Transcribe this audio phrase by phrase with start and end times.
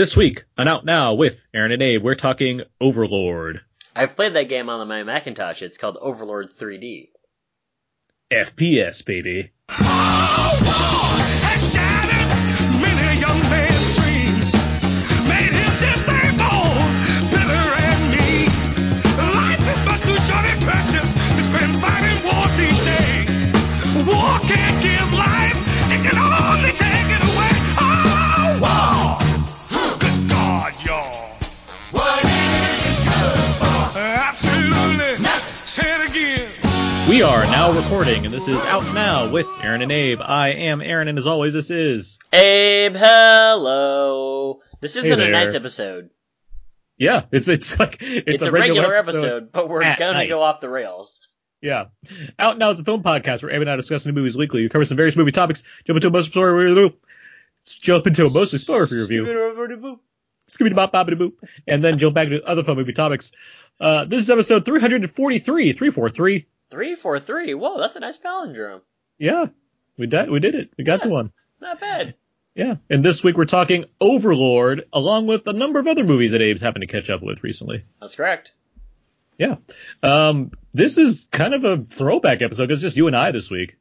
[0.00, 3.60] This week on Out Now with Aaron and Abe, we're talking Overlord.
[3.94, 5.60] I've played that game on my Macintosh.
[5.60, 7.08] It's called Overlord 3D.
[8.32, 9.50] FPS, baby.
[37.20, 40.22] We are now recording, and this is Out Now with Aaron and Abe.
[40.22, 42.18] I am Aaron, and as always, this is.
[42.32, 44.60] Abe, hello.
[44.80, 46.08] This isn't Hey a night's episode.
[46.96, 50.30] Yeah, it's it's like It's, it's, a, regular, episode, but we're gonna night.
[50.30, 51.20] go off the rails.
[51.60, 51.88] Yeah.
[52.38, 54.62] Out Now is a film podcast where Abe and I discuss new movies weekly.
[54.62, 56.94] We cover some various movie topics, jump into a mostly spoiler review,
[57.66, 60.00] jump into a mostly spoiler free review,
[60.48, 61.34] Scooby Bop Bobbity Boop,
[61.68, 63.30] and then jump back to other fun movie topics.
[63.78, 66.46] Uh, this is episode 343, 343.
[66.70, 67.54] Three, four, three.
[67.54, 68.82] Whoa, that's a nice palindrome.
[69.18, 69.46] Yeah,
[69.96, 70.70] we did, we did it.
[70.78, 71.32] We got to one.
[71.60, 72.14] Not bad.
[72.54, 72.76] Yeah.
[72.88, 76.60] And this week we're talking Overlord, along with a number of other movies that Abe's
[76.60, 77.84] happened to catch up with recently.
[78.00, 78.52] That's correct.
[79.38, 79.56] Yeah.
[80.02, 83.50] Um, this is kind of a throwback episode because it's just you and I this
[83.50, 83.76] week.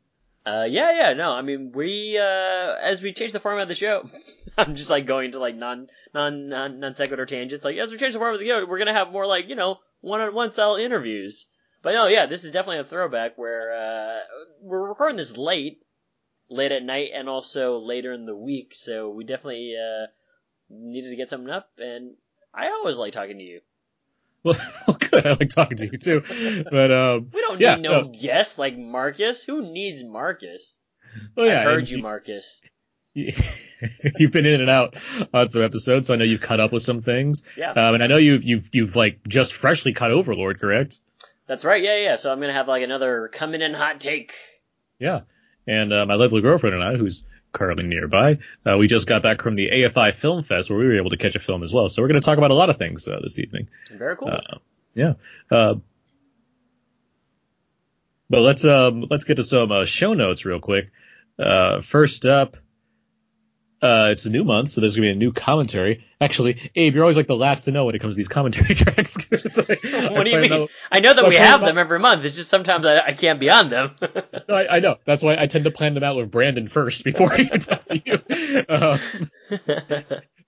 [0.46, 3.76] Uh, yeah, yeah, no, I mean, we, uh, as we change the format of the
[3.76, 4.09] show,
[4.58, 7.66] I'm just like going to like non, non, non, non sequitur tangents.
[7.66, 9.56] Like, as we change the format of the show, we're gonna have more like, you
[9.56, 11.48] know, one on one style interviews.
[11.81, 14.19] But no, yeah, this is definitely a throwback where, uh,
[14.61, 15.81] we're recording this late,
[16.49, 20.07] late at night and also later in the week, so we definitely, uh,
[20.69, 22.16] needed to get something up, and
[22.53, 23.61] I always like talking to you.
[24.44, 24.55] Well,
[25.11, 25.25] good.
[25.27, 26.63] I like talking to you too.
[26.72, 28.07] But, um, We don't Yeah, need no no.
[28.17, 29.44] guests like Marcus.
[29.44, 30.80] Who needs Marcus?
[31.35, 31.59] well, yeah.
[31.59, 32.61] I heard and you, Marcus.
[33.13, 34.95] You've been in and out
[35.33, 37.44] on some episodes, so I know you've caught up with some things.
[37.57, 37.72] Yeah.
[37.72, 41.02] Um, and I know you've, you've, you've like just freshly caught Overlord, correct?
[41.50, 42.16] That's right, yeah, yeah.
[42.17, 44.35] So I'm gonna have like another coming in hot take.
[45.00, 45.22] Yeah.
[45.66, 49.41] And, uh, my lovely girlfriend and I, who's currently nearby, uh, we just got back
[49.41, 51.90] from the AFI Film Fest where we were able to catch a film as well.
[51.90, 53.68] So we're going to talk about a lot of things, uh, this evening.
[53.91, 54.29] Very cool.
[54.29, 54.57] Uh,
[54.94, 55.13] yeah.
[55.50, 55.75] Uh,
[58.29, 60.91] but let's um let's get to some uh, show notes real quick.
[61.40, 62.57] Uh, first up,
[63.81, 66.06] uh, it's a new month, so there's gonna be a new commentary.
[66.19, 68.75] Actually, Abe, you're always like the last to know when it comes to these commentary
[68.75, 69.17] tracks.
[69.57, 70.51] Like, I what do you mean?
[70.51, 72.25] out- I know that I we have them every month.
[72.25, 73.95] It's just sometimes I, I can't be on them.
[74.50, 74.97] No, I, I know.
[75.06, 78.01] That's why I tend to plan them out with Brandon first before I talk to
[78.03, 78.66] you.
[78.68, 79.00] Um,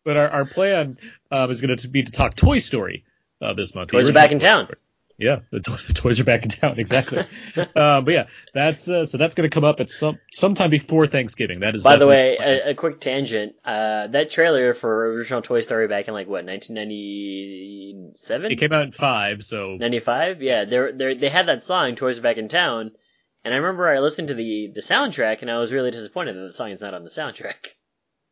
[0.04, 0.98] but our, our plan
[1.30, 3.06] um, is going to be to talk Toy Story
[3.42, 3.90] uh, this month.
[3.92, 4.66] Toys are back in town.
[4.66, 4.80] Story.
[5.22, 6.80] Yeah, the, to- the toys are back in town.
[6.80, 7.20] Exactly.
[7.20, 7.28] um,
[8.06, 11.60] but yeah, that's uh, so that's going to come up at some sometime before Thanksgiving.
[11.60, 11.84] That is.
[11.84, 13.56] By the way, a, a quick tangent.
[13.64, 18.86] Uh, that trailer for original Toy Story back in like what 1997, it came out
[18.86, 20.42] in five, so 95.
[20.42, 22.92] Yeah, they they they had that song "Toys Are Back in Town,"
[23.44, 26.48] and I remember I listened to the the soundtrack and I was really disappointed that
[26.48, 27.76] the song is not on the soundtrack.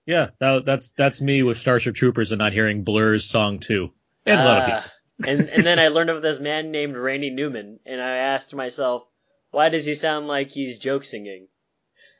[0.05, 3.91] yeah, that, that's that's me with Starship Troopers and not hearing Blur's song too,
[4.25, 4.83] and a lot of people.
[5.25, 9.05] And and then I learned of this man named Randy Newman, and I asked myself,
[9.51, 11.47] why does he sound like he's joke singing?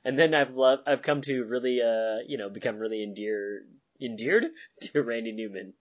[0.04, 3.64] And then I've loved, I've come to really, uh, you know, become really endeared,
[4.02, 4.46] endeared
[4.82, 5.74] to Randy Newman.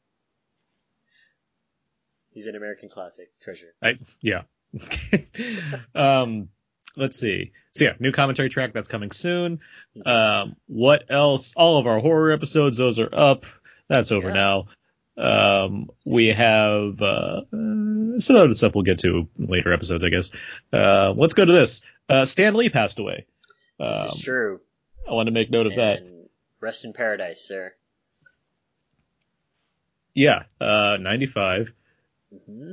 [2.31, 3.75] He's an American classic treasure.
[3.83, 4.43] I, yeah.
[5.95, 6.49] um,
[6.97, 7.53] let's see.
[7.73, 9.61] So yeah, new commentary track that's coming soon.
[10.05, 11.55] Um, what else?
[11.57, 13.45] All of our horror episodes, those are up.
[13.89, 14.35] That's over Yeah.
[14.35, 14.67] now.
[15.19, 20.31] Um, we have, uh, some other stuff we'll get to in later episodes, I guess.
[20.73, 21.83] Uh, let's go to this.
[22.09, 23.27] Uh, Stan Lee passed away.
[23.79, 24.61] This Um, is true.
[25.09, 26.03] I want to make note of that.
[26.61, 27.75] Rest in paradise, sir.
[30.15, 31.73] Yeah, uh, 95.
[32.47, 32.73] hmm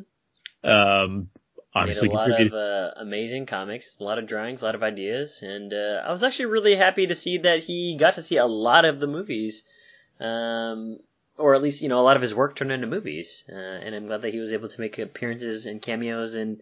[0.64, 1.30] Um,
[1.74, 2.54] obviously a lot contributed.
[2.54, 6.12] of uh, amazing comics, a lot of drawings, a lot of ideas, and uh, I
[6.12, 9.08] was actually really happy to see that he got to see a lot of the
[9.08, 9.64] movies,
[10.20, 11.00] um,
[11.38, 13.96] or at least you know a lot of his work turned into movies, uh, and
[13.96, 16.62] I'm glad that he was able to make appearances and cameos in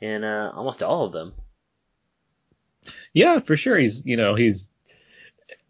[0.00, 1.34] in uh, almost all of them.
[3.12, 3.76] Yeah, for sure.
[3.76, 4.70] He's you know he's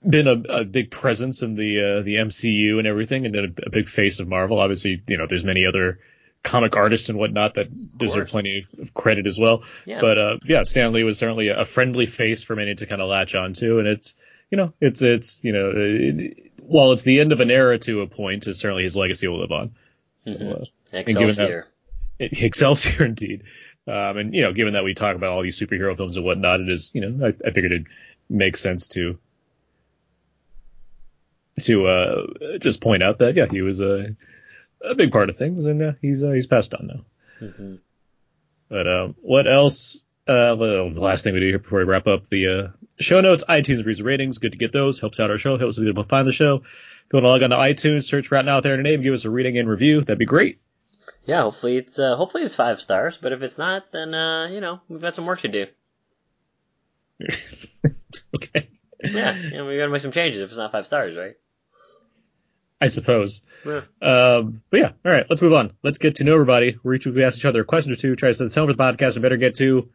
[0.09, 3.67] been a, a big presence in the uh, the MCU and everything, and then a,
[3.67, 4.59] a big face of Marvel.
[4.59, 5.99] Obviously, you know there's many other
[6.43, 9.65] comic artists and whatnot that deserve plenty of credit as well.
[9.85, 13.03] Yeah, But uh, yeah, Stan Lee was certainly a friendly face for many to kind
[13.03, 14.15] of latch onto, and it's
[14.51, 18.01] you know it's it's you know it, while it's the end of an era to
[18.03, 19.75] a point, it's certainly his legacy will live on.
[20.27, 20.63] So, Mhm.
[20.93, 21.67] uh, given that- Excelsior.
[22.21, 23.43] Excelsior indeed.
[23.89, 26.61] Um, and you know, given that we talk about all these superhero films and whatnot,
[26.61, 27.85] it is you know I, I figured it
[28.29, 29.19] makes sense to
[31.61, 32.23] to uh,
[32.59, 34.17] just point out that yeah, he was a
[34.83, 37.47] a big part of things, and uh, he's uh, he's passed on now.
[37.47, 37.75] Mm-hmm.
[38.69, 40.05] But um, what else?
[40.29, 43.21] Uh, well, the last thing we do here before we wrap up the uh, show
[43.21, 44.39] notes, iTunes reviews, and ratings.
[44.39, 44.99] Good to get those.
[44.99, 45.57] Helps out our show.
[45.57, 46.57] Helps people find the show.
[46.57, 48.83] If you want to log on to iTunes, search Out Now Out There in a
[48.83, 50.01] name, give us a reading and review.
[50.01, 50.61] That'd be great.
[51.25, 53.19] Yeah, hopefully it's uh, hopefully it's five stars.
[53.21, 55.67] But if it's not, then uh, you know we've got some work to do.
[58.35, 58.69] okay.
[59.03, 61.37] Yeah, you know, we got to make some changes if it's not five stars, right?
[62.81, 63.43] I suppose.
[63.65, 63.83] Yeah.
[64.03, 65.73] Um, but yeah, all right, let's move on.
[65.83, 66.79] Let's get to know everybody.
[66.83, 68.69] We're each we ask each other a question or two, try to set the tone
[68.69, 69.89] for the podcast, and better get to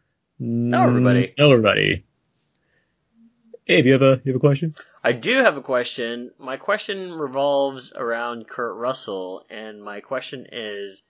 [0.44, 1.36] Know everybody.
[1.38, 2.04] Know everybody.
[3.68, 4.74] Abe, you have a you have a question?
[5.04, 6.32] I do have a question.
[6.40, 11.04] My question revolves around Kurt Russell, and my question is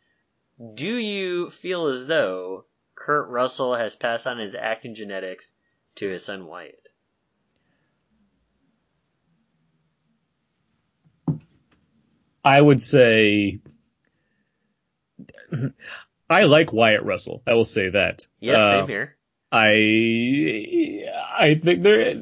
[0.76, 5.54] Do you feel as though Kurt Russell has passed on his acting genetics
[5.96, 6.90] to his son Wyatt?
[12.44, 13.62] I would say
[16.30, 17.44] I like Wyatt Russell.
[17.48, 18.28] I will say that.
[18.42, 19.16] Yes, Uh, same here.
[19.52, 21.06] I
[21.38, 22.22] I think there.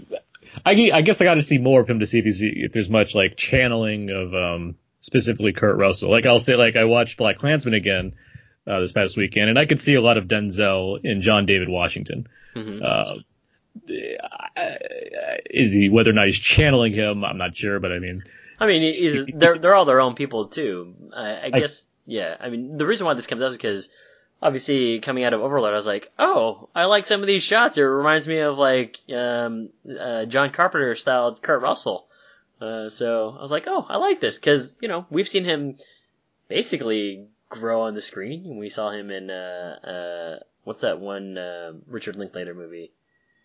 [0.66, 2.74] I, I guess I got to see more of him to see if he's if
[2.74, 6.10] there's much like channeling of um specifically Kurt Russell.
[6.12, 8.14] Like I'll say like I watched BlacKkKlansman again
[8.68, 11.70] uh, this past weekend, and I could see a lot of Denzel in John David
[11.70, 12.28] Washington.
[12.54, 13.16] hmm Uh,
[15.50, 17.24] is he whether or not he's channeling him?
[17.24, 18.24] I'm not sure, but I mean,
[18.60, 20.96] I mean, they're they're all their own people too.
[21.16, 22.36] I, I I- guess, yeah.
[22.40, 23.90] I mean, the reason why this comes up is because
[24.42, 27.78] obviously coming out of Overlord, I was like, oh, I like some of these shots.
[27.78, 29.70] It reminds me of like um,
[30.00, 32.08] uh, John Carpenter style Kurt Russell.
[32.62, 35.78] Uh, so I was like, oh, I like this because you know we've seen him
[36.48, 38.58] basically grow on the screen.
[38.58, 42.92] We saw him in uh, uh, what's that one uh, Richard Linklater movie?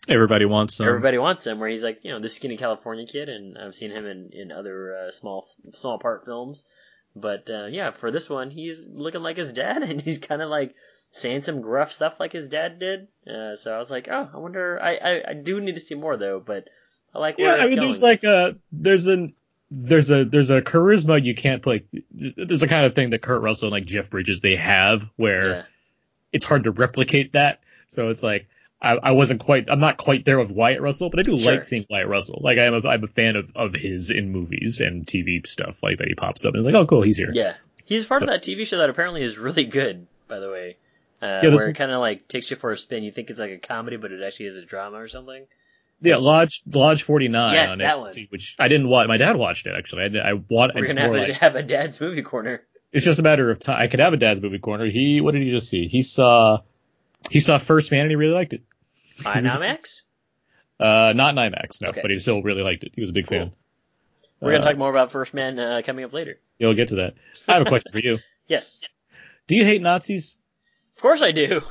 [0.09, 0.87] everybody wants some.
[0.87, 3.91] Everybody wants him, where he's like, you know, the skinny California kid, and I've seen
[3.91, 6.65] him in in other uh, small small part films.
[7.17, 10.51] But uh, yeah, for this one, he's looking like his dad, and he's kind of
[10.51, 10.75] like
[11.11, 13.09] saying some gruff stuff like his dad did.
[13.27, 14.81] Uh, so I was like, oh, I wonder.
[14.81, 16.69] I, I I do need to see more though, but
[17.15, 17.89] I like where Yeah, I mean, going.
[17.89, 19.35] there's like a there's an
[19.71, 21.85] there's a there's a charisma you can't play.
[22.11, 25.49] There's a kind of thing that Kurt Russell and like Jeff Bridges they have where
[25.49, 25.63] yeah.
[26.33, 27.61] it's hard to replicate that.
[27.87, 28.49] So it's like
[28.85, 31.53] I, I wasn't quite I'm not quite there with Wyatt Russell, but I do Sure.
[31.53, 32.41] like seeing Wyatt Russell.
[32.43, 35.99] Like I'm a I'm a fan of of his in movies and TV stuff like
[35.99, 36.09] that.
[36.09, 37.31] He pops up and it's like, oh cool, he's here.
[37.33, 37.55] yeah,
[37.85, 40.77] he's part of that TV show that apparently is really good, by the way.
[41.23, 43.03] Uh, Yeah, where it kind of like takes you for a spin.
[43.05, 45.47] You think it's like a comedy, but it actually is a drama or something.
[46.03, 48.11] Yeah, Lodge Lodge 49 Yes, on that one.
[48.29, 49.09] which I didn't watch.
[49.09, 50.19] My dad watched it actually.
[50.19, 50.75] I I want.
[50.75, 52.63] We're It's gonna have like have a dad's movie corner.
[52.93, 53.77] it's just a matter of time.
[53.81, 54.85] I could have a dad's movie corner.
[54.85, 55.89] He what did he just see?
[55.89, 56.59] He saw
[57.31, 58.63] he saw First Man and he really liked it.
[59.23, 60.03] IMAX.
[60.81, 62.01] Uh, not in IMAX, no, Okay.
[62.03, 62.93] but he still really liked it.
[62.95, 63.39] He was a big Cool.
[63.39, 63.53] fan.
[64.41, 66.39] We're gonna Uh, talk more about First Man uh, coming up later.
[66.59, 67.15] You'll get to that.
[67.49, 68.19] I have a question for you.
[68.47, 68.81] Yes,
[69.47, 70.37] Do you hate Nazis?
[70.97, 71.63] of course I do.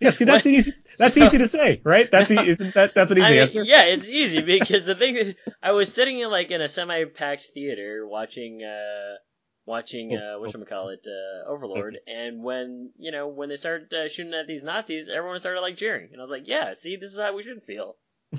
[0.00, 0.54] Yeah, see, that's What?
[0.54, 0.82] easy.
[0.98, 2.10] That's So- easy to say, right?
[2.10, 3.62] That's e- isn't that that's an easy I mean, answer?
[3.62, 7.48] Yeah, it's easy because the thing is, I was sitting in like in a semi-packed
[7.52, 9.16] theater watching, uh,
[9.66, 14.32] watching, uh, Oh, whatchamacallit, uh, Overlord, and when, you know, when they started uh, shooting
[14.34, 16.08] at these Nazis, everyone started like cheering.
[16.12, 17.96] And I was like, yeah, see, this is how we should feel.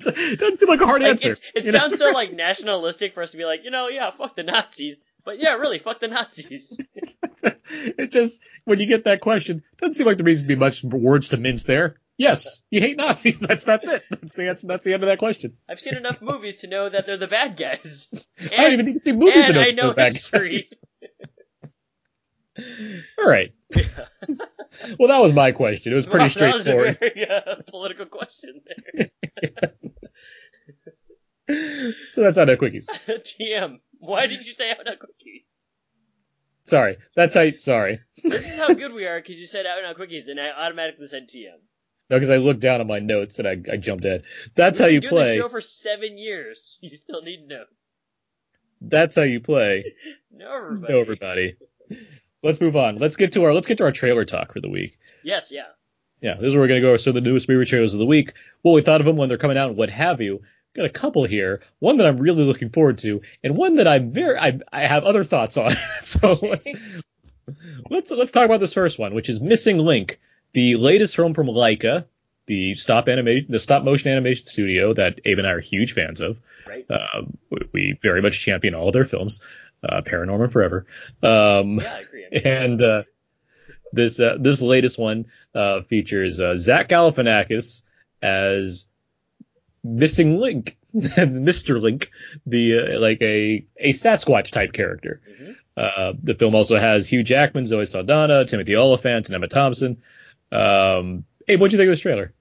[0.00, 1.34] It doesn't seem like a hard Like, answer.
[1.54, 4.44] it sounds so like nationalistic for us to be like, you know, yeah, fuck the
[4.44, 4.96] Nazis.
[5.24, 6.78] But yeah, really, fuck the Nazis.
[7.42, 10.84] it just when you get that question, doesn't seem like there needs to be much
[10.84, 11.96] words to mince there.
[12.18, 13.38] Yes, you hate Nazis.
[13.48, 14.02] That's that's it.
[14.10, 14.66] That's the answer.
[14.66, 15.56] That's the end of that question.
[15.68, 18.08] I've seen enough movies to know that they're the bad guys.
[18.36, 19.60] And, I don't even need to see movies to know.
[19.60, 20.56] I know they're bad history.
[20.56, 20.80] guys.
[23.20, 23.52] All right.
[24.98, 25.92] well, that was my question.
[25.92, 26.98] It was pretty Wow, that was a straightforward.
[26.98, 29.10] very uh, political question there.
[32.12, 32.86] so that's out of quickies.
[33.08, 35.44] TM, why did you say out now cookies?
[36.64, 37.48] Sorry, that's how.
[37.54, 40.50] Sorry, This is how good we are because you said out now cookies, and I
[40.50, 41.60] automatically said TM.
[42.10, 44.22] No, because I looked down at my notes and I, I jumped in.
[44.54, 45.36] That's how you We've been doing play.
[45.36, 46.78] the show for seven years.
[46.82, 47.98] You still need notes.
[48.80, 49.94] That's how you play.
[50.30, 50.92] No, everybody.
[50.92, 51.56] No, everybody.
[52.44, 52.98] Let's move on.
[52.98, 54.96] Let's get to our let's get to our trailer talk for the week.
[55.24, 55.66] Yes, yeah.
[56.20, 56.96] Yeah, this is where we're gonna go.
[56.96, 58.34] So the newest movie trailers of the week.
[58.62, 60.42] What we thought of them when they're coming out and what have you.
[60.74, 61.60] Got a couple here.
[61.80, 65.02] One that I'm really looking forward to, and one that I'm very I, I have
[65.02, 65.74] other thoughts on.
[66.00, 66.68] so let's
[67.90, 70.20] let's let's talk about this first one, which is Missing Link,
[70.58, 72.06] the latest film from Laika,
[72.46, 76.20] the stop animation the stop motion animation studio that Abe and I are huge fans
[76.20, 76.40] of.
[76.66, 76.84] Right.
[76.90, 77.38] Um,
[77.72, 79.46] we, very much champion all of their films.
[79.88, 80.86] Uh, Paranorman Forever.
[81.22, 82.26] Um, Yeah, I agree.
[82.26, 83.02] I mean, and uh,
[83.92, 87.84] this uh, this latest one uh, features uh, Zach Galifianakis
[88.20, 88.88] as
[89.84, 90.76] Missing Link.
[90.96, 91.80] Mr.
[91.80, 92.10] Link,
[92.46, 95.20] the uh, like a a Sasquatch type character.
[95.30, 95.54] Mhm.
[95.76, 100.02] Uh, the film also has Hugh Jackman, Zoe Saldana, Timothy Olyphant, and Emma Thompson.
[100.50, 102.34] Um, hey, what'd you think of this trailer?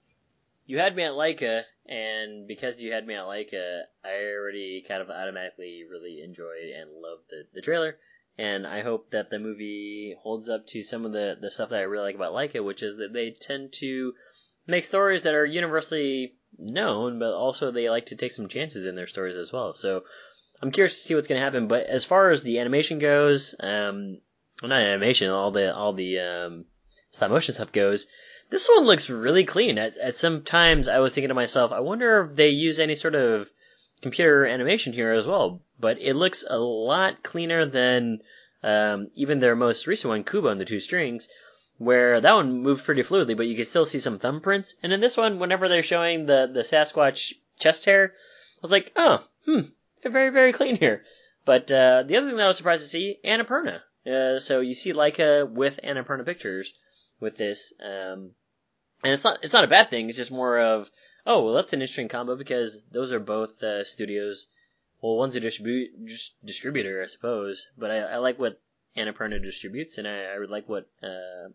[0.65, 5.01] You had me at Laika, and because you had me at Laika, I already kind
[5.01, 7.97] of automatically really enjoyed and loved the, the trailer.
[8.37, 11.79] And I hope that the movie holds up to some of the, the stuff that
[11.79, 14.13] I really like about Laika, which is that they tend to
[14.67, 18.95] make stories that are universally known, but also they like to take some chances in
[18.95, 19.73] their stories as well.
[19.73, 20.03] So
[20.61, 21.67] I'm curious to see what's going to happen.
[21.67, 24.19] But as far as the animation goes, um,
[24.61, 26.65] well, not animation, all the all the um,
[27.17, 28.07] stop motion stuff goes,
[28.49, 29.77] this one looks really clean.
[29.77, 32.95] At, at some times, I was thinking to myself, I wonder if they use any
[32.95, 33.49] sort of
[34.01, 35.61] computer animation here as well.
[35.79, 38.19] But it looks a lot cleaner than
[38.63, 41.27] um, even their most recent one, Kubo and the Two Strings,
[41.77, 44.75] where that one moved pretty fluidly, but you could still see some thumbprints.
[44.81, 48.91] And in this one, whenever they're showing the, the Sasquatch chest hair, I was like,
[48.95, 49.61] oh, hmm,
[50.03, 51.03] very, very clean here.
[51.45, 53.81] But uh, the other thing that I was surprised to see, Annapurna.
[54.05, 56.73] Uh, so you see Laika with Annapurna Pictures
[57.19, 57.73] with this.
[57.83, 58.31] Um,
[59.03, 60.09] and it's not it's not a bad thing.
[60.09, 60.89] It's just more of
[61.25, 64.47] oh well, that's an interesting combo because those are both uh, studios.
[65.01, 68.59] Well, one's a distribu- dis- distributor, I suppose, but I, I like what
[68.95, 71.49] Annapurna distributes, and I, I would like what uh,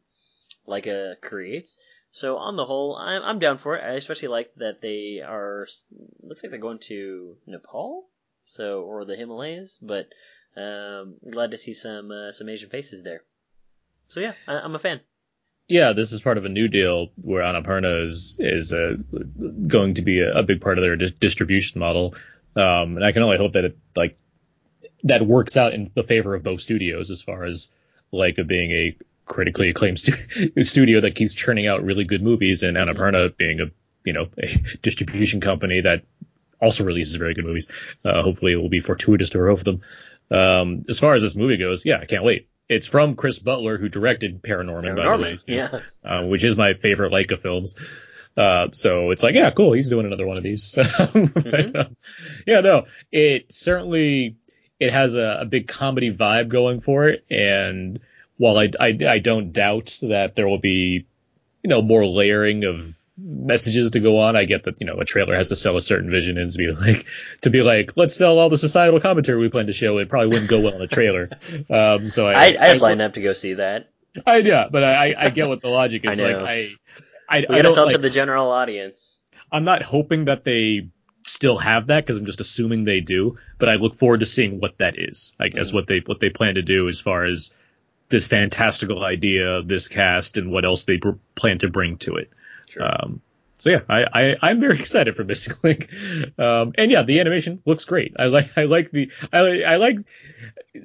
[0.68, 1.76] Laika creates.
[2.12, 3.82] So on the whole, I'm I'm down for it.
[3.82, 5.66] I especially like that they are
[6.22, 8.06] looks like they're going to Nepal,
[8.46, 10.08] so or the Himalayas, but
[10.56, 13.22] um, glad to see some uh, some Asian faces there.
[14.10, 15.00] So yeah, I, I'm a fan.
[15.72, 18.96] Yeah, this is part of a new deal where Annapurna is is uh,
[19.66, 22.14] going to be a, a big part of their dis- distribution model,
[22.54, 24.18] um, and I can only hope that it like
[25.04, 27.70] that works out in the favor of both studios as far as
[28.12, 32.76] Laika being a critically acclaimed stu- studio that keeps churning out really good movies, and
[32.76, 33.70] Annapurna being a
[34.04, 34.48] you know a
[34.82, 36.04] distribution company that
[36.60, 37.66] also releases very good movies.
[38.04, 39.80] Uh, hopefully, it will be fortuitous to both of them.
[40.30, 42.50] Um, as far as this movie goes, yeah, I can't wait.
[42.72, 45.80] It's from Chris Butler, who directed Paranorman, by the way, so, yeah.
[46.04, 47.74] uh, which is my favorite Laika films.
[48.36, 49.72] Uh, so it's like, yeah, cool.
[49.72, 50.74] He's doing another one of these.
[51.12, 51.96] But, um,
[52.46, 54.36] yeah, no, it certainly,
[54.80, 57.24] it has a, a big comedy vibe going for it.
[57.30, 58.00] And
[58.36, 61.06] while I, I, I don't doubt that there will be,
[61.62, 62.82] you know, more layering of
[63.18, 65.80] messages to go on, I get that, you know, a trailer has to sell a
[65.80, 67.06] certain vision and to be like,
[67.42, 69.98] to be like, let's sell all the societal commentary we plan to show.
[69.98, 71.30] It probably wouldn't go well in a trailer.
[71.70, 73.90] Um, so I, I, I'd line up to go see that.
[74.26, 76.20] I, yeah, but I, I get what the logic is.
[76.20, 76.36] I like.
[76.36, 76.50] I,
[77.28, 79.20] I, We I gotta don't sell like, to the general audience.
[79.50, 80.88] I'm not hoping that they
[81.24, 84.60] still have that because I'm just assuming they do, but I look forward to seeing
[84.60, 85.34] what that is.
[85.40, 85.74] I guess Mhm.
[85.74, 87.54] what they what they plan to do as far as
[88.08, 92.30] this fantastical idea, this cast, and what else they br- plan to bring to it.
[92.72, 92.82] Sure.
[92.84, 93.20] Um,
[93.58, 95.88] so yeah, I, I I'm very excited for Missing Link,
[96.38, 98.14] um, and yeah, the animation looks great.
[98.18, 99.98] I like I like the I I like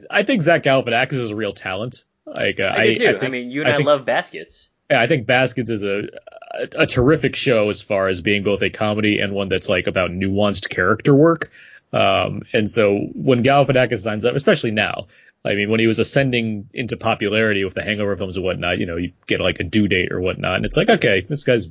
[0.10, 2.04] I think Zach Galifianakis is a real talent.
[2.26, 2.84] Like uh, I.
[2.84, 4.68] I, think- mean, you and I I, think- love baskets.
[4.92, 6.04] yeah, I think Baskets is a,
[6.54, 9.88] a a terrific show as far as being both a comedy and one that's like
[9.88, 11.50] about nuanced character work.
[11.94, 15.08] Um, and so when Galifianakis signs up, especially now,
[15.48, 18.86] I mean, when he was ascending into popularity with the Hangover films and whatnot, you
[18.86, 21.68] know, you get like a due date or whatnot, and it's like, okay, this guy's,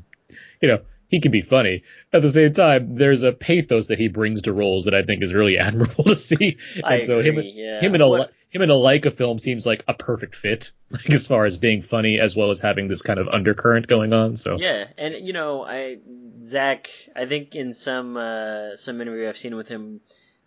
[0.61, 0.79] you know,
[1.09, 1.85] he can be funny.
[2.13, 5.23] At the same time, there's a pathos that he brings to roles that I think
[5.23, 6.59] is really admirable to see.
[6.85, 7.81] I and so him, agree, yeah.
[7.81, 11.11] him in a What- him in a Laika film seems like a perfect fit, like
[11.11, 14.37] as far as being funny as well as having this kind of undercurrent going on.
[14.37, 15.99] So Yeah, and you know, I
[16.43, 20.01] Zach, I think in some uh, some interview I've seen with him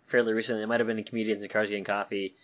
[0.06, 2.34] fairly recently, it might have been in Comedians and Cars Getting Coffee.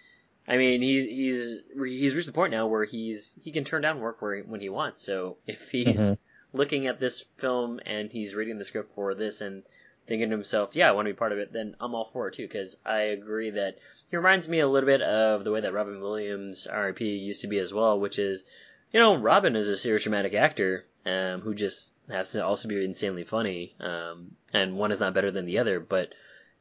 [0.48, 4.00] I mean, he's he's he's reached the point now where he's he can turn down
[4.00, 5.02] work where when he wants.
[5.04, 6.18] So if he's Mhm.
[6.52, 9.62] looking at this film and he's reading the script for this and
[10.06, 12.28] thinking to himself, "Yeah, I want to be part of it," then I'm all for
[12.28, 12.46] it too.
[12.46, 13.78] Because I agree that
[14.10, 17.48] he reminds me a little bit of the way that Robin Williams, R.I.P., used to
[17.48, 18.44] be as well, which is
[18.92, 22.84] you know, Robin is a serious dramatic actor um, who just has to also be
[22.84, 25.80] insanely funny, um, and one is not better than the other.
[25.80, 26.14] But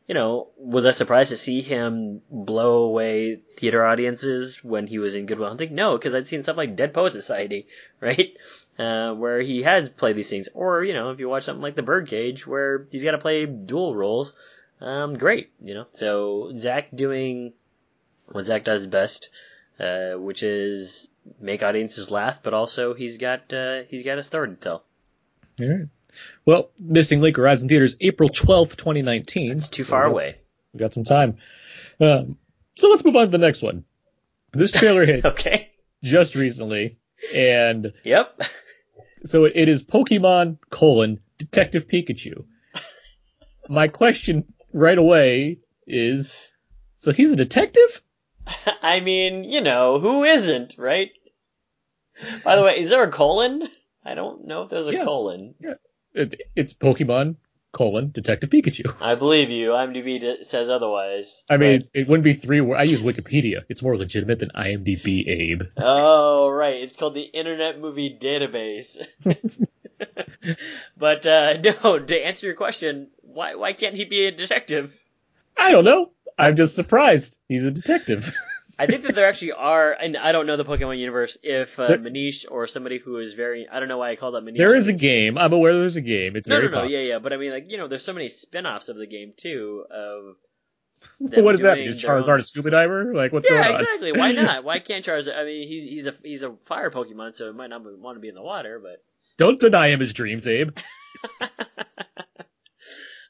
[0.08, 5.16] you know, was I surprised to see him blow away theater audiences when he was
[5.16, 5.74] in Good Will Hunting?
[5.74, 7.68] No, because I'd seen stuff like Dead Poet Society,
[8.02, 8.32] right,
[8.78, 11.76] uh, where he has played these things, or you know, if you watch something like
[11.76, 14.36] The Birdcage, where he's got to play dual roles,
[14.80, 15.88] um, great, you know.
[15.92, 17.54] So Zach doing
[18.32, 19.30] what Zach does best,
[19.80, 21.08] uh, which is
[21.40, 24.84] make audiences laugh, but also he's got uh, he's got a story to tell.
[25.60, 25.88] All right.
[26.46, 29.58] Well, Missing Link arrives in theaters April 12th, 2019.
[29.58, 30.38] It's too far away.
[30.74, 31.38] We got some time.
[32.00, 32.38] Um,
[32.76, 33.86] so let's move on to the next one.
[34.52, 35.70] This trailer hit Okay.
[36.04, 36.98] just recently,
[37.34, 38.42] and Yep.
[39.26, 42.46] so it, it is Pokemon colon Detective Pikachu.
[43.68, 46.38] My question, right away is,
[46.98, 48.02] so he's a detective?
[48.82, 51.10] I mean, you know, who isn't, right?
[52.44, 53.68] By the way, is there a colon?
[54.06, 55.04] I don't know if there's a Yeah.
[55.04, 55.56] colon.
[56.16, 57.36] It, it's Pokemon
[57.74, 59.02] colon Detective Pikachu.
[59.02, 59.72] I believe you.
[59.72, 61.44] IMDb d- says otherwise.
[61.50, 62.62] I mean, but- it wouldn't be three.
[62.62, 63.64] wor- I use Wikipedia.
[63.68, 65.64] It's more legitimate than IMDb, Abe.
[65.82, 68.98] oh right, it's called the Internet Movie Database.
[70.98, 74.94] but uh, no, to answer your question, why why can't he be a detective?
[75.58, 76.12] I don't know.
[76.38, 77.40] I'm just surprised.
[77.48, 78.34] He's a detective.
[78.78, 81.38] I think that there actually are, and I don't know the Pokemon universe.
[81.44, 84.32] If uh, There- Manish or somebody who is very, I don't know why I call
[84.34, 84.58] that Manish.
[84.58, 85.38] there is a game.
[85.38, 86.36] I'm aware there's a game.
[86.36, 87.00] It's No, very no, no, popular.
[87.02, 89.34] yeah, yeah, but I mean, like, you know, there's so many spin-offs of the game
[89.36, 89.86] too.
[89.90, 90.36] Of
[91.44, 91.88] what does that mean?
[91.88, 93.14] Is own Charizard a s- scuba diver?
[93.14, 93.82] Like, what's yeah, going on?
[93.82, 94.12] exactly.
[94.14, 94.64] Why not?
[94.64, 95.38] Why can't Charizard?
[95.38, 98.22] I mean, he's he's a he's a fire Pokemon, so he might not want to
[98.22, 99.04] be in the water, but
[99.38, 100.72] Don't deny him his dreams, Abe.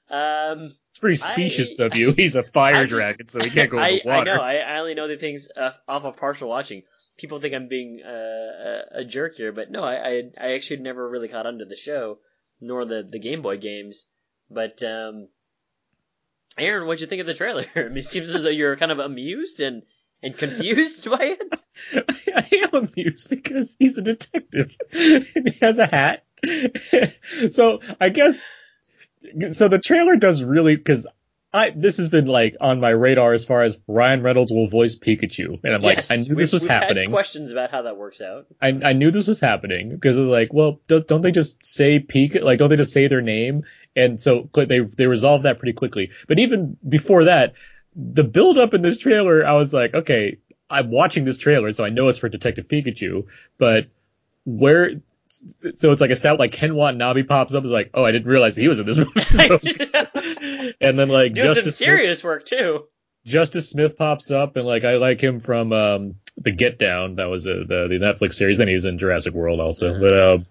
[0.10, 2.12] um, It's pretty I- specious of you.
[2.16, 4.32] He's a fire just- dragon, so he can't go in the water.
[4.32, 4.42] I know.
[4.42, 6.84] I, I only know the things uh, off of partial watching.
[7.18, 11.10] People think I'm being uh, a, jerk here, but no, I, I I actually never
[11.10, 12.20] really caught onto the show,
[12.62, 14.06] nor the the Game Boy games.
[14.50, 15.28] But um,
[16.58, 17.66] Aaron, what'd you think of the trailer?
[17.76, 19.84] I mean, it seems as though you're kind of amused and
[20.24, 22.12] and confused by it.
[22.34, 26.26] I am amused because he's a detective and he has a hat.
[27.50, 28.50] so I guess
[29.52, 29.68] so.
[29.68, 31.08] The trailer does really because
[31.54, 34.96] I this has been like on my radar as far as Ryan Reynolds will voice
[34.96, 37.10] Pikachu, and I'm Yes, like I knew this was happening.
[37.12, 38.48] questions about how that works out.
[38.62, 41.64] I I knew this was happening because it was like, well, don't, don't they just
[41.64, 42.42] say Pika?
[42.42, 43.64] Like, don't they just say their name?
[43.96, 46.12] And so they they resolved that pretty quickly.
[46.28, 47.54] But even before that,
[47.96, 50.40] the build up in this trailer, I was like, okay,
[50.70, 53.28] I'm watching this trailer, so I know it's for Detective Pikachu.
[53.58, 53.88] But
[54.46, 55.02] where?
[55.28, 58.28] So it's like a stat like Ken Watanabe pops up is like, oh, I didn't
[58.28, 59.12] realize he was in this movie.
[59.32, 59.60] So-
[60.82, 62.86] and then like some Justice Smith, serious work too.
[63.26, 67.16] Justice Smith pops up, and like I like him from um, the Get Down.
[67.16, 68.60] That was uh, the the Netflix series.
[68.60, 69.94] Then he's in Jurassic World also.
[69.94, 70.00] Mhm.
[70.00, 70.46] But um,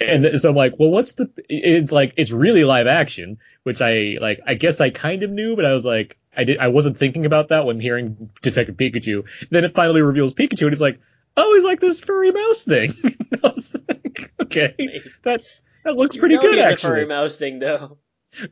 [0.00, 1.30] and so I'm like, well, what's the?
[1.48, 4.40] It's like it's really live action, which I like.
[4.44, 6.58] I guess I kind of knew, but I was like, I did.
[6.58, 9.24] I wasn't thinking about that when hearing Detective Pikachu.
[9.50, 10.98] Then it finally reveals Pikachu, and he's like,
[11.40, 12.92] oh, he's like this furry mouse thing.
[13.42, 15.42] Like, okay, that
[15.84, 16.90] that looks pretty You know good actually.
[16.90, 17.96] A furry mouse thing though.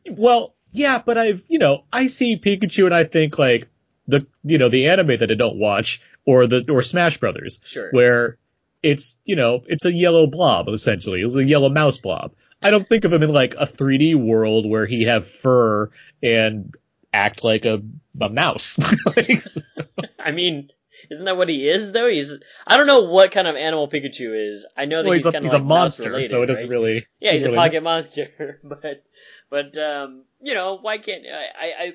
[0.09, 3.67] Well, yeah, but I've, you know, I see Pikachu and I think like
[4.07, 7.89] the, you know, the anime that I don't watch or the, or Smash Brothers Sure.
[7.91, 8.37] where
[8.81, 11.21] it's, you know, it's a yellow blob essentially.
[11.21, 12.33] It's a yellow mouse blob.
[12.61, 16.73] I don't think of him in like a 3D world where he'd have fur and
[17.13, 17.81] act like a,
[18.19, 18.77] a mouse.
[19.05, 19.43] Like,
[20.19, 20.69] I mean,
[21.09, 22.07] isn't that what he is though?
[22.07, 22.33] He's
[22.67, 24.65] I don't know what kind of animal Pikachu is.
[24.77, 26.65] I know that well, he's, he's, a, he's of a monster, related, so it doesn't
[26.65, 26.69] right?
[26.69, 27.03] really.
[27.19, 29.03] Yeah, he's a pocket monster, but
[29.49, 31.83] but um, you know, why can't I, I?
[31.83, 31.93] I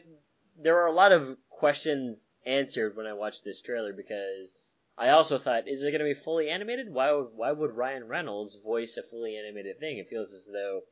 [0.60, 4.56] there are a lot of questions answered when I watched this trailer because
[4.96, 6.92] I also thought, is it going to be fully animated?
[6.92, 9.98] Why would why would Ryan Reynolds voice a fully animated thing?
[9.98, 10.82] It feels as though,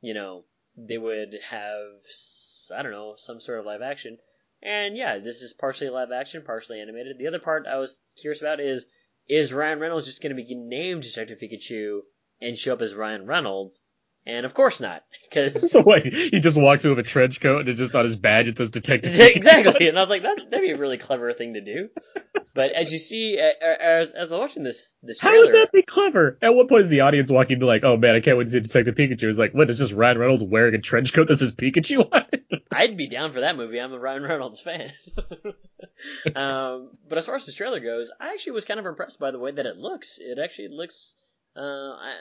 [0.00, 0.44] you know,
[0.76, 2.02] they would have
[2.74, 4.18] I don't know some sort of live action.
[4.62, 7.18] And yeah, this is partially live action, partially animated.
[7.18, 8.86] The other part I was curious about is
[9.28, 12.00] is Ryan Reynolds just going to be named Detective Pikachu
[12.40, 13.80] and show up as Ryan Reynolds?
[14.26, 15.82] And of course not, because So?
[15.82, 18.58] He just walks in with a trench coat and it's just on his badge it
[18.58, 19.12] says Detective.
[19.14, 19.36] Pikachu.
[19.36, 19.88] exactly.
[19.88, 21.88] And I was like, that, that'd be a really clever thing to do.
[22.52, 25.72] But as you see, as, as I was watching this this trailer, How would that
[25.72, 26.36] be clever?
[26.42, 28.50] At what point is the audience walking to like, oh man, I can't wait to
[28.50, 29.30] see Detective Pikachu?
[29.30, 29.70] It's like, what?
[29.70, 32.39] It's just Ryan Reynolds wearing a trench coat that says Pikachu on it?
[32.72, 33.80] I'd be down for that movie.
[33.80, 34.92] I'm a Ryan Reynolds fan.
[36.36, 39.30] um, but as far as the trailer goes, I actually was kind of impressed by
[39.30, 40.18] the way that it looks.
[40.20, 41.14] It actually looks
[41.56, 42.14] uh, I,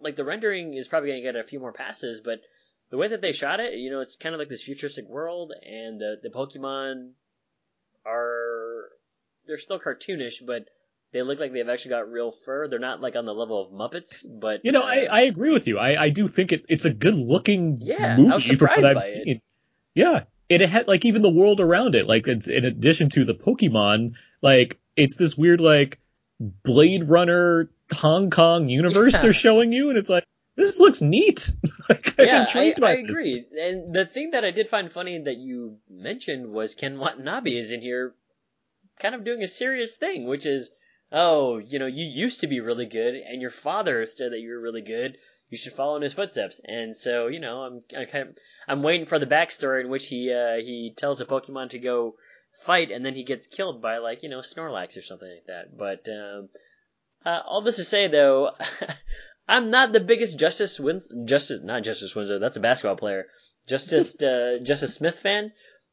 [0.00, 2.40] like the rendering is probably going to get a few more passes, but
[2.90, 5.52] the way that they shot it, you know, it's kind of like this futuristic world,
[5.64, 7.10] and the the Pokemon
[8.04, 8.88] are
[9.46, 10.66] they're still cartoonish, but
[11.12, 12.68] they look like they've actually got real fur.
[12.68, 15.52] They're not like on the level of Muppets, but You know, uh, I, I agree
[15.52, 15.78] with you.
[15.78, 18.90] I, I do think it, it's a good looking Yeah, I movie was surprised what
[18.90, 19.40] I've by seen.
[19.96, 20.24] Yeah.
[20.48, 23.34] And it had like even the world around it, like it's, in addition to the
[23.34, 25.98] Pokemon, like it's this weird like
[26.38, 29.22] Blade Runner Hong Kong universe Yeah.
[29.22, 30.22] they're showing you, and it's like
[30.54, 31.50] this looks neat.
[31.88, 33.10] like I'm yeah, I, intrigued I by this.
[33.10, 33.44] agree.
[33.60, 37.72] And the thing that I did find funny that you mentioned was Ken Watanabe is
[37.72, 38.14] in here
[39.00, 40.70] kind of doing a serious thing, which is,
[41.12, 44.50] oh, you know, you used to be really good, and your father said that you
[44.50, 45.18] were really good.
[45.48, 46.60] You should follow in his footsteps.
[46.64, 50.06] And so, you know, I'm I kind of, I'm waiting for the backstory in which
[50.06, 52.16] he uh, he tells a Pokemon to go
[52.64, 55.76] fight, and then he gets killed by like you know Snorlax or something like that.
[55.76, 56.48] But um,
[57.24, 58.50] uh, all this to say, though,
[59.48, 62.40] I'm not the biggest Justice Wins Justice not Justise Winslow.
[62.40, 63.26] That's a basketball player.
[63.66, 65.52] Justice uh, Justice Smith fan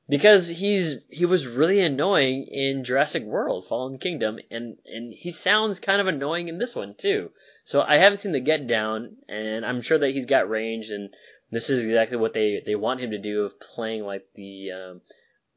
[0.09, 5.79] because he's he was really annoying in Jurassic World: Fallen Kingdom, and and he sounds
[5.79, 7.31] kind of annoying in this one too.
[7.63, 11.13] So I haven't seen the Get Down, and I'm sure that he's got range, and
[11.51, 15.01] this is exactly what they they want him to do of playing like the um,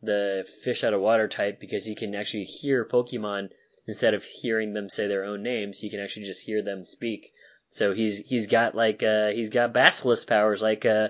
[0.02, 3.48] the fish out of water type because he can actually hear Pokemon
[3.88, 5.80] instead of hearing them say their own names.
[5.80, 7.32] He can actually just hear them speak.
[7.68, 11.08] So he's he's got like uh, he's got basilisk powers like uh,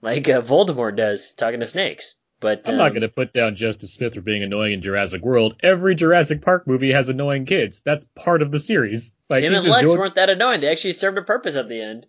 [0.00, 2.14] like uh, Voldemort does talking to snakes.
[2.40, 5.22] But I'm um, not going to put down Justice Smith for being annoying in Jurassic
[5.22, 5.56] World.
[5.62, 7.82] Every Jurassic Park movie has annoying kids.
[7.84, 9.14] That's part of the series.
[9.28, 10.62] Like, Tim and Lex doing- weren't that annoying.
[10.62, 12.06] They actually served a purpose at the end.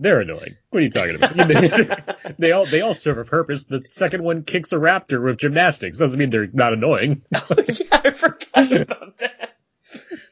[0.00, 0.56] They're annoying.
[0.70, 2.34] What are you talking about?
[2.38, 3.64] they all they all serve a purpose.
[3.64, 5.98] The second one kicks a raptor with gymnastics.
[5.98, 7.20] Doesn't mean they're not annoying.
[7.34, 9.56] oh yeah, I forgot about that.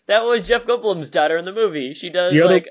[0.06, 1.94] That was Jeff Goldblum's daughter in the movie.
[1.94, 2.68] She does The other- like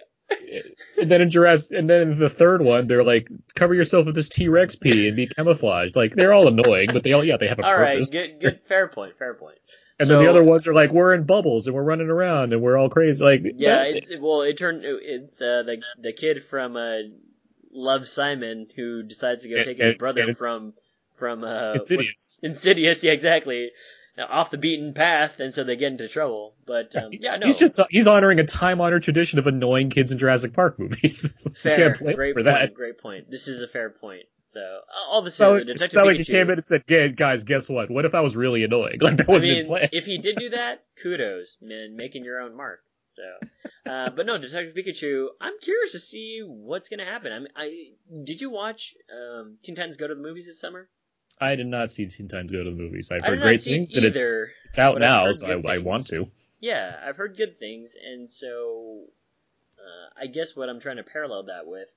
[0.97, 4.15] and then in Jurassic, and then in the third one, they're like, cover yourself with
[4.15, 5.95] this T Rex pee and be camouflaged.
[5.95, 8.11] Like they're all annoying, but they all yeah they have a all right, purpose.
[8.13, 9.57] good, good, fair point, fair point.
[9.99, 12.61] And then the other ones are like, we're in bubbles and we're running around and
[12.61, 13.23] we're all crazy.
[13.23, 16.97] Like Yeah, it, it- well, it turned it's uh, the the kid from uh,
[17.71, 20.73] Love Simon who decides to go And- take his and- brother and from
[21.17, 22.39] from uh, Insidious.
[22.41, 23.71] what- Insidious, yeah, exactly.
[24.17, 26.53] Off the beaten path, and so they get into trouble.
[26.65, 29.89] But um, He's, yeah, no, he's just he's honoring a time honored tradition of annoying
[29.89, 31.51] kids in Jurassic Park movies.
[31.61, 31.93] fair.
[31.95, 32.45] Great for point.
[32.45, 32.73] that.
[32.73, 33.29] Great point.
[33.29, 34.23] This is a fair point.
[34.45, 34.61] So
[35.09, 36.27] all this So, is Detective like he Pikachu.
[36.27, 37.91] came in and said, "Hey, guys, guess what?
[37.91, 38.97] What if I was really annoying?
[39.01, 42.39] Like that I was his plan." if he did do that, kudos, man, making your
[42.39, 42.79] own mark.
[43.09, 43.23] So,
[43.89, 45.27] uh, but no, Detective Pikachu.
[45.41, 47.31] I'm curious to see what's gonna happen.
[47.33, 47.87] I, mean, I
[48.23, 50.87] did you watch um, Teen Titans Go to the movies this summer?
[51.39, 53.11] I did not see Teen Titans Go to the movies.
[53.11, 54.21] I've heard great things, and it's
[54.65, 56.29] it's out now, so I, I want to.
[56.59, 59.03] Yeah, I've heard good things, and so
[59.77, 61.89] uh, I guess what I'm trying to parallel that with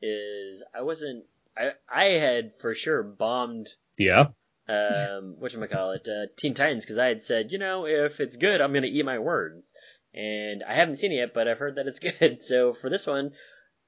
[0.00, 1.24] is I wasn't.
[1.56, 4.28] I I had for sure bombed Yeah,
[4.68, 8.36] um, what call it, uh, Teen Titans, because I had said, you know, if it's
[8.36, 9.72] good, I'm gonna eat my words,
[10.14, 12.42] and I haven't seen it yet, but I've heard that it's good.
[12.42, 13.32] So for this one,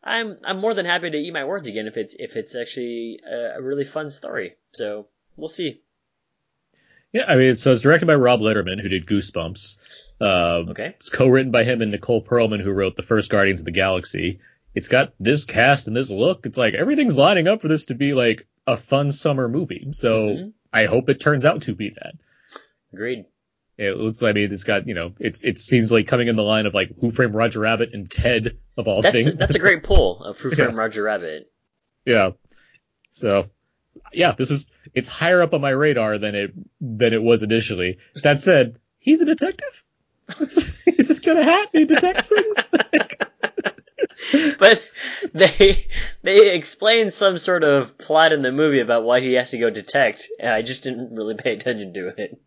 [0.02, 3.20] I'm I'm more than happy to eat my words again if it's if it's actually
[3.30, 4.54] a, a really fun story.
[4.72, 5.80] So we'll see.
[7.12, 7.24] yeah.
[7.28, 9.78] I mean, so it's directed by Rob Letterman, who did Goosebumps.
[10.20, 10.94] Um, Okay.
[10.96, 14.40] It's co-written by him and Nicole Perlman, who wrote the first Guardians of the Galaxy.
[14.74, 16.46] It's got this cast and this look.
[16.46, 19.88] It's like everything's lining up for this to be like a fun summer movie.
[19.92, 20.52] So Mhm.
[20.72, 22.14] I hope it turns out to be that.
[22.92, 23.24] Agreed.
[23.82, 24.22] It looks.
[24.22, 26.74] I mean, it's got you know, it's it seems like coming in the line of
[26.74, 29.38] like Who Framed Roger Rabbit and Ted of all That's things.
[29.38, 30.64] that's a great pull of Fruit Yeah.
[30.66, 31.50] Roger Rabbit.
[32.04, 32.32] Yeah.
[33.10, 33.46] So,
[34.12, 37.96] yeah, this is it's higher up on my radar than it than it was initially.
[38.22, 39.82] That said, he's a detective.
[40.38, 42.68] he's just got a hat and he detects things.
[44.58, 44.86] but
[45.32, 45.86] they
[46.22, 49.70] they explain some sort of plot in the movie about why he has to go
[49.70, 52.38] detect, and I just didn't really pay attention to it.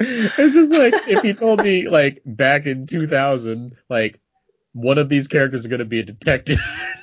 [0.00, 4.18] It's just like if he told me like back in 2000, like
[4.72, 6.58] one of these characters is going to be a detective.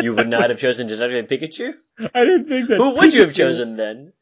[0.00, 1.72] You would not have chosen Detective Pikachu?
[2.14, 2.76] I didn't think that.
[2.76, 4.12] Who would you have chosen then?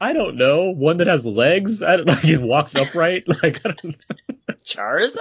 [0.00, 0.70] I don't know.
[0.70, 1.82] One that has legs.
[1.82, 3.24] I don't like it walks upright.
[3.42, 3.96] Like I don't.
[4.64, 5.20] Charizard?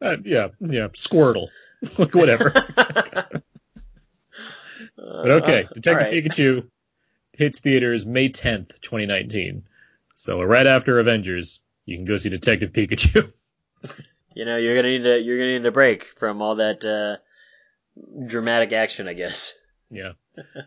[0.00, 0.88] Uh, yeah, yeah.
[0.88, 1.48] Squirtle.
[1.98, 2.50] like whatever.
[4.96, 6.70] But okay, Detective Pikachu
[7.36, 9.64] hits theaters May 10th, 2019.
[10.14, 13.32] So right after Avengers, you can go see Detective Pikachu.
[14.36, 17.18] You know, you're gonna need a you're gonna need a break from all that uh,
[18.26, 19.54] dramatic action, I guess.
[19.90, 20.12] yeah.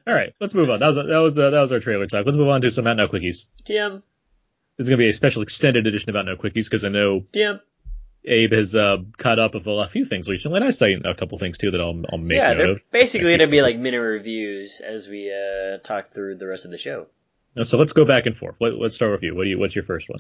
[0.08, 0.80] All right, let's move on.
[0.80, 2.26] That was that was uh, that was our trailer talk.
[2.26, 3.46] Let's move on to some Out Now quickies.
[3.66, 4.02] TM,
[4.78, 7.26] This is gonna be a special extended edition of Out Now quickies because I know
[7.34, 7.60] TM.
[8.24, 11.38] Abe has uh, caught up with a few things recently, and I say a couple
[11.38, 12.84] things too that I'll I'll make Yeah, note they're of.
[12.92, 16.78] basically gonna be like mini reviews as we uh, talk through the rest of the
[16.78, 17.08] show.
[17.64, 18.58] So let's go back and forth.
[18.60, 19.36] Let, let's start with you.
[19.36, 19.60] What do you?
[19.60, 20.20] What's your first one?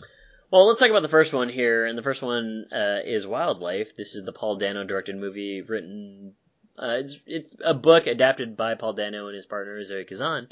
[0.50, 3.98] Well, let's talk about the first one here, and the first one uh, is Wildlife.
[3.98, 6.34] This is the Paul Dano directed movie, written.
[6.78, 10.48] Uh, it's it's a book adapted by Paul Dano and his partner Zoe Kazan,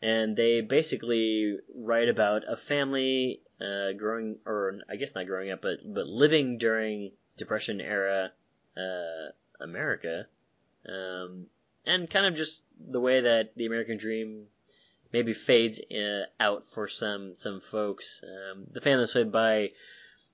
[0.00, 5.60] and they basically write about a family uh, growing, or I guess not growing up,
[5.60, 8.32] but but living during Depression era
[8.76, 10.24] uh, America,
[10.88, 11.46] um,
[11.86, 14.46] and kind of just the way that the American dream
[15.12, 18.22] maybe fades uh, out for some some folks.
[18.22, 19.70] Um, the family is played by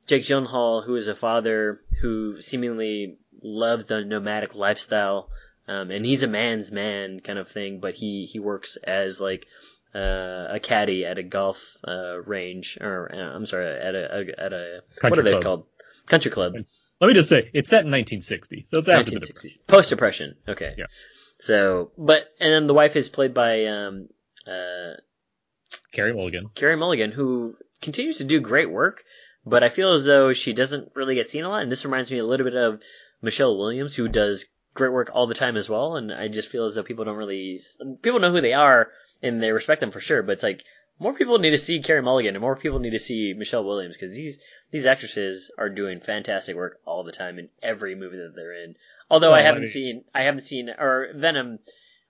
[0.06, 5.30] Jake Gyllenhaal, who is a father who seemingly loves the nomadic lifestyle,
[5.68, 7.80] um, and he's a man's man kind of thing.
[7.80, 9.46] But he he works as like
[9.94, 14.44] uh, a caddy at a golf uh, range, or uh, I'm sorry, at a, a
[14.44, 15.42] at a what Country are they club.
[15.42, 15.66] called?
[16.06, 16.54] Country club.
[17.00, 19.58] Let me just say, it's set in 1960, so it's after the 1960s.
[19.66, 20.36] Post depression.
[20.48, 20.74] Okay.
[20.78, 20.86] Yeah.
[21.40, 24.08] So, but and then the wife is played by um,
[24.46, 24.94] uh,
[25.92, 26.48] Carey Mulligan.
[26.54, 29.04] Carey Mulligan, who continues to do great work,
[29.44, 31.62] but I feel as though she doesn't really get seen a lot.
[31.62, 32.80] And this reminds me a little bit of
[33.22, 35.96] Michelle Williams, who does great work all the time as well.
[35.96, 37.60] And I just feel as though people don't really
[38.02, 38.90] people know who they are
[39.22, 40.22] and they respect them for sure.
[40.22, 40.64] But it's like
[40.98, 43.96] more people need to see Carey Mulligan and more people need to see Michelle Williams
[43.96, 44.38] because these
[44.70, 48.74] these actresses are doing fantastic work all the time in every movie that they're in.
[49.10, 51.58] Although Well, I I haven't mean- seen I haven't seen or Venom.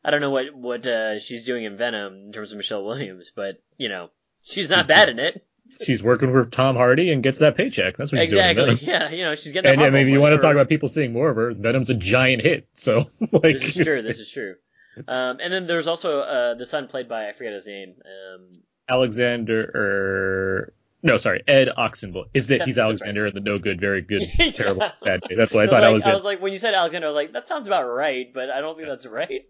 [0.05, 3.33] I don't know what what uh, she's doing in Venom in terms of Michelle Williams,
[3.35, 4.11] but you know
[4.43, 5.45] she's not bad in it.
[5.83, 7.97] She's working with Tom Hardy and gets that paycheck.
[7.97, 8.51] That's what she's doing.
[8.51, 8.87] Exactly.
[8.87, 9.73] Yeah, you know she's getting.
[9.73, 11.53] And yeah, maybe you want to talk about people seeing more of her.
[11.53, 12.99] Venom's a giant hit, so
[13.33, 14.03] like This is true.
[14.03, 14.55] This is true.
[15.09, 17.95] Um, and then there's also uh, the son played by I forget his name.
[18.05, 18.49] Um,
[18.89, 22.27] Alexander or no, sorry, Ed Oxenbould.
[22.35, 22.79] Is that he's.
[22.79, 24.51] Alexander in the no good, very good, Yeah.
[24.51, 25.35] terrible, bad day.
[25.35, 27.11] That's what I thought like, I was I was like, when you said Alexander, I
[27.11, 29.47] was like, that sounds about right, but I don't think that's right.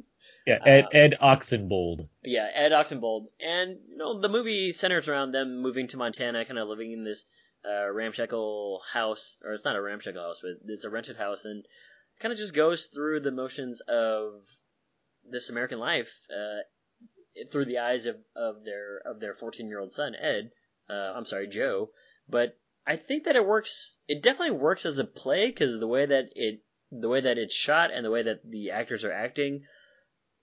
[0.46, 2.08] Yeah, Ed, uh, Ed Oxenbould.
[2.22, 6.58] Yeah, Ed Oxenbould, and you know the movie centers around them moving to Montana, kind
[6.58, 7.24] of living in this
[7.64, 11.64] uh, ramshackle house, or it's not a ramshackle house, but it's a rented house, and
[12.20, 14.42] kind of just goes through the motions of
[15.28, 16.60] this American life uh,
[17.50, 20.50] through the eyes of, of their of their 14 year old son Ed.
[20.88, 21.90] Uh, I'm sorry, Joe.
[22.28, 23.96] But I think that it works.
[24.08, 26.60] It definitely works as a play because the way that it
[26.92, 29.64] the way that it's shot and the way that the actors are acting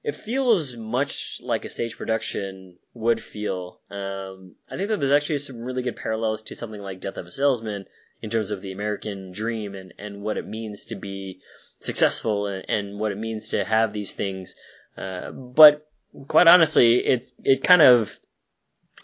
[0.03, 3.79] it feels much like a stage production would feel.
[3.89, 7.27] Um, I think that there's actually some really good parallels to something like Death of
[7.27, 7.85] a Salesman
[8.21, 11.41] in terms of the American dream and, and what it means to be
[11.79, 14.55] successful and, and what it means to have these things.
[14.97, 15.87] Uh, but
[16.27, 18.15] quite honestly, it's it kind of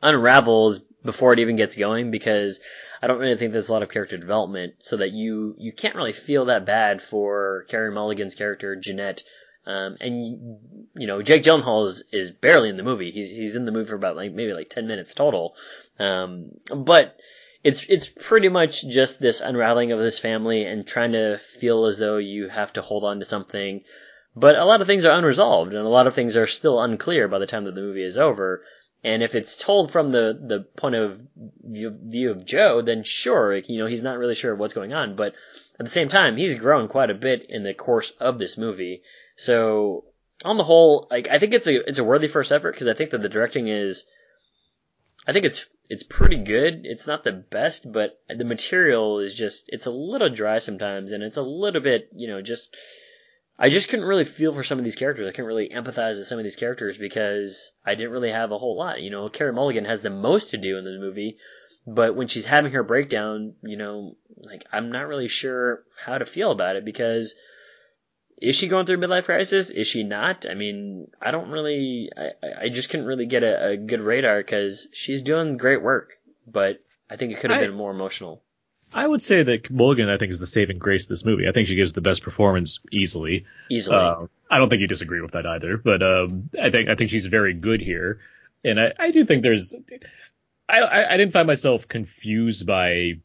[0.02, 2.60] unravels before it even gets going because
[3.02, 5.96] I don't really think there's a lot of character development, so that you you can't
[5.96, 9.24] really feel that bad for Carey Mulligan's character Jeanette.
[9.68, 10.60] Um, and
[10.96, 13.12] you know, Jake Gyllenhaal is, is barely in the movie.
[13.12, 15.56] He's he's in the movie for about like maybe like ten minutes total.
[16.00, 17.18] Um, but
[17.66, 22.00] it's it's pretty much just this unraveling of this family and trying to feel as
[22.00, 23.84] though you have to hold on to something.
[24.38, 27.28] But a lot of things are unresolved, and a lot of things are still unclear
[27.28, 28.64] by the time that the movie is over.
[29.04, 31.20] And if it's told from the, the point of
[31.64, 35.16] view, view of Joe, then sure, you know, he's not really sure what's going on.
[35.16, 35.34] But
[35.80, 39.04] at the same time, he's grown quite a bit in the course of this movie.
[39.38, 40.04] So
[40.44, 42.94] on the whole, like I think it's a it's a worthy first effort because I
[42.94, 44.06] think that the directing is,
[45.26, 46.82] I think it's it's pretty good.
[46.84, 51.24] It's not the best, but the material is just it's a little dry sometimes, and
[51.24, 52.76] it's a little bit you know just.
[53.60, 55.28] I just couldn't really feel for some of these characters.
[55.28, 58.58] I couldn't really empathize with some of these characters because I didn't really have a
[58.60, 59.02] whole lot.
[59.02, 61.40] You know, Carey Mulligan has the most to do in the movie,
[61.88, 66.26] but when she's having her breakdown, you know, like I'm not really sure how to
[66.28, 67.36] feel about it because
[68.38, 69.70] is she going through a midlife crisis?
[69.70, 70.46] Is she not?
[70.50, 74.38] I mean, I don't really, I, I- just couldn't really get a, a good radar
[74.38, 78.42] because she's doing great work, but I think it could have I- been more emotional.
[78.94, 81.46] I would say that Mulligan, I think, is the saving grace of this movie.
[81.46, 83.46] I think she gives the best performance easily.
[83.70, 83.98] Easily.
[83.98, 87.10] Uh, I don't think you disagree with that either, but um, I think I think
[87.10, 88.22] she's very good here,
[88.64, 89.76] and I, I do think there's.
[90.70, 93.20] I, I I didn't find myself confused by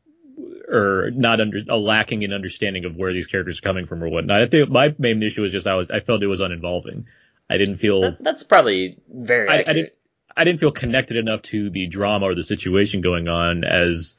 [0.73, 4.09] or not under a lacking in understanding of where these characters are coming from or
[4.09, 4.43] whatnot.
[4.43, 7.07] I think my main issue was just I was I felt it was uninvolving.
[7.51, 9.93] I didn't feel That- that's probably very I- I didn't-
[10.35, 14.17] I didn't feel connected enough to the drama or the situation going on as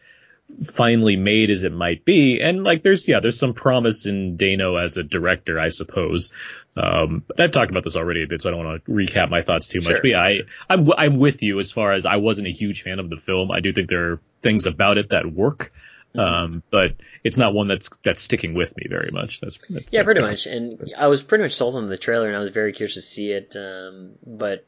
[0.63, 2.39] finely made as it might be.
[2.39, 6.31] And like, there's, yeah, there's some promise in Dano as a director, I suppose.
[6.77, 9.29] Um, but I've talked about this already a bit, so I don't want to recap
[9.31, 9.87] my thoughts too much.
[9.87, 10.01] Sure.
[10.01, 10.39] But yeah, I,
[10.69, 13.49] I'm, I'm with you as far as I wasn't a huge fan of the film.
[13.49, 15.71] I do think there are things about it that work.
[16.15, 16.19] Mm-hmm.
[16.19, 19.41] Um, but it's not one that's, that's sticking with me very much.
[19.41, 20.45] That's, that's Yeah, that's pretty much.
[20.45, 23.01] And I was pretty much sold on the trailer, and I was very curious to
[23.01, 23.55] see it.
[23.55, 24.65] Um, but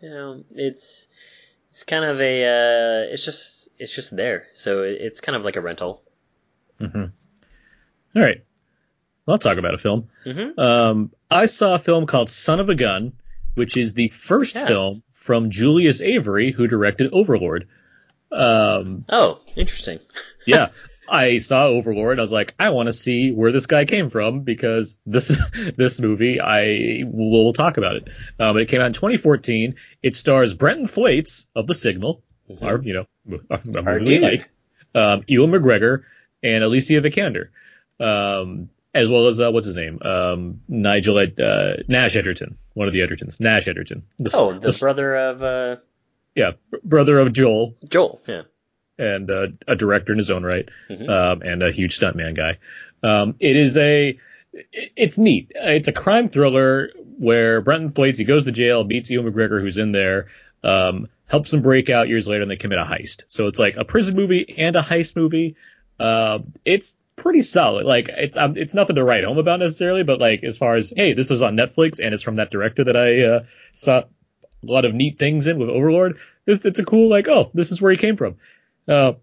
[0.00, 1.06] you know, it's
[1.70, 5.56] it's kind of a uh, it's just it's just there, so it's kind of like
[5.56, 6.02] a rental.
[6.80, 7.12] Mhm.
[8.16, 8.42] All right.
[9.26, 10.08] Well, I'll talk about a film.
[10.24, 13.12] hmm Um, I saw a film called Son of a Gun,
[13.54, 14.66] which is the first Yeah.
[14.66, 17.68] film from Julius Avery, who directed Overlord.
[18.32, 20.00] Um, Oh, interesting.
[20.46, 20.68] yeah,
[21.10, 22.18] I saw Overlord.
[22.18, 25.40] I was like, I want to see where this guy came from because this
[25.76, 28.08] this movie, I will talk about it.
[28.38, 29.76] Um, but it came out in 2014.
[30.02, 32.62] It stars Brenton Thwaites of The Signal, Mhm.
[32.62, 33.06] our you know
[33.50, 34.50] a, a Our movie like,
[34.94, 36.04] um, Ewan McGregor
[36.42, 37.48] and Alicia Vikander,
[38.00, 42.86] um, as well as uh, what's his name, um, Nigel Ed, uh, Nash Edgerton, one
[42.86, 44.02] of the Edgertons, Nash Edgerton.
[44.18, 45.76] The, Oh, the the- brother of uh,
[46.34, 46.52] yeah,
[46.84, 48.18] brother of Joel Joel.
[48.26, 48.42] Yeah.
[48.98, 51.08] And uh, a director in his own right, Mhm.
[51.08, 52.58] um, and a huge stuntman guy.
[53.02, 54.18] Um, it is a,
[54.96, 55.52] it's neat.
[55.54, 59.78] It's a crime thriller where Brenton Thwaites he goes to jail, meets Ewan McGregor who's
[59.78, 60.26] in there,
[60.64, 63.24] um, helps him break out years later, and they commit a heist.
[63.28, 65.56] So it's like a prison movie and a heist movie.
[66.00, 67.84] Uh, it's pretty solid.
[67.86, 70.92] Like it's um, it's nothing to write home about necessarily, but like as far as
[70.96, 73.40] hey, this is on Netflix and it's from that director that I uh,
[73.72, 74.06] saw a
[74.62, 76.18] lot of neat things in with Overlord.
[76.46, 78.36] It's it's a cool like oh this is where he came from.
[78.88, 79.14] Uh,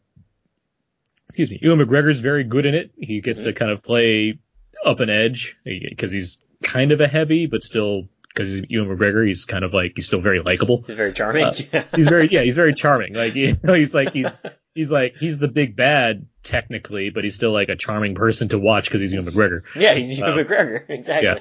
[1.25, 2.91] excuse me, Ewan McGregor's very good in it.
[2.97, 4.39] He gets to kind of play
[4.85, 9.45] up an edge because he's kind of a heavy, but still because Ewan McGregor, he's
[9.45, 10.83] kind of like he's still very likable.
[10.85, 11.45] He's very charming.
[11.45, 13.13] Uh, he's very yeah, he's very charming.
[13.13, 14.37] Like you know, he's like he's
[14.75, 18.59] he's like he's the big bad technically, but he's still like a charming person to
[18.59, 19.61] watch because he's Ewan McGregor.
[19.75, 20.83] yeah, he's Ewan Uh, McGregor.
[20.89, 21.27] Exactly.
[21.27, 21.39] yeah.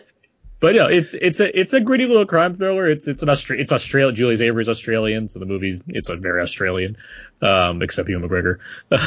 [0.64, 2.88] But no, it's it's a it's a gritty little crime thriller.
[2.88, 4.14] It's it's an Austra- it's Australia.
[4.14, 6.96] Julius Avery's Australian, so the movie's it's a very Australian,
[7.42, 8.61] um, except Ewan McGregor.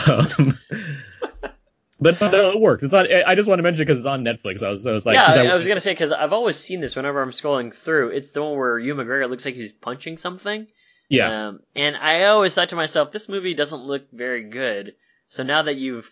[0.08, 0.54] Um,
[2.00, 2.84] but no, it works.
[2.84, 3.08] It's on.
[3.12, 4.62] I just want to mention it because it's on Netflix.
[4.62, 6.80] I was I was like, yeah, I, I- was gonna say because I've always seen
[6.80, 8.10] this whenever I'm scrolling through.
[8.10, 10.68] It's the one where Ewan McGregor looks like he's punching something.
[11.10, 11.48] yeah.
[11.48, 14.94] Um, and I always thought to myself, this movie doesn't look very good.
[15.26, 16.10] So now that you've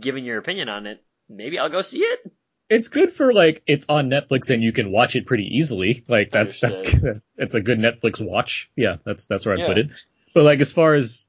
[0.00, 2.32] given your opinion on it, maybe I'll go see it.
[2.70, 6.02] It's good for like it's on Netflix and you can watch it pretty easily.
[6.08, 6.94] Like that's that's
[7.36, 8.70] it's a good Netflix watch.
[8.76, 9.90] Yeah, that's that's where I would put it.
[10.32, 11.28] But like as far as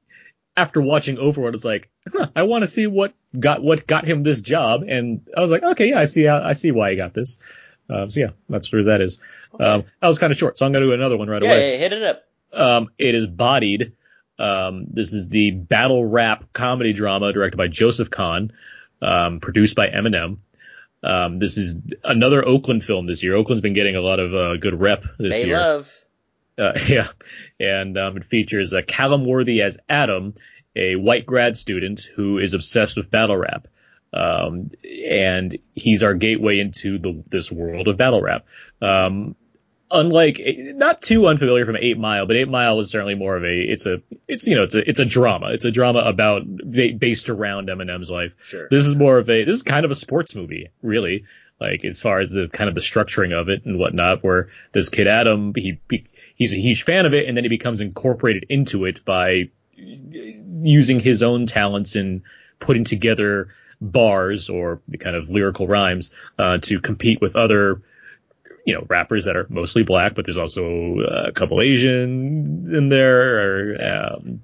[0.56, 4.22] after watching Overlord, it's like huh, I want to see what got what got him
[4.22, 6.96] this job, and I was like, okay, yeah, I see how, I see why he
[6.96, 7.38] got this.
[7.90, 9.18] Um, so yeah, that's where that is.
[9.58, 11.72] Um, that was kind of short, so I'm gonna do another one right Yeah, away.
[11.72, 12.24] yeah, hit it up.
[12.52, 13.92] Um, it is Bodied.
[14.38, 18.52] Um, this is the battle rap comedy drama directed by Joseph Kahn,
[19.00, 20.38] um, produced by Eminem.
[21.02, 23.34] Um, this is another Oakland film this year.
[23.34, 25.58] Oakland's been getting a lot of uh, good rep this Bay year.
[25.58, 26.04] Love.
[26.58, 27.08] Uh, yeah,
[27.58, 30.34] and um, it features uh, Callum Worthy as Adam,
[30.76, 33.68] a white grad student who is obsessed with battle rap,
[34.12, 38.44] um, and he's our gateway into the this world of battle rap.
[38.80, 39.34] Um,
[39.92, 43.60] unlike not too unfamiliar from Eight Mile, but Eight Mile was certainly more of a
[43.60, 45.50] it's a it's you know it's a it's a drama.
[45.50, 48.34] It's a drama about based around Eminem's life.
[48.42, 48.68] Sure.
[48.70, 51.24] This is more of a this is kind of a sports movie, really.
[51.60, 54.88] Like as far as the kind of the structuring of it and whatnot, where this
[54.88, 58.46] kid Adam he, he he's a huge fan of it, and then he becomes incorporated
[58.48, 62.22] into it by using his own talents and
[62.58, 63.48] putting together
[63.80, 67.82] bars or the kind of lyrical rhymes uh, to compete with other
[68.64, 70.64] you know rappers that are mostly black, but there's also
[71.28, 73.38] a couple Asian in there
[73.72, 74.42] or um,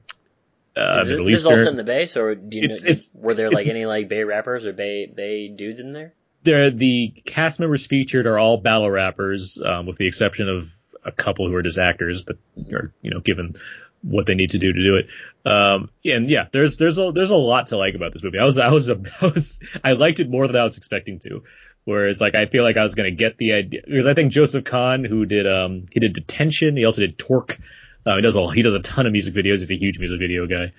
[0.77, 2.91] uh, is it, Middle this is all in the base, or do you It's- know,
[2.91, 6.15] it's- were there like any like Bay rappers or Bay Bay dudes in there?
[6.45, 10.69] there the cast members featured are all battle rappers, um, with the exception of
[11.05, 12.37] a couple who are just actors, but
[12.73, 13.55] are you know given
[14.03, 15.07] what they need to do to do it.
[15.51, 18.39] Um, and yeah, there's there's a there's a lot to like about this movie.
[18.39, 21.19] I was I was a, I was I liked it more than I was expecting
[21.21, 21.43] to.
[21.89, 24.63] Whereas like I feel like I was gonna get the idea because I think Joseph
[24.65, 27.59] Kahn who did um he did Detention, he also did Torque.
[28.05, 29.61] Uh, he does a he does a ton of music videos.
[29.61, 30.73] He's a huge music video guy.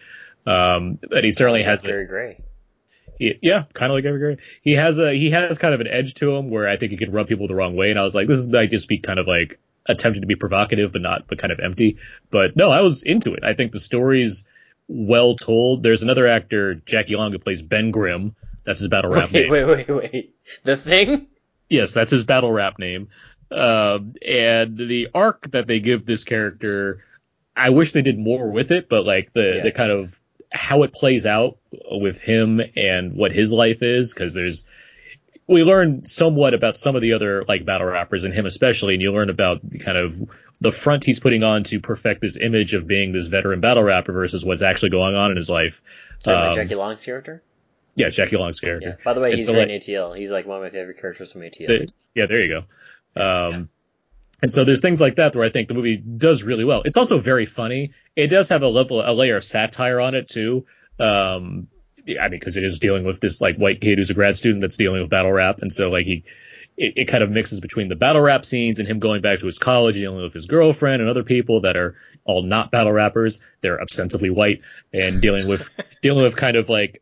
[0.46, 2.44] Um, but he certainly has a, Gary Gray.
[3.18, 4.38] he- yeah, kind of like Evergreen.
[4.62, 6.98] He has a he has kind of an edge to him where I think he
[6.98, 9.00] could rub people the wrong way, and I was like, this is might just be
[9.00, 11.98] kind of like attempting to be provocative, but not, but kind of empty.
[12.30, 13.44] But no, I was into it.
[13.44, 14.46] I think the story's
[14.88, 15.82] well told.
[15.82, 18.36] There's another actor, Jackie Long, who plays Ben Grimm.
[18.66, 19.52] That's his battle rap Wait, name.
[19.52, 20.36] wait, wait, wait.
[20.64, 21.28] The thing?
[21.70, 23.10] Yes, that's his battle rap name.
[23.52, 27.04] Um, and the arc that they give this character,
[27.56, 29.64] I wish they did more with it, but like the, Yeah.
[29.64, 30.20] the kind of
[30.52, 31.58] how it plays out
[31.92, 34.66] with him and what his life is, cause there's,
[35.48, 39.02] we learn somewhat about some of the other like battle rappers and him especially, and
[39.02, 40.16] you learn about the kind of
[40.62, 44.12] the front he's putting on to perfect this image of being this veteran battle rapper
[44.12, 45.82] versus what's actually going on in his life.
[46.24, 47.42] Talking Um, Jackie Long's character?
[48.00, 48.68] Yeah, Jackie Long's Yeah.
[48.70, 48.98] character.
[49.04, 50.14] By the way, It's he's a great li- in ATL.
[50.18, 51.68] He's like one of my favorite characters from ATL.
[51.68, 52.64] The- yeah, there you
[53.16, 53.22] go.
[53.22, 53.70] Um,
[54.42, 56.82] and so there's things like that where I think the movie does really well.
[56.86, 57.92] It's also very funny.
[58.16, 60.66] It does have a level, a layer of satire on it too.
[61.00, 61.68] Um,
[62.08, 64.62] I mean, because it is dealing with this like white kid who's a grad student
[64.62, 66.24] that's dealing with battle rap, and so like he,
[66.78, 69.46] it, it kind of mixes between the battle rap scenes and him going back to
[69.46, 73.42] his college, dealing with his girlfriend and other people that are all not battle rappers.
[73.62, 74.62] They're ostensibly white
[74.94, 75.70] and dealing with
[76.02, 77.02] dealing with kind of like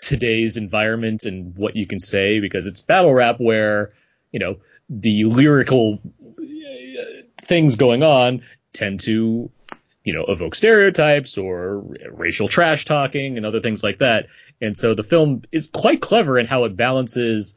[0.00, 3.92] today's environment and what you can say because it's battle rap where
[4.32, 4.56] you know
[4.88, 5.98] the lyrical
[6.38, 7.02] uh,
[7.42, 8.42] things going on
[8.72, 9.50] tend to
[10.04, 14.26] you know evoke stereotypes or racial trash talking and other things like that.
[14.60, 17.56] And so the film is quite clever in how it balances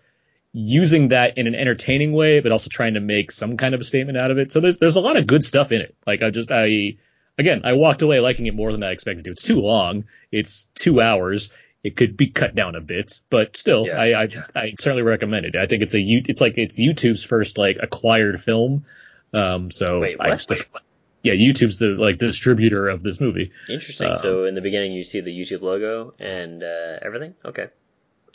[0.53, 3.85] using that in an entertaining way but also trying to make some kind of a
[3.85, 4.51] statement out of it.
[4.51, 5.95] So there's there's a lot of good stuff in it.
[6.05, 6.97] Like i just i
[7.37, 9.31] again i walked away liking it more than i expected to.
[9.31, 10.05] It's too long.
[10.31, 11.53] It's two hours
[11.83, 14.45] it could be cut down a bit, but still, Yeah, I I, yeah.
[14.55, 15.55] I certainly recommend it.
[15.55, 18.85] I think it's a it's like it's YouTube's first like acquired film.
[19.33, 20.83] Um, so Wait, I what?
[21.23, 23.51] yeah, YouTube's the like distributor of this movie.
[23.69, 24.11] Interesting.
[24.11, 27.35] Um, so in the beginning, you see the YouTube logo and uh, everything.
[27.45, 27.67] Okay.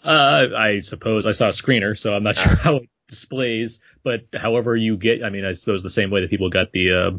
[0.04, 4.26] Uh, I suppose I saw a screener, so I'm not sure how it displays, but
[4.34, 7.18] however you get, I mean, I suppose the same way that people got the, uh,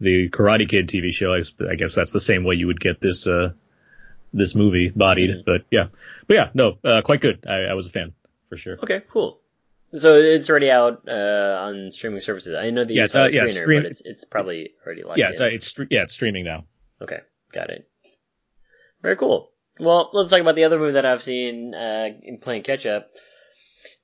[0.00, 3.28] the Karate Kid TV show, I guess that's the same way you would get this,
[3.28, 3.52] uh,
[4.34, 5.44] this movie bodied, Mhm.
[5.46, 5.86] but yeah,
[6.26, 7.44] but yeah, no, uh, quite good.
[7.48, 8.12] I, I was a fan
[8.48, 8.78] for sure.
[8.82, 9.00] Okay.
[9.08, 9.40] Cool.
[9.94, 12.56] So it's already out uh, on streaming services.
[12.56, 15.04] I know that you Yeah, saw uh, yeah, screener, stream- but it's it's probably already
[15.04, 16.64] locked Yeah, it's, uh, it's, stre- yeah, it's streaming now.
[17.00, 17.20] Okay,
[17.52, 17.88] got it.
[19.02, 19.52] Very cool.
[19.78, 23.10] Well, let's talk about the other movie that I've seen uh, in playing catch up.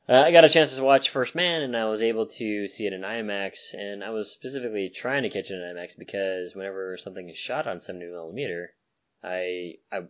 [0.09, 2.87] Uh, I got a chance to watch First Man, and I was able to see
[2.87, 3.75] it in IMAX.
[3.75, 7.67] And I was specifically trying to catch it in IMAX because whenever something is shot
[7.69, 8.73] on 70 millimeter,
[9.23, 10.03] I, I,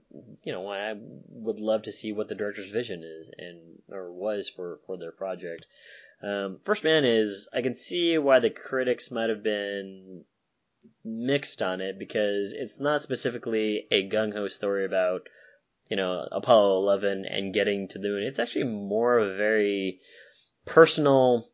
[0.45, 4.49] you know, I would love to see what the director's vision is and or was
[4.49, 5.67] for for their project.
[6.23, 10.25] Um, First Man is I can see why the critics might have been
[11.05, 15.29] mixed on it because it's not specifically a gung ho story about
[15.89, 18.23] you know Apollo 11 and getting to the moon.
[18.23, 20.01] It's actually more of a very
[20.67, 21.49] personal,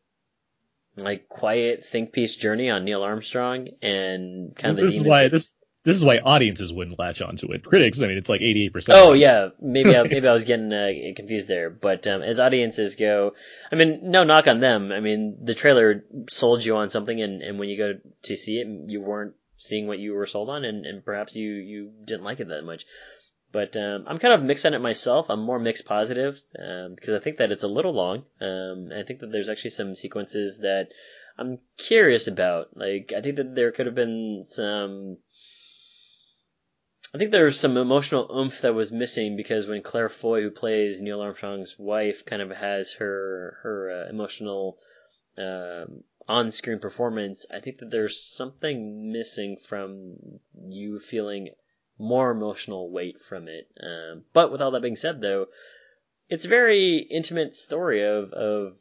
[0.97, 5.29] like quiet think piece journey on Neil Armstrong and kind of the this is why
[5.29, 5.53] this
[5.87, 7.65] this is why audiences wouldn't latch onto it.
[7.65, 8.89] Critics, I mean, it's like 88%.
[8.91, 11.71] Oh yeah, maybe I, maybe I was getting uh, confused there.
[11.71, 13.35] But um, as audiences go,
[13.71, 14.91] I mean, no knock on them.
[14.91, 17.93] I mean, the trailer sold you on something, and, and when you go
[18.25, 21.53] to see it, you weren't seeing what you were sold on, and, and perhaps you
[21.53, 22.85] you didn't like it that much.
[23.53, 25.31] But um, I'm kind of mixed on it myself.
[25.31, 28.25] I'm more mixed positive um, because I think that it's a little long.
[28.41, 30.89] Um, I think that there's actually some sequences that
[31.39, 32.77] I'm curious about.
[32.77, 35.19] Like I think that there could have been some.
[37.15, 41.01] I think there's some emotional oomph that was missing because when Claire Foy, who plays
[41.01, 44.79] Neil Armstrong's wife, kind of has her her uh, emotional
[45.39, 50.17] um, on-screen performance, I think that there's something missing from
[50.69, 51.51] you feeling
[51.99, 53.69] more emotional weight from it.
[53.81, 55.47] Um, but with all that being said, though,
[56.29, 58.77] it's a very intimate story of of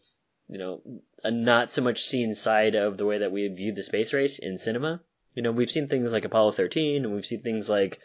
[0.47, 0.81] you know
[1.23, 4.39] a not so much seen side of the way that we view the space race
[4.39, 5.01] in cinema.
[5.35, 7.99] You know, we've seen things like Apollo 13, and we've seen things like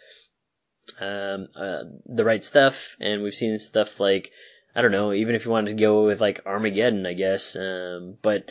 [1.01, 4.33] um, uh, The Right Stuff, and we've seen stuff like
[4.75, 7.57] I don't know, even if you wanted to go with like Armageddon, I guess.
[7.57, 8.51] Um, but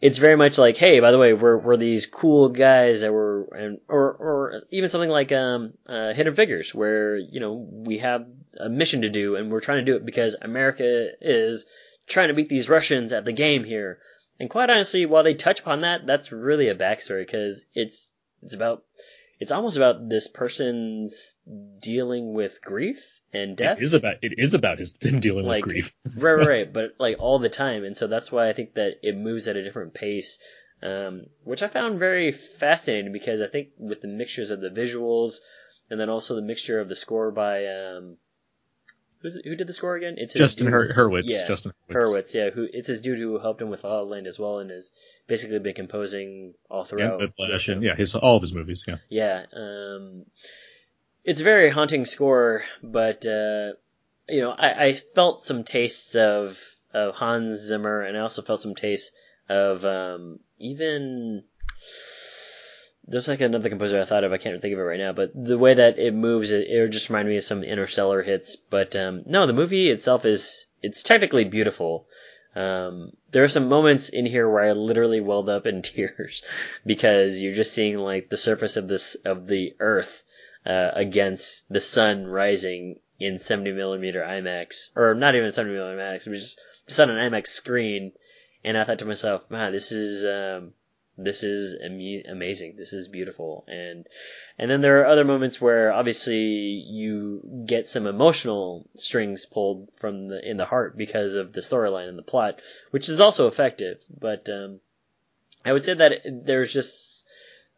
[0.00, 3.48] it's very much like, hey, by the way, we're we're these cool guys that were,
[3.52, 8.26] and or or even something like um, uh, Hidden Figures, where you know we have
[8.58, 11.66] a mission to do, and we're trying to do it because America is
[12.06, 13.98] trying to beat these Russians at the game here.
[14.42, 18.12] And quite honestly, while they touch upon that, that's really a backstory because it's
[18.42, 18.82] it's about
[19.38, 21.36] it's almost about this person's
[21.78, 23.78] dealing with grief and death.
[23.78, 25.94] It is about it is about his him dealing Like, with grief.
[26.18, 28.94] right, right, right, but like all the time, and so that's why I think that
[29.04, 30.40] it moves at a different pace,
[30.82, 35.36] um, which I found very fascinating because I think with the mixtures of the visuals
[35.88, 38.16] and then also the mixture of the score by um,
[39.22, 40.14] who's who did the score again?
[40.18, 41.24] It's Justin Hur- Hurwitz.
[41.26, 42.02] Yeah, Justin Hurwitz.
[42.02, 44.58] Hurwitz, yeah, who it's his dude who helped him with La La Land as well,
[44.58, 44.90] and has
[45.26, 47.20] basically been composing all throughout.
[47.20, 48.84] Whiplash and yeah, his all of his movies.
[48.86, 48.96] Yeah.
[49.08, 50.26] Yeah, um,
[51.24, 53.72] it's a very haunting score, but uh,
[54.28, 56.60] you know, I, I felt some tastes of
[56.92, 59.12] of Hans Zimmer, and I also felt some tastes
[59.48, 61.44] of um, even.
[63.06, 64.32] There's like another composer I thought of.
[64.32, 66.88] I can't think of it right now, but the way that it moves, it, it
[66.90, 68.56] just reminded me of some Interstellar hits.
[68.56, 72.06] But um, no, the movie itself is it's technically beautiful.
[72.54, 76.42] Um, there are some moments in here where I literally welled up in tears
[76.86, 80.22] because you're just seeing like the surface of this of the Earth
[80.64, 86.26] uh, against the sun rising in 70 millimeter IMAX, or not even 70 millimeter IMAX,
[86.26, 88.12] it was just, just on an IMAX screen.
[88.64, 90.72] And I thought to myself, man, this is um,
[91.24, 92.76] this is amu- amazing.
[92.76, 93.64] This is beautiful.
[93.68, 94.06] And
[94.58, 100.28] and then there are other moments where obviously you get some emotional strings pulled from
[100.28, 102.60] the in the heart because of the storyline and the plot,
[102.90, 104.04] which is also effective.
[104.18, 104.80] But um,
[105.64, 107.26] I would say that there's just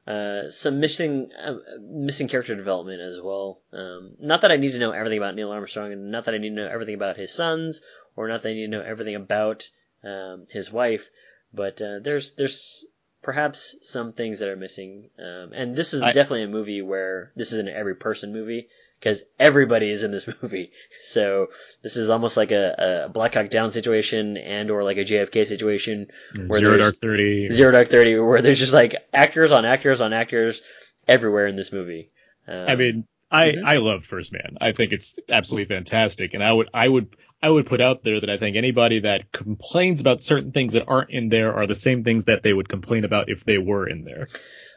[0.07, 3.61] uh, some missing uh, missing character development as well.
[3.73, 6.39] Um, not that I need to know everything about Neil Armstrong, and not that I
[6.39, 7.83] need to know everything about his sons,
[8.17, 9.69] or not that I need to know everything about
[10.03, 11.09] um, his wife.
[11.55, 12.85] But uh, there's there's
[13.25, 15.11] perhaps some things that are missing.
[15.19, 18.69] Um, and this is I- definitely a movie where this is an every person movie
[19.01, 20.71] because everybody is in this movie.
[21.03, 21.49] So
[21.83, 25.45] this is almost like a, a Black Hawk Down situation and or like a JFK
[25.47, 26.07] situation
[26.47, 27.49] Where Zero there's- Dark Thirty.
[27.51, 30.63] Zero Dark Thirty, where there's just like actors on actors on actors
[31.09, 32.11] everywhere in this movie.
[32.47, 33.65] Um, I mean, I Mhm.
[33.65, 34.57] I love First Man.
[34.61, 37.09] I think it's absolutely fantastic, and I would I would
[37.45, 40.87] I would put out there that I think anybody that complains about certain things that
[40.89, 43.87] aren't in there are the same things that they would complain about if they were
[43.87, 44.29] in there.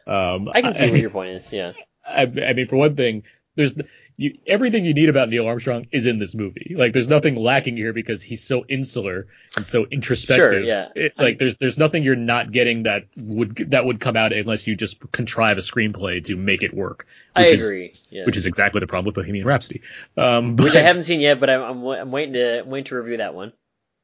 [0.06, 1.50] Um, I can see what your point is.
[1.50, 1.72] Yeah.
[2.06, 3.22] I, I mean, for one thing,
[3.54, 3.72] there's
[4.20, 6.74] you, everything you need about Neil Armstrong is in this movie.
[6.76, 10.50] Like, there's nothing lacking here because he's so insular and so introspective.
[10.50, 10.88] Sure, yeah.
[10.96, 14.66] It- like, there's there's nothing you're not getting that would that would come out unless
[14.66, 17.06] you just contrive a screenplay to make it work.
[17.34, 17.92] I which is- agree.
[18.10, 18.26] Yeah.
[18.26, 19.82] Which is exactly the problem with Bohemian Rhapsody.
[20.16, 23.18] Um, Which I haven't seen yet, but I'm I'm, I'm waiting to waiting to review
[23.18, 23.52] that one.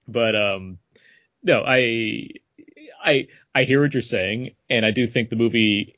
[0.07, 0.79] but um
[1.43, 2.29] no i
[3.05, 5.97] i i hear what you're saying and i do think the movie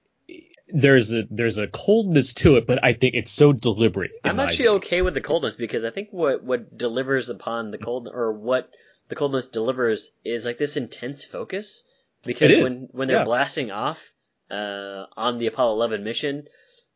[0.68, 4.68] there's a there's a coldness to it but i think it's so deliberate I'm actually
[4.68, 8.70] okay with the coldness because I think what what delivers upon the cold or what
[9.08, 11.84] the coldness delivers is like this intense focus.
[12.24, 13.24] Because when when they're yeah.
[13.24, 14.12] blasting off
[14.50, 16.48] uh, on the Apollo 11 mission,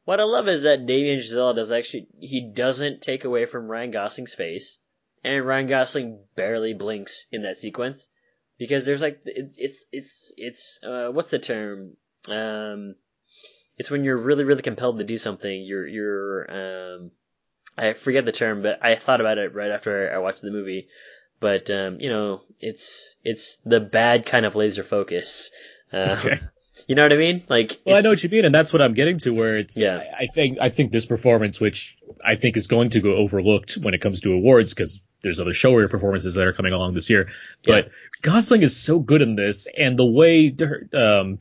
[0.04, 3.92] what I love is that Damien Chazelle does actually he doesn't take away from Ryan
[3.92, 4.78] Gosling's face,
[5.22, 8.10] and Ryan Gosling barely blinks in that sequence.
[8.58, 11.96] Because there's like it's it's it's it's uh, what's the term?
[12.28, 12.96] Um
[13.80, 17.10] it's when you're really really compelled to do something you're you're um
[17.78, 20.88] I forget the term but I thought about it right after I watched the movie.
[21.40, 25.50] But um you know it's it's the bad kind of laser focus.
[25.92, 26.36] Um, Okay.
[26.86, 27.42] you know what I mean?
[27.48, 29.76] Like well i know what you mean and that's what i'm getting to where it's
[29.76, 29.96] Yeah.
[29.96, 33.74] I, I think i think this performance which i think is going to go overlooked
[33.74, 37.10] when it comes to awards because there's other showier performances that are coming along this
[37.10, 37.28] year.
[37.64, 37.90] But
[38.22, 40.54] gosling is so good in this and the way
[40.92, 41.38] um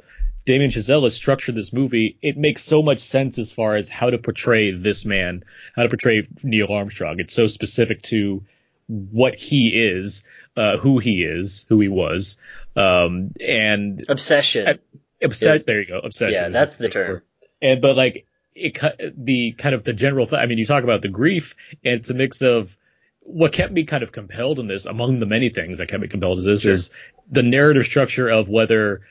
[0.50, 4.10] Damien Chazelle has structured this movie, it makes so much sense as far as how
[4.10, 5.43] to portray this man,
[5.76, 7.20] how to portray Neil Armstrong.
[7.20, 8.43] It's so specific to
[8.88, 10.24] what he is,
[10.58, 12.39] uh, who he is, who he was,
[12.76, 14.80] um, and obsession
[15.22, 15.58] obsessed.
[15.58, 16.34] Is- There you go, obsession.
[16.34, 17.22] yeah that's the term word.
[17.62, 18.26] And but like
[18.56, 18.80] it,
[19.24, 20.26] the kind of the general.
[20.26, 21.54] Th- I mean, you talk about the grief,
[21.86, 22.76] and it's a mix of
[23.20, 26.08] what kept me kind of compelled in this, among the many things that kept me
[26.08, 26.72] compelled in this, Sure.
[26.72, 26.89] is
[27.30, 29.02] the narrative structure of whether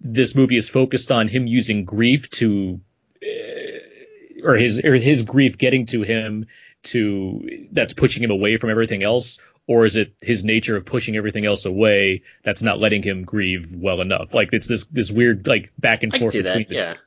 [0.00, 2.80] this movie is focused on him using grief to,
[3.22, 6.46] uh, or his or his grief getting to him
[6.84, 11.16] to that's pushing him away from everything else, or is it his nature of pushing
[11.16, 14.34] everything else away that's not letting him grieve well enough?
[14.34, 16.98] Like it's this this weird like back and forth between that the yeah two.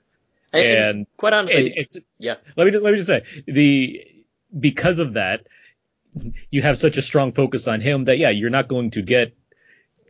[0.53, 0.65] and,
[0.97, 4.03] And- quite honestly And yeah let me just let me just say the
[4.57, 5.45] because of that
[6.49, 9.33] you have such a strong focus on him that yeah you're not going to get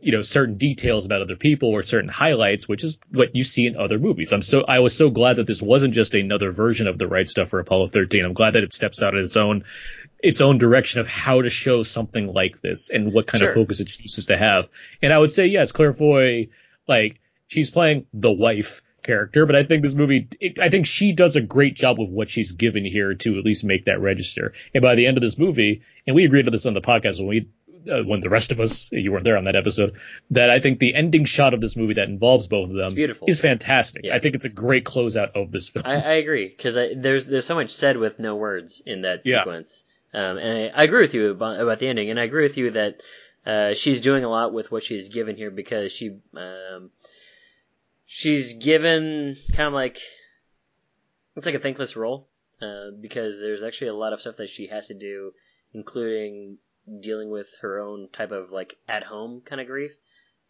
[0.02, 3.66] you know certain details about other people or certain highlights which is what you see
[3.66, 6.86] in other movies i'm so i was so glad that this wasn't just another version
[6.86, 9.36] of the right stuff for apollo 13 i'm glad that it steps out in its
[9.36, 9.64] own
[10.22, 13.48] its own direction of how to show something like this and what kind Sure.
[13.50, 14.68] of focus it chooses to have
[15.02, 16.48] and i would say yes claire foy
[16.86, 21.14] like she's playing the wife character, but I think this movie, it, I think she
[21.14, 24.52] does a great job with what she's given here to at least make that register.
[24.74, 27.18] And by the end of this movie, and we agreed to this on the podcast
[27.18, 27.48] when we,
[27.90, 29.96] uh, when the rest of us, you weren't there on that episode,
[30.30, 33.40] that I think the ending shot of this movie that involves both of them is
[33.40, 34.04] fantastic.
[34.04, 34.14] Yeah.
[34.14, 35.84] I think it's a great closeout of this film.
[35.86, 39.38] I, I agree because there's there's so much said with no words in that Yeah.
[39.44, 42.42] sequence, um, and I, I agree with you about, about the ending, and I agree
[42.44, 43.02] with you that
[43.46, 46.90] uh, she's doing a lot with what she's given here because she um,
[48.06, 49.98] she's given kind of like
[51.36, 52.28] it's like a thankless role
[52.60, 55.32] uh, because there's actually a lot of stuff that she has to do,
[55.72, 56.58] including
[57.00, 59.92] dealing with her own type of like at home kind of grief.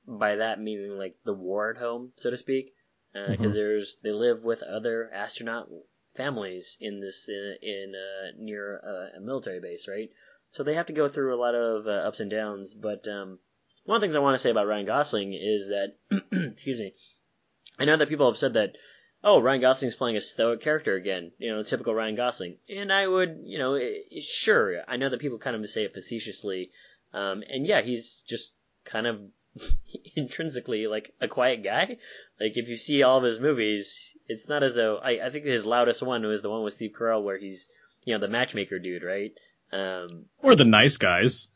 [0.07, 2.74] By that meaning like the war at home, so to speak
[3.12, 3.55] because Mhm.
[3.55, 5.68] there's they live with other astronaut
[6.14, 10.11] families in this in, in uh, near uh, a military base, right?
[10.51, 12.74] So they have to go through a lot of uh, ups and downs.
[12.74, 13.38] But um,
[13.84, 15.97] one of the things I want to say about Ryan Gosling is that,
[16.32, 16.95] excuse me,
[17.78, 18.76] I know that people have said that,
[19.23, 23.07] oh, Ryan Gosling's playing a stoic character again, you know, typical Ryan Gosling, and I
[23.07, 26.71] would, you know, i sure, I know that people kind of say it facetiously,
[27.12, 28.53] um, and yeah, he's just
[28.85, 29.21] kind of
[30.16, 31.99] intrinsically like a quiet guy.
[32.41, 35.45] Like if you see all of his movies, it's not as though I, I think
[35.45, 37.68] his loudest one was the one with Steve Carell where he's
[38.05, 39.33] you know the matchmaker dude, right?
[39.73, 40.09] Um,
[40.39, 41.49] or the nice guys.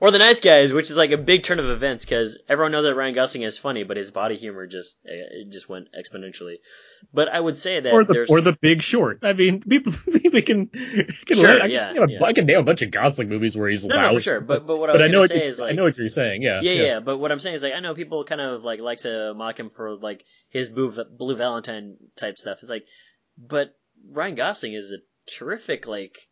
[0.00, 2.84] Or the nice guys, which is like a big turn of events because everyone knows
[2.84, 6.56] that Ryan Gosling is funny, but his body humor just it just went exponentially.
[7.12, 9.20] But I would say that Or the there's or the Big Short.
[9.22, 12.24] I mean, people people can, can Sure, I, yeah, can, yeah.
[12.24, 14.12] I can name a bunch of Gosling movies where he's no, loud.
[14.12, 14.40] no, for sure.
[14.40, 15.98] But but what I but was I know say you, is like I know what
[15.98, 16.42] you're saying.
[16.42, 18.80] Yeah, Yeah, yeah, but what I'm saying is like I know people kind of like
[18.80, 22.58] like to mock him for like his blue, blue Valentine type stuff.
[22.60, 22.84] It's like,
[23.36, 23.76] but
[24.08, 26.28] Ryan Gosling is a terrific like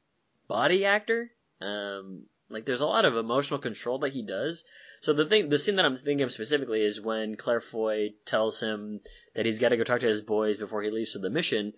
[0.47, 1.31] body actor.
[1.61, 4.65] Um, like there's a lot of emotional control that he does.
[5.01, 8.61] So the thing, the scene that I'm thinking of specifically is when Claire Foy tells
[8.61, 9.01] him
[9.35, 11.75] that he's got to go talk to his boys before he leaves for the mission,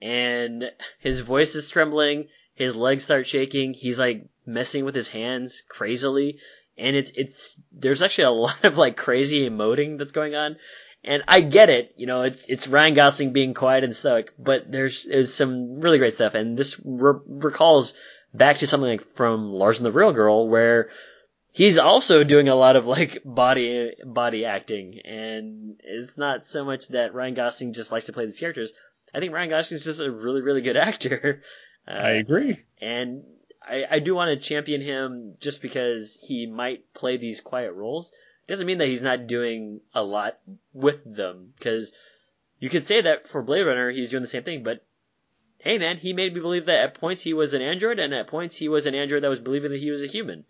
[0.00, 3.74] and his voice is trembling, his legs start shaking.
[3.74, 6.38] He's like messing with his hands crazily,
[6.76, 10.56] and it's it's there's actually a lot of like crazy emoting that's going on.
[11.02, 14.70] And I get it, you know, it's it's Ryan Gosling being quiet and stoic, but
[14.70, 17.94] there's is some really great stuff, and this re- recalls
[18.32, 20.90] back to something like from Lars and the Real Girl, where
[21.52, 26.88] he's also doing a lot of like body body acting, and it's not so much
[26.88, 28.72] that Ryan Gosling just likes to play these characters.
[29.14, 31.42] I think Ryan Gosling is just a really really good actor.
[31.88, 32.60] Uh, I agree.
[32.80, 33.24] and
[33.62, 38.12] I, I do want to champion him just because he might play these quiet roles.
[38.46, 40.38] Doesn't mean that he's not doing a lot
[40.72, 41.92] with them, because
[42.58, 44.84] you could say that for Blade Runner he's doing the same thing, but
[45.60, 48.28] hey man, he made me believe that at points he was an android, and at
[48.28, 50.44] points he was an android that was believing that he was a human.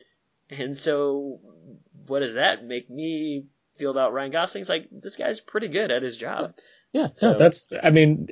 [0.49, 1.41] And so,
[2.07, 3.47] what does that make me
[3.79, 4.61] feel about Ryan Gosling?
[4.63, 6.55] It's like this guy's pretty good at his job.
[6.93, 7.69] Yeah, So- no, that's.
[7.83, 8.29] I mean,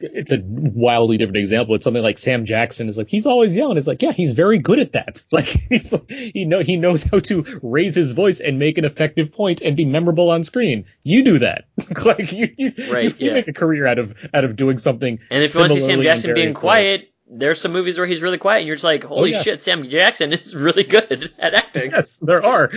[0.00, 1.74] it's a wildly different example.
[1.74, 3.76] It's something like Sam Jackson is like he's always yelling.
[3.76, 5.22] It's like yeah, he's very good at that.
[5.32, 9.30] Like he's he know he knows how to raise his voice and make an effective
[9.32, 10.86] point and be memorable on screen.
[11.02, 11.64] You do that.
[12.04, 13.32] like you you, Right, you, you yeah.
[13.34, 15.18] make a career out of out of doing something.
[15.30, 16.60] And if you want to see Sam Jackson being various ways.
[16.60, 19.36] quiet, there's some movies where he's really quiet, and you're just like, oh, holy Oh,
[19.36, 19.42] yeah.
[19.42, 21.90] shit, Sam Jackson is really good at acting.
[21.90, 22.70] yes, there are.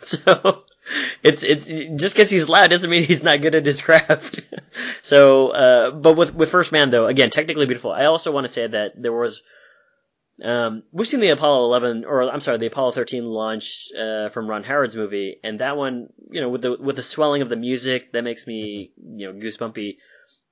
[0.00, 0.62] So
[1.22, 4.40] it's it's just because he's loud doesn't mean he's not good at his craft.
[5.02, 7.92] so, uh, but with with First Man though, again, technically beautiful.
[7.92, 9.42] I also want to say that there was.
[10.42, 14.48] Um, we've seen the Apollo 11, or I'm sorry, the Apollo 13 launch uh, from
[14.48, 17.56] Ron Howard's movie, and that one, you know, with the with the swelling of the
[17.56, 19.96] music, that makes me, you know, goosebumpy.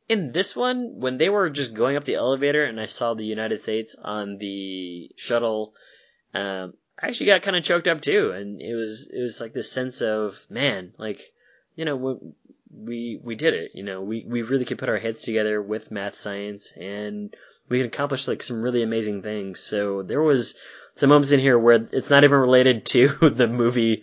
[0.08, 3.24] In this one, when they were just going up the elevator, and I saw the
[3.24, 5.74] United States on the shuttle,
[6.34, 9.52] um, I actually got kind of choked up too, and it was it was like
[9.52, 11.20] this sense of man, like
[11.74, 12.16] you know we
[12.76, 13.72] we, we did it.
[13.74, 17.34] You know, we we really could put our heads together with math, science, and
[17.68, 19.60] we could accomplish like some really amazing things.
[19.60, 20.56] So there was
[20.96, 24.02] some moments in here where it's not even related to the movie.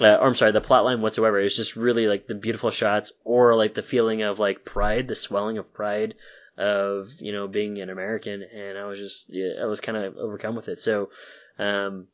[0.00, 1.40] Uh, or I'm sorry, the plot line whatsoever.
[1.40, 5.16] It's just really like the beautiful shots or like the feeling of like pride, the
[5.16, 6.14] swelling of pride
[6.56, 8.44] of, you know, being an American.
[8.44, 10.78] And I was just, yeah, I was kind of overcome with it.
[10.78, 11.10] So,
[11.58, 12.06] um,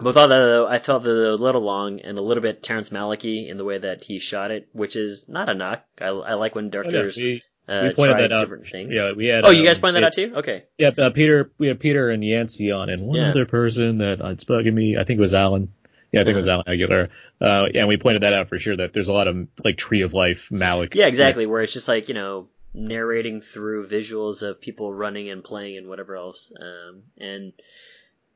[0.00, 2.90] with all that though, I felt that a little long and a little bit Terrence
[2.90, 5.84] Malick in the way that he shot it, which is not a knock.
[6.00, 8.40] I, I like when Oh, yeah, directors we, uh, we pointed that out.
[8.42, 8.90] different things.
[8.94, 9.44] Yeah, we had.
[9.44, 10.32] oh, you guys um, pointed that out too?
[10.36, 10.64] Okay.
[10.78, 11.50] Yeah, uh, Peter.
[11.58, 13.30] We had Peter and Yancey on, and one Yeah.
[13.30, 14.96] other person that uh, it's bugging me.
[14.98, 15.72] I think it was Alan.
[16.12, 17.10] Yeah, I think it was Alan Aguilar.
[17.38, 18.76] Uh, and we pointed that out for sure.
[18.76, 20.94] That there's a lot of like Tree of Life, Malick.
[20.94, 21.46] Yeah, exactly.
[21.46, 25.88] Where it's just like you know narrating through visuals of people running and playing and
[25.88, 26.52] whatever else.
[26.58, 27.52] Um, and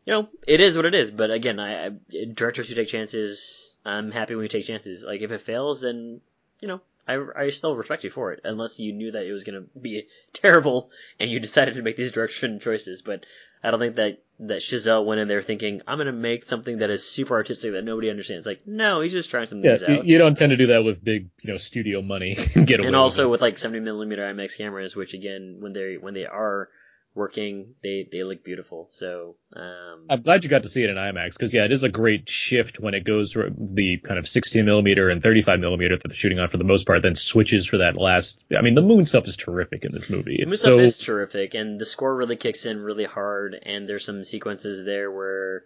[0.04, 1.10] you know it is what it is.
[1.10, 1.90] But again, I, I
[2.34, 5.02] directors who take chances, I'm happy when you take chances.
[5.02, 6.20] Like if it fails, then
[6.60, 9.44] you know I I still respect you for it, unless you knew that it was
[9.44, 13.02] gonna be terrible and you decided to make these direction choices.
[13.02, 13.24] But
[13.62, 16.90] I don't think that that Chazelle went in there thinking I'm gonna make something that
[16.90, 18.46] is super artistic that nobody understands.
[18.46, 20.66] Like no, he's just trying some Yeah, things you, out you don't tend to do
[20.68, 22.86] that with big, you know, studio money and get away.
[22.88, 26.26] and also with with like 70 millimeter IMAX cameras, which again, when they when they
[26.26, 26.68] are
[27.14, 28.88] working, they they look beautiful.
[28.90, 30.06] So um.
[30.08, 32.28] I'm glad you got to see it in IMAX because yeah, it is a great
[32.28, 36.16] shift when it goes from the kind of 16 millimeter and 35 millimeter that they're
[36.16, 38.44] shooting on for the most part, then switches for that last.
[38.56, 40.36] I mean, the moon stuff is terrific in this movie.
[40.38, 43.58] the It's stuff so is terrific, and the score really kicks in really hard.
[43.62, 45.64] And there's some sequences there where,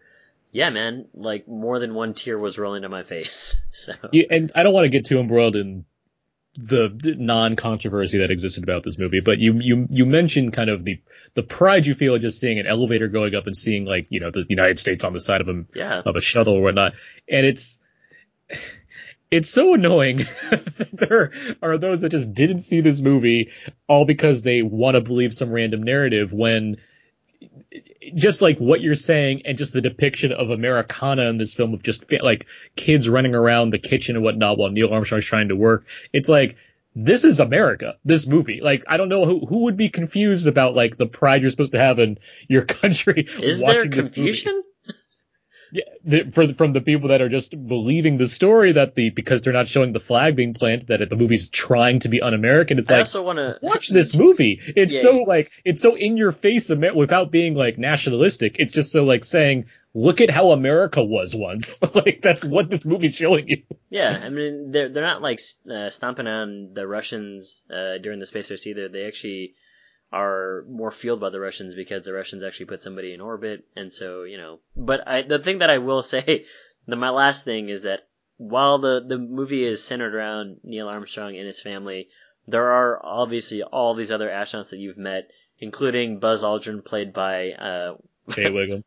[0.53, 3.57] yeah, man, like more than one tear was rolling down my face.
[3.71, 5.85] So Yeah, and I don't want to get too embroiled in
[6.57, 11.01] the non-controversy that existed about this movie, but you you you mentioned kind of the
[11.35, 14.31] the pride you feel just seeing an elevator going up and seeing like you know
[14.31, 16.95] the United States on the side of a yeah, of a shuttle or whatnot,
[17.29, 17.81] and it's
[19.31, 20.17] it's so annoying
[20.51, 21.33] that there
[21.63, 23.51] are those that just didn't see this movie
[23.89, 26.77] all because they want to believe some random narrative when
[28.15, 31.83] just like what you're saying and just the depiction of Americana in this film of
[31.83, 35.57] just fa- like kids running around the kitchen and whatnot while Neil Armstrong's trying to
[35.57, 35.87] work.
[36.13, 36.57] It's like,
[36.95, 38.61] this is America, this movie.
[38.63, 41.73] Like, I don't know who, who would be confused about like the pride you're supposed
[41.73, 44.33] to have in your country is there watching this movie.
[45.73, 49.43] Yeah, the, for from the people that are just believing the story that the because
[49.43, 52.79] they're not showing the flag being planted that the movie's trying to be un-American.
[52.79, 54.61] It's I like also want to watch this movie.
[54.65, 55.01] It's Yeah.
[55.03, 58.57] so like it's so in your face without being like nationalistic.
[58.59, 61.81] It's just so like saying, look at how America was once.
[61.95, 63.63] like that's what this movie's showing you.
[63.91, 65.41] Yeah, I mean they're they're not like
[65.71, 68.89] uh, stomping on the Russians uh, during the space race either.
[68.89, 69.55] They actually
[70.13, 73.93] are more fueled by the Russians because the Russians actually put somebody in orbit, and
[73.93, 74.61] so you know.
[74.77, 76.47] But I, the thing that I will say,
[76.87, 81.37] the, my last thing is that while the the movie is centered around Neil Armstrong
[81.37, 82.09] and his family,
[82.47, 87.53] there are obviously all these other astronauts that you've met including Buzz Aldrin, played by
[87.53, 87.95] uh,
[88.31, 88.85] Jay Wiggum.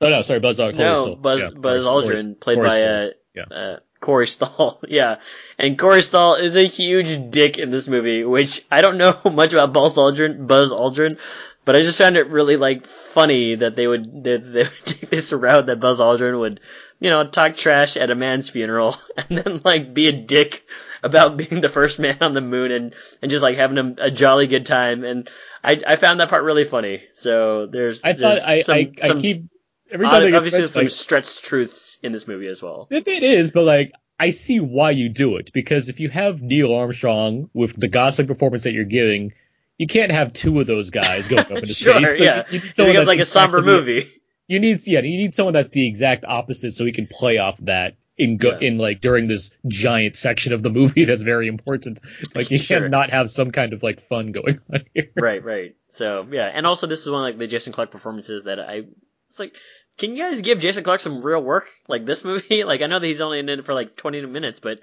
[0.00, 0.78] Oh no, sorry, Buzz Aldrin.
[0.78, 3.44] No Buzz Yeah, Buzz Aldrin, played by uh, Yeah.
[3.50, 4.80] uh, Corey Stoll.
[4.88, 5.16] yeah,
[5.58, 9.52] and Corey Stoll is a huge dick in this movie, which I don't know much
[9.52, 10.46] about Buzz Aldrin.
[10.46, 11.18] Buzz Aldrin.
[11.64, 15.10] But I just found it really like funny that they would that they would take
[15.10, 16.60] this route that Buzz Aldrin would,
[16.98, 20.64] you know, talk trash at a man's funeral and then like be a dick
[21.02, 24.10] about being the first man on the moon and and just like having a, a
[24.10, 25.04] jolly good time.
[25.04, 25.28] And
[25.62, 27.02] I I found that part really funny.
[27.12, 29.44] So there's I thought there's I, some, I, I keep
[29.90, 32.86] every time they get obviously some like, stretched truths in this movie as well.
[32.90, 36.42] It, it is, but like I see why you do it because if you have
[36.42, 39.32] Neil Armstrong with the gosling performance that you're giving,
[39.78, 42.20] you can't have two of those guys going up into Sure, space.
[42.20, 42.44] yeah.
[42.50, 44.12] you, you need someone got that's like a somber movie.
[44.46, 47.58] You need yeah, you need someone that's the exact opposite so he can play off
[47.58, 48.66] that in go, Yeah.
[48.66, 52.00] in like during this giant section of the movie that's very important.
[52.20, 52.80] It's like you Sure.
[52.80, 55.10] can't not have some kind of like fun going on here.
[55.16, 55.76] right, right.
[55.90, 58.84] So yeah, and also this is one of like the Jason Clarke performances that I
[59.30, 59.54] it's like,
[59.98, 62.64] can you guys give Jason Clarke some real work like this movie?
[62.68, 64.80] Like I know that he's only in it for like twenty minutes, but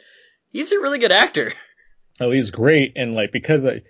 [0.51, 1.53] he's a really good actor.
[2.17, 3.81] Oh, he's great, and like because I,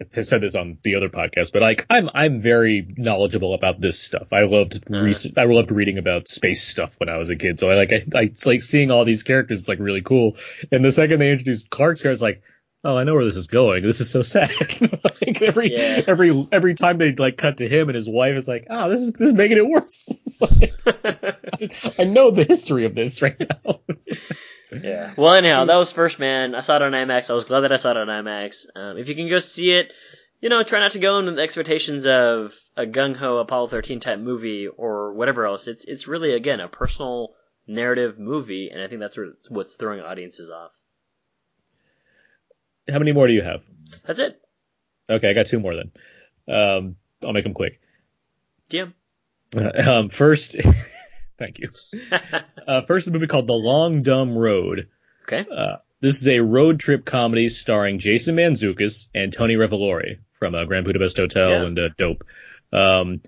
[0.00, 4.00] I said this on the other podcast, but like I'm I'm very knowledgeable about this
[4.00, 4.32] stuff.
[4.32, 5.12] I loved Uh.
[5.36, 8.04] I loved reading about space stuff when I was a kid, so I like I,
[8.16, 9.60] I like seeing all these characters.
[9.60, 10.38] It's like really cool.
[10.72, 12.42] And the second they introduced Clarke's character, it's like.
[12.82, 13.82] Oh, I know where this is going.
[13.82, 14.50] This is so sad.
[15.26, 16.02] like every Yeah.
[16.06, 19.00] every every time they like cut to him and his wife, it's like, oh, this
[19.00, 20.08] is this is making it worse.
[20.26, 23.80] It's like, I know the history of this right now.
[24.72, 25.12] yeah.
[25.16, 26.54] Well, anyhow, that was First Man.
[26.54, 27.28] I saw it on IMAX.
[27.30, 28.64] I was glad that I saw it on IMAX.
[28.74, 29.92] Um, if you can go see it,
[30.40, 34.00] you know, try not to go in with expectations of a gung ho Apollo 13
[34.00, 35.66] type movie or whatever else.
[35.68, 37.34] It's it's really again a personal
[37.66, 39.18] narrative movie, and I think that's
[39.50, 40.70] what's throwing audiences off.
[42.90, 43.64] How many more do you have?
[44.06, 44.40] That's it.
[45.08, 45.90] Okay, I got two more then.
[46.48, 47.80] Um, I'll make them quick.
[48.70, 48.92] DM.
[49.56, 50.56] Um, first,
[51.38, 51.70] thank you.
[52.68, 54.88] Uh, first, a movie called The Long Dumb Road.
[55.24, 55.44] okay.
[55.50, 60.64] Uh, this is a road trip comedy starring Jason Mantzoukas and Tony Revolori from uh,
[60.64, 61.62] Grand Budapest Hotel Yeah.
[61.64, 62.24] and uh, Dope.
[62.72, 63.22] Um,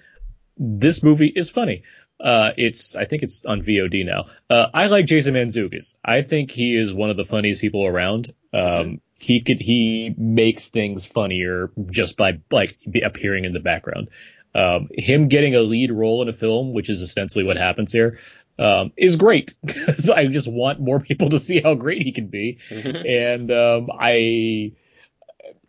[0.56, 1.82] this movie is funny.
[2.20, 4.26] Uh, it's, I think it's on VOD now.
[4.48, 5.98] Uh, I like Jason Mantzoukas.
[6.04, 8.32] I think he is one of the funniest people around.
[8.54, 14.08] Um, he could, he makes things funnier just by like appearing in the background.
[14.54, 18.18] Um, him getting a lead role in a film, which is ostensibly what happens here,
[18.58, 22.26] um, is great because I just want more people to see how great he can
[22.26, 22.58] be.
[22.70, 24.72] And um, I,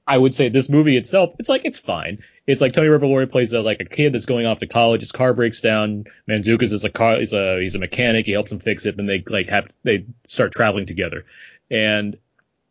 [0.05, 2.19] I would say this movie itself, it's like it's fine.
[2.45, 4.99] It's like Tony Revolori plays a, like a kid that's going off to college.
[4.99, 6.05] His car breaks down.
[6.29, 7.17] Mantzoukas is a car.
[7.17, 8.25] He's a he's a mechanic.
[8.25, 8.97] He helps him fix it.
[8.97, 11.25] Then they like have they start traveling together,
[11.71, 12.17] and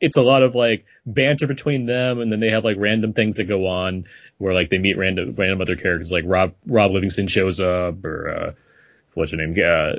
[0.02, 2.20] it's a lot of like banter between them.
[2.20, 4.04] And then they have like random things that go on
[4.36, 6.10] where like they meet random random other characters.
[6.10, 8.28] Like Rob Rob Livingston shows up or.
[8.30, 8.52] uh
[9.14, 9.52] what's her name?
[9.58, 9.92] Uh,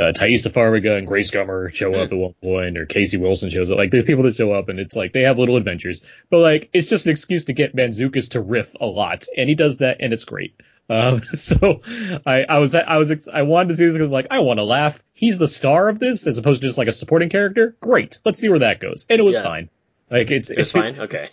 [0.00, 3.70] uh, Taissa Farmiga and Grace Gummer show up at one point, or Casey Wilson shows
[3.70, 3.78] up.
[3.78, 6.04] Like, there's people that show up, and it's like they have little adventures.
[6.30, 9.54] But like, it's just an excuse to get Mantzoukas to riff a lot, and he
[9.54, 10.54] does that, and it's great.
[10.88, 11.80] Um, so
[12.26, 14.58] I, I was, I was, ex- I wanted to see this because like, I want
[14.58, 15.02] to laugh.
[15.12, 17.76] He's the star of this as opposed to just like a supporting character.
[17.80, 18.20] Great.
[18.24, 19.06] Let's see where that goes.
[19.08, 19.42] And it was Yeah.
[19.42, 19.70] fine.
[20.10, 20.98] Like, it's, It fine.
[20.98, 21.28] Okay.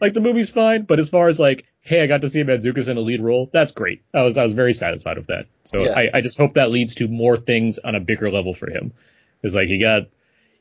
[0.00, 2.88] like the movie's fine, but as far as like, hey, I got to see Mantzoukas
[2.88, 4.02] in a lead role, that's great.
[4.14, 5.46] I was I was very satisfied with that.
[5.64, 5.92] So Yeah.
[5.98, 8.92] I, I just hope that leads to more things on a bigger level for him.
[9.40, 10.02] Because like he got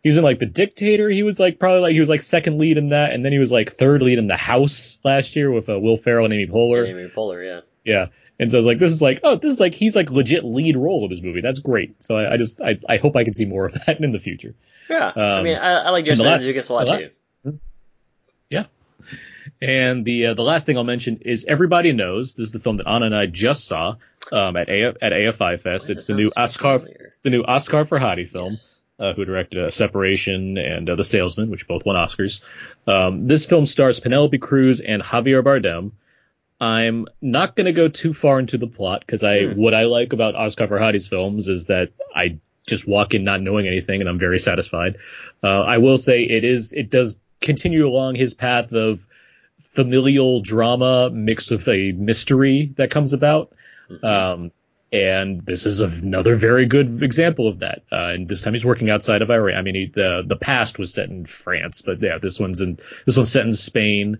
[0.01, 2.57] he was in like the Dictator, he was like probably like he was like second
[2.57, 5.51] lead in that, and then he was like third lead in the House last year
[5.51, 6.87] with uh, Will Ferrell and Amy Poehler.
[6.87, 7.61] Amy Poehler, yeah.
[7.83, 8.05] Yeah.
[8.39, 10.45] And so I was like, this is like, oh, this is like, he's like legit
[10.45, 11.41] lead role of this movie.
[11.41, 12.01] That's great.
[12.01, 14.19] So I, I just, I, I hope I can see more of that in the
[14.19, 14.55] future.
[14.89, 15.11] Yeah.
[15.15, 17.09] I Um, mean, I, I like last- Mantzoukas a lot last- too.
[19.61, 22.77] And the uh, the last thing I'll mention is everybody knows this is the film
[22.77, 23.95] that Anna and I just saw
[24.31, 25.89] um, at A- at AFI Fest.
[25.89, 28.79] It's the new so Oscar it's the new Asghar Farhadi film, Yes.
[28.99, 32.41] uh, who directed uh, Separation and uh, The Salesman, which both won Oscars.
[32.87, 35.91] Um, this film stars Penelope Cruz and Javier Bardem.
[36.61, 39.59] I'm not going to go too far into the plot because I Hmm.
[39.61, 43.65] what I like about Asghar Farhadi's films is that I just walk in not knowing
[43.67, 44.97] anything and I'm very satisfied.
[45.41, 49.07] Uh, I will say it is it does continue along his path of
[49.59, 53.53] familial drama mixed with a mystery that comes about.
[54.03, 54.51] Um,
[54.91, 57.83] and this is another very good example of that.
[57.91, 59.57] Uh, and this time he's working outside of Iran.
[59.57, 62.77] I mean, he, the the past was set in France, but yeah, this one's in
[63.05, 64.19] this one's set in Spain.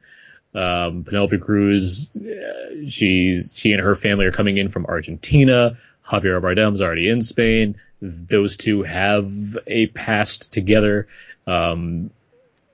[0.54, 5.78] Um, Penelope Cruz, uh, she's she and her family are coming in from Argentina.
[6.06, 7.80] Javier Bardem's already in Spain.
[8.02, 11.08] Those two have a past together.
[11.46, 12.12] Um,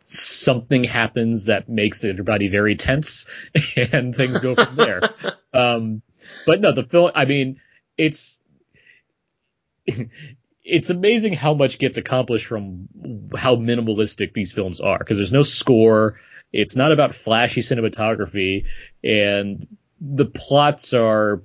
[0.05, 3.29] something happens that makes everybody very tense,
[3.91, 5.01] and things go from there.
[5.53, 6.01] um,
[6.45, 7.11] but no, the film.
[7.13, 7.59] I mean,
[7.97, 8.41] it's
[10.63, 12.87] it's amazing how much gets accomplished from
[13.35, 16.19] how minimalistic these films are because there's no score.
[16.55, 18.65] It's not about flashy cinematography,
[19.03, 19.67] and
[19.99, 21.41] the plots are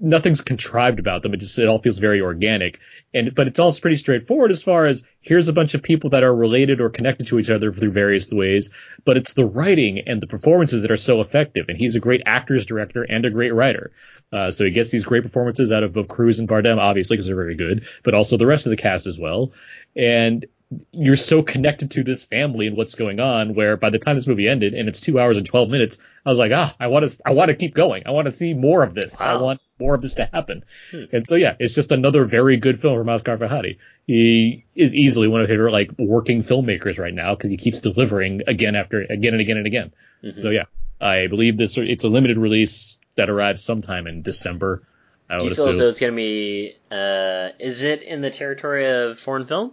[0.00, 1.34] nothing's contrived about them.
[1.34, 2.78] It just it all feels very organic.
[3.12, 6.22] And but it's also pretty straightforward as far as here's a bunch of people that
[6.22, 8.70] are related or connected to each other through various ways.
[9.04, 11.66] But it's the writing and the performances that are so effective.
[11.68, 13.92] And he's a great actors director and a great writer.
[14.32, 17.26] Uh, so he gets these great performances out of both Cruz and Bardem, obviously because
[17.26, 19.52] they're very good, but also the rest of the cast as well.
[19.96, 20.46] And
[20.92, 24.28] you're so connected to this family and what's going on where by the time this
[24.28, 27.08] movie ended and it's two hours and 12 minutes i was like ah i want
[27.08, 29.60] to i want to keep going i want to see more of this i want
[29.80, 30.62] more of this to happen
[30.92, 31.04] Hmm.
[31.12, 35.26] and so yeah it's just another very good film from Asghar Farhadi he is easily
[35.26, 39.00] one of my favorite like working filmmakers right now because he keeps delivering again after
[39.02, 39.92] again and again and again
[40.22, 40.40] Mhm.
[40.40, 40.64] so yeah
[41.00, 44.82] i believe this it's a limited release that arrives sometime in december
[45.28, 46.76] i Do you would feel as though it's going to be?
[46.92, 49.72] Uh, is it in the territory of foreign film?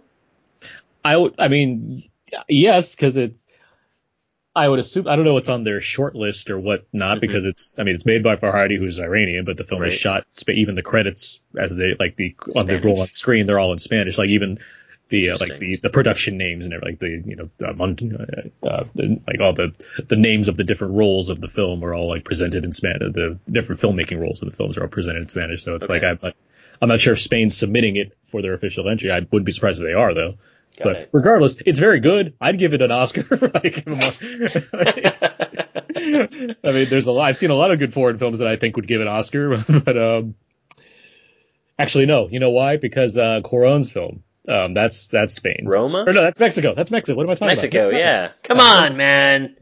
[1.08, 2.02] I would, I mean,
[2.48, 3.46] yes, because it's.
[4.56, 7.20] I would assume I don't know what's on their short list or what not Mhm.
[7.20, 9.92] because it's I mean it's made by Farhadi who's Iranian but the film Right.
[9.92, 13.60] is shot even the credits as they like the on the roll on screen they're
[13.60, 14.58] all in Spanish like even
[15.10, 18.84] the uh, like the, the production names and everything, like the you know uh, uh,
[18.94, 19.68] the, like all the
[20.08, 23.12] the names of the different roles of the film are all like presented in Spanish
[23.12, 25.94] the different filmmaking roles of the films are all presented in Spanish so it's Okay.
[25.94, 26.34] like I'm not,
[26.82, 29.80] I'm not sure if Spain's submitting it for their official entry I wouldn't be surprised
[29.80, 30.34] if they are though
[30.78, 31.10] Got but it.
[31.12, 32.34] regardless, it's very good.
[32.40, 33.22] I'd give it an Oscar.
[33.30, 33.82] like,
[35.96, 37.24] I mean, there's a lot.
[37.24, 39.58] I've seen a lot of good foreign films that I think would give an Oscar,
[39.84, 40.36] but um,
[41.78, 42.28] actually, no.
[42.28, 42.76] You know why?
[42.76, 44.22] Because uh, Cuarón's film.
[44.48, 45.64] Um, that's that's Spain.
[45.64, 46.04] Roma?
[46.06, 46.74] Or no, that's Mexico.
[46.74, 47.16] That's Mexico.
[47.16, 47.92] What am I talking Mexico, about?
[47.94, 48.08] Mexico.
[48.08, 48.30] Yeah.
[48.44, 49.56] Come on, man.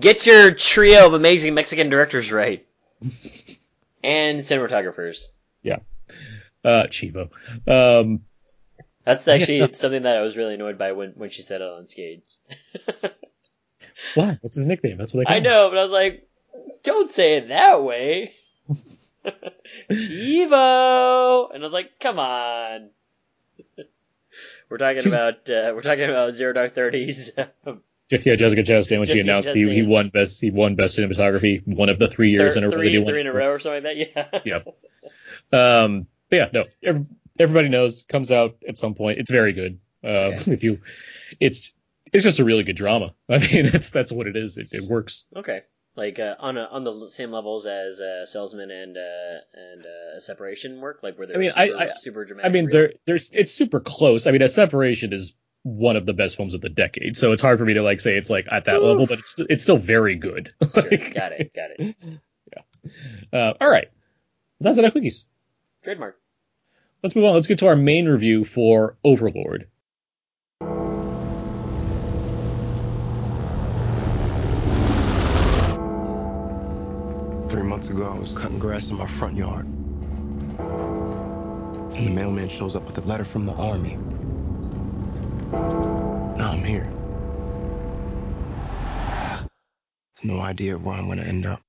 [0.00, 2.66] Get your trio of amazing Mexican directors right.
[4.02, 5.28] and cinematographers.
[5.62, 5.78] Yeah.
[6.64, 7.30] Uh, Chivo.
[7.66, 8.22] Um,
[9.08, 11.86] That's actually something that I was really annoyed by when, when she said it on
[11.86, 12.22] stage.
[14.14, 14.38] what?
[14.40, 14.98] What's his nickname?
[14.98, 15.30] That's what I.
[15.30, 15.42] call I him.
[15.44, 16.28] know, but I was like,
[16.82, 18.34] don't say it that way.
[19.90, 21.48] Chivo!
[21.52, 22.90] And I was like, come on.
[24.68, 27.30] We're talking She's- about, uh, we're talking about Zero Dark Thirties.
[28.10, 31.88] Yeah, Jessica Chastain when she announced he, he won best he won best cinematography one
[31.88, 34.14] of the three years in a row three, three in a row or something like
[34.14, 34.60] that, yeah.
[35.52, 35.82] Yeah.
[35.82, 37.06] Um, but yeah, no, every,
[37.38, 39.18] everybody knows comes out at some point.
[39.18, 39.80] It's very good.
[40.04, 40.52] Uh, Okay.
[40.52, 40.80] if you,
[41.40, 41.74] it's,
[42.12, 43.14] it's just a really good drama.
[43.28, 44.58] I mean, it's, that's what it is.
[44.58, 45.24] It, it works.
[45.36, 45.62] Okay.
[45.96, 50.20] Like uh, on a, on the same levels as uh, Salesman and uh, and uh,
[50.20, 52.48] Separation work, like where they're I mean, super, I- I- super dramatic.
[52.48, 54.28] I mean, there, there's, it's super close.
[54.28, 55.34] I mean, a separation is
[55.64, 57.16] one of the best films of the decade.
[57.16, 58.82] So it's hard for me to like say it's like at that Oof.
[58.84, 60.52] level, but it's, it's still very good.
[60.72, 60.82] Sure.
[60.88, 61.96] Like, got it, got it.
[62.52, 62.90] Yeah.
[63.32, 63.88] Uh, all right.
[64.60, 65.24] That's enough quickies.
[65.82, 66.17] Trademark.
[67.00, 67.34] Let's move on.
[67.34, 69.68] Let's get to our main review for Overlord.
[77.48, 79.66] Three months ago, I was cutting grass in my front yard.
[81.94, 83.96] And the mailman shows up with a letter from the army.
[85.52, 86.90] Now I'm here.
[90.24, 91.62] No idea where I'm gonna end up.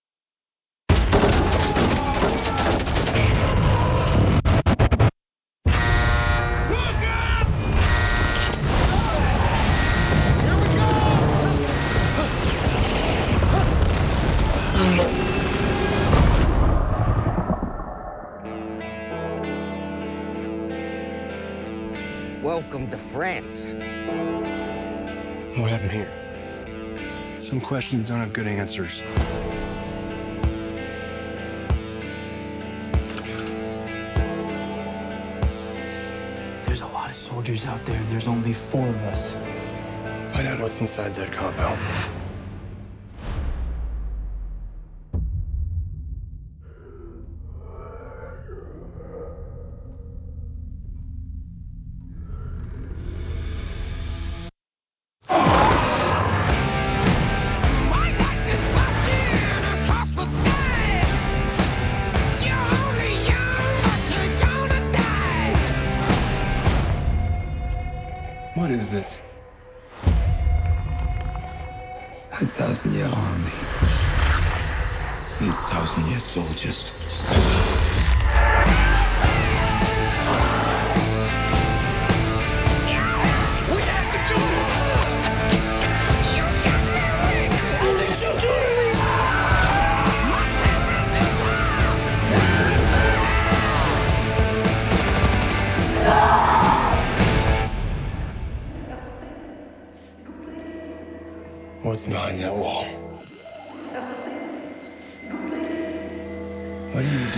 [22.69, 23.73] Welcome to France.
[25.57, 26.07] What happened here?
[27.41, 29.01] Some questions don't have good answers.
[36.67, 39.33] There's a lot of soldiers out there, and there's only four of us.
[40.33, 41.79] Find out what's inside that compound.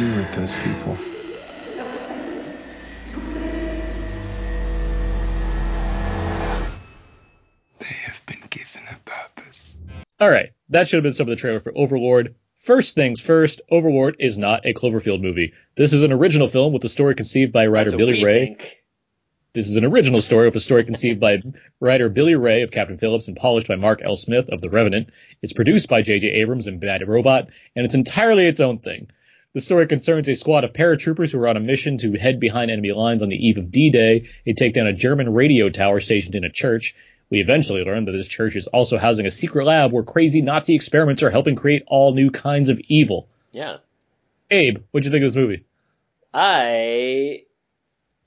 [0.02, 0.98] Do with those people?
[7.78, 9.76] They have been given a purpose.
[10.20, 12.34] All right, that should have been some of the trailer for Overlord.
[12.58, 15.54] First things first, Overlord is not a Cloverfield movie.
[15.76, 18.48] This is an original film with a story conceived by writer Billy Ray.
[18.48, 18.78] think.
[19.54, 21.44] This is an original story with a story conceived by
[21.80, 24.16] writer Billy Ray of Captain Phillips and polished by Mark L.
[24.16, 25.10] Smith of The Revenant.
[25.44, 26.28] It's produced by J.J.
[26.28, 29.12] Abrams and Bad Robot, and it's entirely its own thing.
[29.54, 32.72] The story concerns a squad of paratroopers who are on a mission to head behind
[32.72, 36.36] enemy lines on the eve of D-Day They take down a German radio tower stationed
[36.36, 36.96] in a church.
[37.30, 40.74] We eventually learn that this church is also housing a secret lab where crazy Nazi
[40.74, 43.28] experiments are helping create all new kinds of evil.
[43.52, 43.80] Yeah.
[44.50, 45.66] Abe, what'd you think of this movie?
[46.34, 47.44] I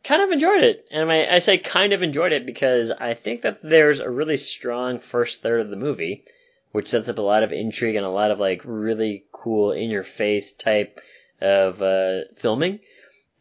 [0.03, 0.85] kind of enjoyed it.
[0.91, 4.37] And I, I say kind of enjoyed it because I think that there's a really
[4.37, 6.25] strong first third of the movie,
[6.73, 9.89] which sets up a lot of intrigue and a lot of like really cool in
[9.89, 11.01] your face type
[11.41, 12.81] of uh, filming.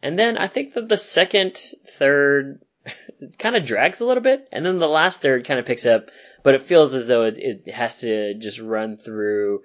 [0.02, 2.60] And then I think that the second third
[3.38, 6.10] kind of drags a little bit, and then the last third kind of picks up,
[6.42, 9.62] but it feels as though it, it has to just run through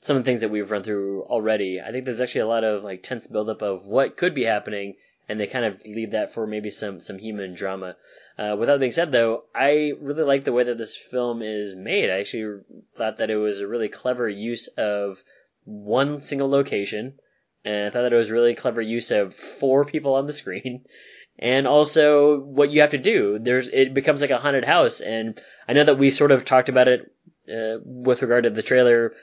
[0.00, 1.80] some of the things that we've run through already.
[1.80, 4.96] I think there's actually a lot of like tense buildup of what could be happening,
[5.28, 7.96] and they kind of leave that for maybe some some human drama.
[8.36, 11.74] Uh, with that being said, though, I really like the way that this film is
[11.74, 12.10] made.
[12.10, 12.62] I actually
[12.96, 15.22] thought that it was a really clever use of
[15.64, 17.18] one single location,
[17.64, 20.84] and I thought that it was really clever use of four people on the screen.
[21.38, 23.38] And also what you have to do.
[23.40, 26.68] There's it becomes like a haunted house, and I know that we sort of talked
[26.68, 27.10] about it
[27.48, 29.14] uh, with regard to the trailer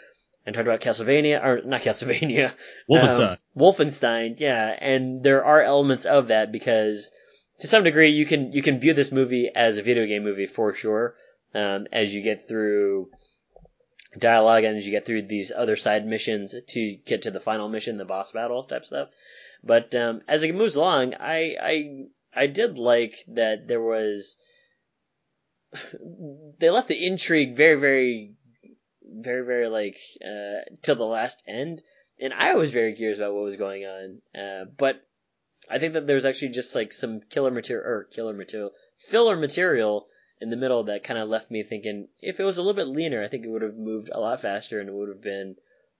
[0.44, 2.52] and talked about Castlevania or not Castlevania,
[2.90, 3.32] Wolfenstein.
[3.34, 7.12] um, Wolfenstein, yeah, and there are elements of that because
[7.60, 10.48] to some degree you can you can view this movie as a video game movie
[10.48, 11.14] for sure.
[11.54, 13.12] Um, as you get through
[14.18, 17.70] dialogue and as you get through these other side missions to get to the final
[17.70, 19.10] mission, the boss battle type stuff.
[19.64, 24.38] But um, as it moves along, I I I did like that there was
[26.60, 28.34] they left the intrigue very very
[29.04, 31.84] very very like uh, till the last end,
[32.20, 34.22] and I was very curious about what was going on.
[34.34, 35.02] Uh, but
[35.70, 40.08] I think that there's actually just like some killer material or killer material filler material
[40.42, 42.88] in the middle that kind of left me thinking if it was a little bit
[42.88, 45.56] leaner, I think it would have moved a lot faster and it would have been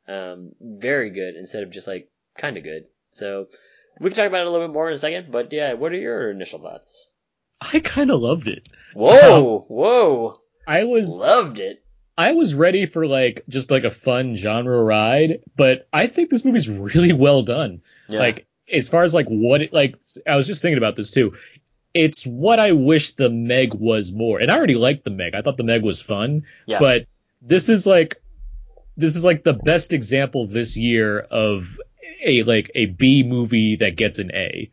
[0.08, 2.86] um, very good instead of just like kind of good.
[3.12, 3.48] So
[4.00, 5.32] we can talk about it a little bit more in a second.
[5.32, 7.10] But yeah, what are your initial thoughts?
[7.62, 8.70] I kind of loved it.
[8.94, 10.34] Whoa, whoa,
[10.66, 11.84] I was loved it.
[12.18, 16.46] I was ready for like just like a fun genre ride, but I think this
[16.46, 17.82] movie's really well done.
[18.08, 18.20] Yeah.
[18.20, 19.96] Like as far as like what it like
[20.28, 21.36] I was just thinking about this too.
[21.94, 24.40] It's what I wish the Meg was more.
[24.40, 25.34] And I already liked the Meg.
[25.36, 26.80] I thought the Meg was fun, Yeah.
[26.80, 27.06] but
[27.42, 28.22] this is like
[28.98, 31.80] this is like the best example this year of
[32.24, 34.70] a like a B movie that gets an A.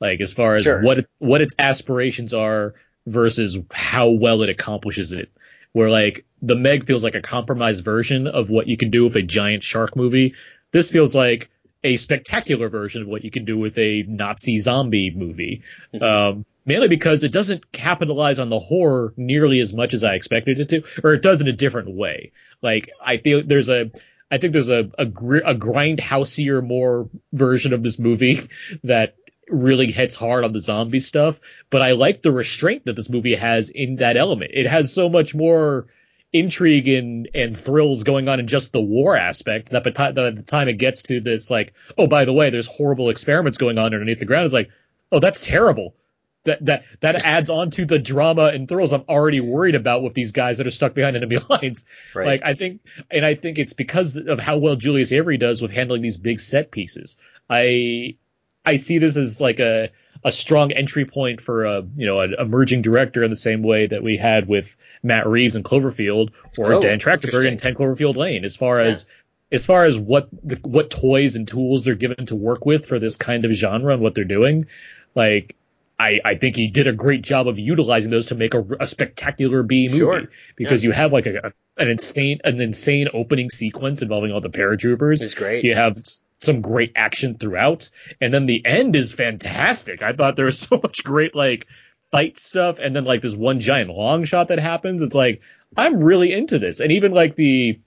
[0.00, 0.82] Like as far as Sure.
[0.82, 2.74] what it, what its aspirations are
[3.06, 5.30] versus how well it accomplishes it.
[5.72, 9.16] Where like the Meg feels like a compromised version of what you can do with
[9.16, 10.34] a giant shark movie.
[10.72, 11.50] This feels like
[11.82, 15.62] a spectacular version of what you can do with a Nazi zombie movie.
[16.00, 20.60] Um, mainly because it doesn't capitalize on the horror nearly as much as I expected
[20.60, 22.30] it to, or it does in a different way.
[22.62, 23.90] Like I feel there's a,
[24.30, 28.38] I think there's a a, gr- a grindhouseier more version of this movie
[28.84, 29.16] that
[29.48, 31.40] really hits hard on the zombie stuff.
[31.70, 34.52] But I like the restraint that this movie has in that element.
[34.54, 35.88] It has so much more
[36.32, 40.24] intrigue and and thrills going on in just the war aspect that by ti- that
[40.24, 43.58] at the time it gets to this like oh by the way there's horrible experiments
[43.58, 44.70] going on underneath the ground it's like
[45.10, 45.96] oh that's terrible
[46.44, 50.14] that that that adds on to the drama and thrills I'm already worried about with
[50.14, 51.84] these guys that are stuck behind enemy lines
[52.14, 52.26] Right.
[52.26, 52.80] like I think
[53.10, 56.40] and I think it's because of how well Julius Avery does with handling these big
[56.40, 57.16] set pieces
[57.48, 58.16] I
[58.64, 59.90] I see this as like a
[60.22, 63.86] a strong entry point for a you know an emerging director in the same way
[63.86, 67.56] that we had with Matt Reeves in Cloverfield or Oh, Dan Trachtenberg in.
[67.56, 68.44] Ten Cloverfield Lane.
[68.44, 69.06] As far as
[69.50, 72.98] as far as what the, what toys and tools they're given to work with for
[72.98, 74.66] this kind of genre and what they're doing,
[75.14, 75.56] like
[76.00, 78.86] I I think he did a great job of utilizing those to make a, a
[78.86, 80.22] spectacular B movie Sure.
[80.56, 84.50] because you have like a, a an insane an insane opening sequence involving all the
[84.50, 85.22] paratroopers.
[85.22, 85.64] It's great.
[85.64, 85.96] You have
[86.38, 87.90] some great action throughout,
[88.20, 90.02] and then the end is fantastic.
[90.02, 91.66] I thought there was so much great like
[92.10, 95.02] fight stuff, and then like this one giant long shot that happens.
[95.02, 95.42] It's like
[95.76, 97.78] I'm really into this, and even like the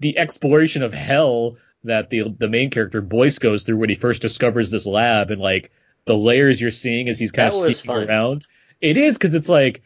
[0.00, 4.20] the exploration of hell that the the main character Boyce goes through when he first
[4.20, 5.70] discovers this lab, and like
[6.06, 8.08] the layers you're seeing as he's kind That of sneaking fun.
[8.08, 8.46] around.
[8.80, 9.82] It is because it's like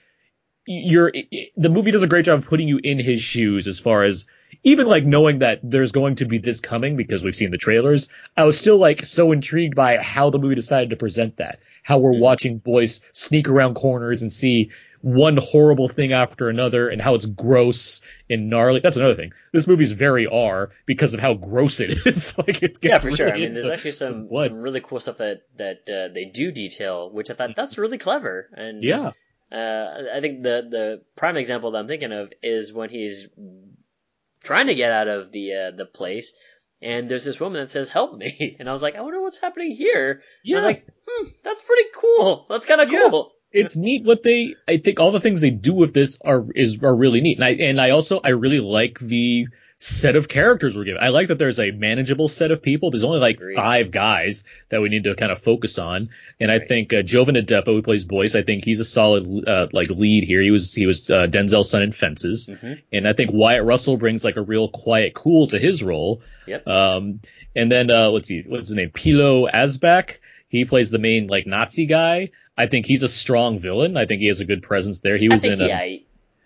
[0.67, 1.13] you're
[1.57, 4.27] the movie does a great job of putting you in his shoes as far as
[4.63, 8.09] even like knowing that there's going to be this coming because we've seen the trailers.
[8.37, 11.61] I was still like so intrigued by how the movie decided to present that.
[11.83, 12.21] How we're mm.
[12.21, 14.71] watching boys sneak around corners and see
[15.03, 18.81] one horrible thing after another and how it's gross and gnarly.
[18.81, 19.33] That's another thing.
[19.53, 22.37] This movie's very R because of how gross it is.
[22.37, 23.33] like it Yeah, for sure.
[23.33, 27.11] I mean, there's actually some some really cool stuff that that uh, they do detail,
[27.11, 28.49] which I thought that's really clever.
[28.55, 29.13] And Yeah.
[29.51, 33.27] uh, I think the the prime example that I'm thinking of is when he's
[34.43, 36.35] trying to get out of the uh, the place,
[36.83, 39.39] and there's this woman that says, "Help me," and I was like, I wonder what's
[39.39, 40.23] happening here.
[40.45, 40.61] Yeah.
[40.61, 42.47] like, hmm, that's pretty cool.
[42.49, 43.11] That's kind of Yeah.
[43.53, 46.79] It's neat what they I think all the things they do with this are is
[46.83, 47.39] are really neat.
[47.39, 49.49] And I and I also I really like the
[49.83, 51.03] set of characters we're given.
[51.03, 52.91] I like that there's a manageable set of people.
[52.91, 53.57] There's only like Agreed.
[53.57, 56.11] five guys that we need to kind of focus on.
[56.39, 59.69] And I think uh, Jovan Adepo, who plays Boyce, I think he's a solid uh,
[59.73, 60.43] like lead here.
[60.43, 62.83] He was he was uh, Denzel's son in Fences, Mhm.
[62.93, 66.21] and I think Wyatt Russell brings like a real quiet cool to his role.
[66.47, 66.67] Yep.
[66.69, 67.21] Um,
[67.57, 68.91] and then uh, let's see, what's his name?
[68.91, 70.19] Pilou Asbæk.
[70.49, 72.31] He plays the main like Nazi guy.
[72.61, 73.97] I think he's a strong villain.
[73.97, 75.17] I think he has a good presence there.
[75.17, 75.59] He was in.
[75.59, 76.03] he, I,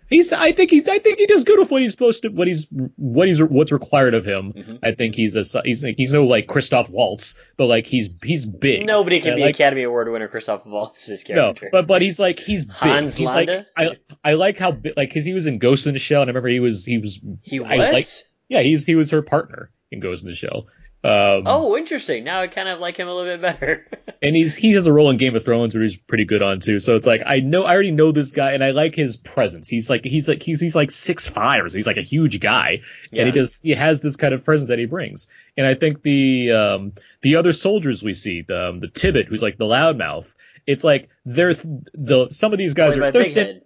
[0.09, 0.33] he's.
[0.33, 0.89] I think he's.
[0.89, 2.29] I think he does good with what he's supposed to.
[2.29, 2.67] What he's.
[2.97, 3.43] What he's.
[3.43, 4.53] What's required of him.
[4.53, 4.79] Mhm.
[4.83, 5.45] I think he's a.
[5.65, 5.83] He's.
[5.83, 8.09] He's no like Christoph Waltz, but like he's.
[8.23, 8.87] He's big.
[8.87, 11.67] nobody can And, be like, Academy Award winner Christoph Waltz's character.
[11.67, 12.75] no, but but he's like he's big.
[12.75, 13.67] Hans he's Landa?
[13.77, 16.23] like I I like how big like because he was in Ghost in the Shell
[16.23, 17.69] and I remember he was he was he was.
[17.69, 18.07] like
[18.49, 20.67] yeah he's he was her partner in Ghost in the Shell.
[21.05, 22.25] Um, oh, interesting.
[22.25, 23.87] Now I kind of like him a little bit better.
[24.23, 26.61] and he's he has a role in Game of Thrones where he's pretty good on
[26.61, 26.79] too.
[26.81, 29.69] So it's like I know I already know this guy and I like his presence.
[29.69, 32.41] He's like he's like he's he's like six five or so he's like a huge
[32.41, 32.81] guy
[33.13, 33.23] Yeah.
[33.23, 35.29] and he does he has this kind of presence that he brings.
[35.59, 39.43] And I think the um the other soldiers we see the um, the Tibbet who's
[39.43, 40.35] like the loudmouth.
[40.67, 43.61] It's like they're th- the some of these guys are they're Big thin-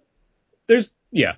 [0.67, 1.35] there's yeah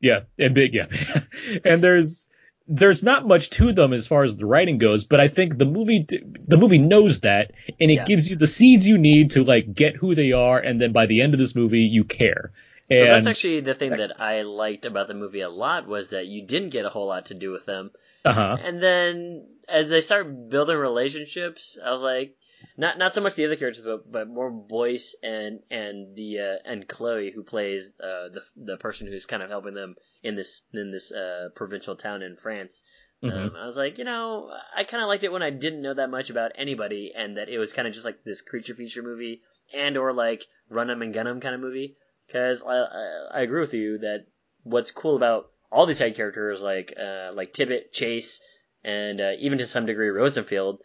[0.00, 0.86] yeah and big yeah
[1.64, 2.28] and there's
[2.72, 5.66] there's not much to them as far as the writing goes but i think the
[5.66, 7.50] movie the movie knows that
[7.80, 8.04] and it Yeah.
[8.04, 11.06] gives you the seeds you need to like get who they are and then by
[11.06, 12.52] the end of this movie you care.
[12.92, 16.10] So and that's actually the thing that I liked about the movie a lot was
[16.10, 17.90] that you didn't get a whole lot to do with them,
[18.24, 18.56] uh-huh.
[18.64, 22.36] And then as they start building relationships, I was like,
[22.76, 26.70] not not so much the other characters, but but more Boyce and and the uh,
[26.70, 30.64] and Chloe who plays uh, the the person who's kind of helping them in this
[30.72, 32.82] in this uh, provincial town in France.
[33.22, 33.32] Mhm.
[33.32, 35.92] Um, I was like, you know, I kind of liked it when I didn't know
[35.94, 39.02] that much about anybody, and that it was kind of just like this creature feature
[39.02, 39.42] movie,
[39.74, 41.96] and or like run 'em and gun 'em kind of movie.
[42.26, 44.26] Because I, I I agree with you that
[44.62, 48.40] what's cool about all these side characters like uh, like Tibbet, Chase,
[48.84, 50.80] and uh, even to some degree Rosenfeld,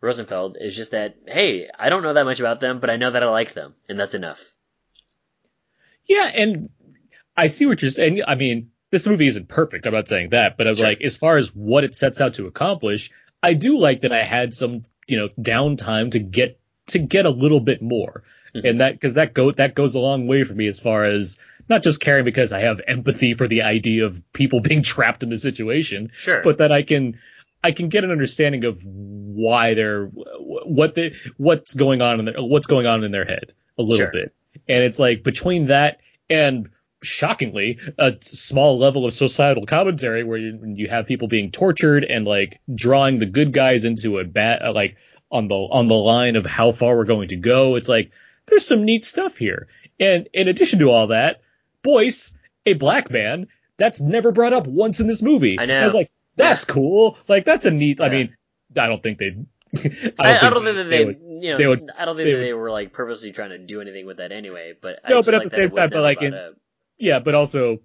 [0.00, 3.10] Rosenfeld is just that hey, I don't know that much about them, but I know
[3.10, 4.42] that I like them, and that's enough.
[6.08, 6.70] yeah and
[7.36, 10.56] i see what you're saying i mean this movie isn't perfect i'm not saying that
[10.56, 10.88] but i was Sure.
[10.88, 13.10] like as far as what it sets out to accomplish
[13.42, 17.30] i do like that i had some you know downtime to get to get a
[17.30, 18.24] little bit more
[18.54, 18.68] Mhm.
[18.68, 21.38] and that because that go that goes a long way for me as far as
[21.68, 25.28] not just caring because I have empathy for the idea of people being trapped in
[25.28, 27.20] the situation, Sure, but that I can
[27.62, 32.34] I can get an understanding of why they're what they what's going on in their
[32.38, 34.12] what's going on in their head a little Sure.
[34.12, 34.34] bit,
[34.68, 36.70] and it's like between that and
[37.02, 42.26] shockingly a small level of societal commentary where you you have people being tortured and
[42.26, 44.96] like drawing the good guys into a bad uh, like
[45.30, 47.76] on the on the line of how far we're going to go.
[47.76, 48.10] It's like
[48.46, 49.68] there's some neat stuff here.
[49.98, 51.40] And in addition to all that,
[51.82, 52.34] Boyce,
[52.66, 55.58] a black man, that's never brought up once in this movie.
[55.58, 55.80] I know.
[55.80, 56.10] I was like,
[56.40, 57.16] that's cool.
[57.28, 58.00] Like that's a neat.
[58.00, 58.36] I mean,
[58.76, 59.36] I don't think they.
[60.18, 61.18] I, I don't think that they, would.
[61.20, 63.50] you know, they would- I don't think they that would- they were like purposely trying
[63.50, 64.74] to do anything with that anyway.
[64.80, 66.54] But No, but at like the same time, but like in- up.
[66.98, 67.78] Yeah, but also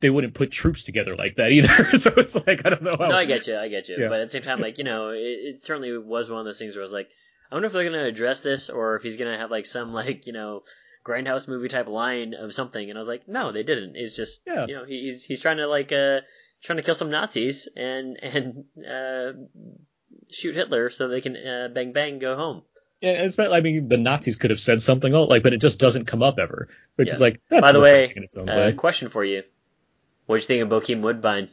[0.00, 1.96] they wouldn't put troops together like that either.
[1.96, 3.08] so it's like I don't know how.
[3.08, 3.96] No, I get you, I get you.
[3.98, 4.08] Yeah.
[4.08, 6.58] But at the same time, like you know, it, it certainly was one of those
[6.58, 7.08] things where I was like,
[7.50, 10.26] I wonder if they're gonna address this or if he's gonna have like some like
[10.26, 10.62] you know
[11.06, 12.88] grindhouse movie type line of something.
[12.90, 13.96] And I was like, no, they didn't.
[13.96, 14.66] It's just Yeah.
[14.68, 16.20] you know he- he's he's trying to like uh
[16.62, 19.32] trying to kill some Nazis and and uh
[20.30, 22.62] shoot Hitler so they can uh, bang bang go home.
[23.00, 25.60] Yeah, it's about, I mean, the Nazis could have said something else, like, but it
[25.62, 27.14] just doesn't come up ever, which Yeah.
[27.14, 28.72] is like that's By the way, refreshing in its own uh, way.
[28.74, 29.42] question for you:
[30.26, 31.48] What do you think of Bokeem Woodbine?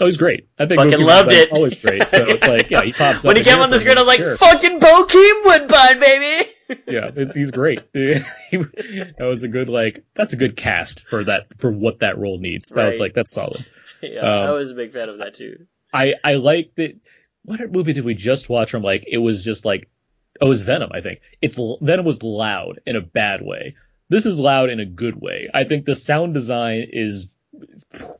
[0.00, 0.48] Oh, he's great.
[0.58, 1.52] I think Fucking Mookie loved Woodbine's it.
[1.52, 2.10] Always great.
[2.10, 3.28] So it's like, yeah, he pops up.
[3.28, 4.36] when he came on the screen, I was like, sure.
[4.38, 6.50] "Fucking Bokeem Woodbine, baby!"
[6.88, 7.80] yeah, it's, he's great.
[7.94, 10.04] That was a good like.
[10.14, 12.70] That's a good cast for that for what that role needs.
[12.70, 13.64] That was like that's solid.
[14.12, 15.66] yeah, Um, I was a big fan of that too.
[15.92, 16.98] I I like that.
[17.44, 18.82] What movie did we just watch from?
[18.82, 19.88] Like it was just like
[20.40, 20.90] oh, it was Venom.
[20.92, 23.76] I think it's Venom was loud in a bad way.
[24.08, 25.48] this is loud in a good way.
[25.52, 27.30] I think the sound design is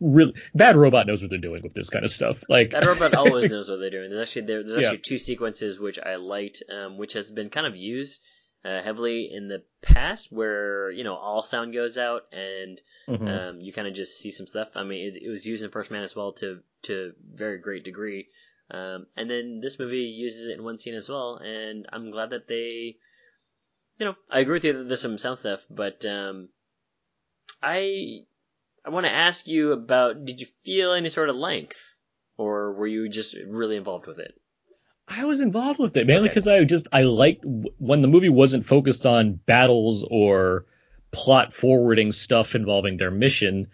[0.00, 2.44] really Bad Robot knows what they're doing with this kind of stuff.
[2.48, 4.10] Like bad robot always knows what they're doing.
[4.10, 4.88] There's actually there, there's Yeah.
[4.88, 8.20] actually two sequences which I liked, um, which has been kind of used
[8.64, 13.28] uh, heavily in the past, where you know all sound goes out and Mhm.
[13.28, 14.68] um, you kind of just see some stuff.
[14.74, 17.84] I mean, it, it was used in First Man as well to to very great
[17.84, 18.28] degree,
[18.70, 21.36] um, and then this movie uses it in one scene as well.
[21.36, 22.96] And I'm glad that they,
[23.98, 26.48] you know, I agree with you that there's some sound stuff, but um,
[27.62, 28.24] I
[28.84, 31.96] I want to ask you about: Did you feel any sort of length,
[32.36, 34.40] or were you just really involved with it?
[35.14, 36.30] I was involved with it mainly Okay.
[36.30, 40.64] because I just I liked when the movie wasn't focused on battles or
[41.10, 43.68] plot forwarding stuff involving their mission.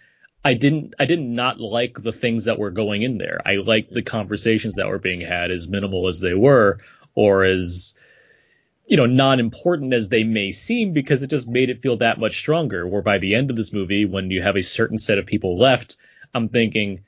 [0.45, 3.41] I didn't I did not like the things that were going in there.
[3.47, 6.81] I liked the conversations that were being had as minimal as they were
[7.15, 7.95] or as
[8.89, 12.37] you know non-important as they may seem because it just made it feel that much
[12.39, 12.87] stronger.
[12.87, 15.59] Where by the end of this movie when you have a certain set of people
[15.59, 15.97] left,
[16.35, 17.05] I'm thinking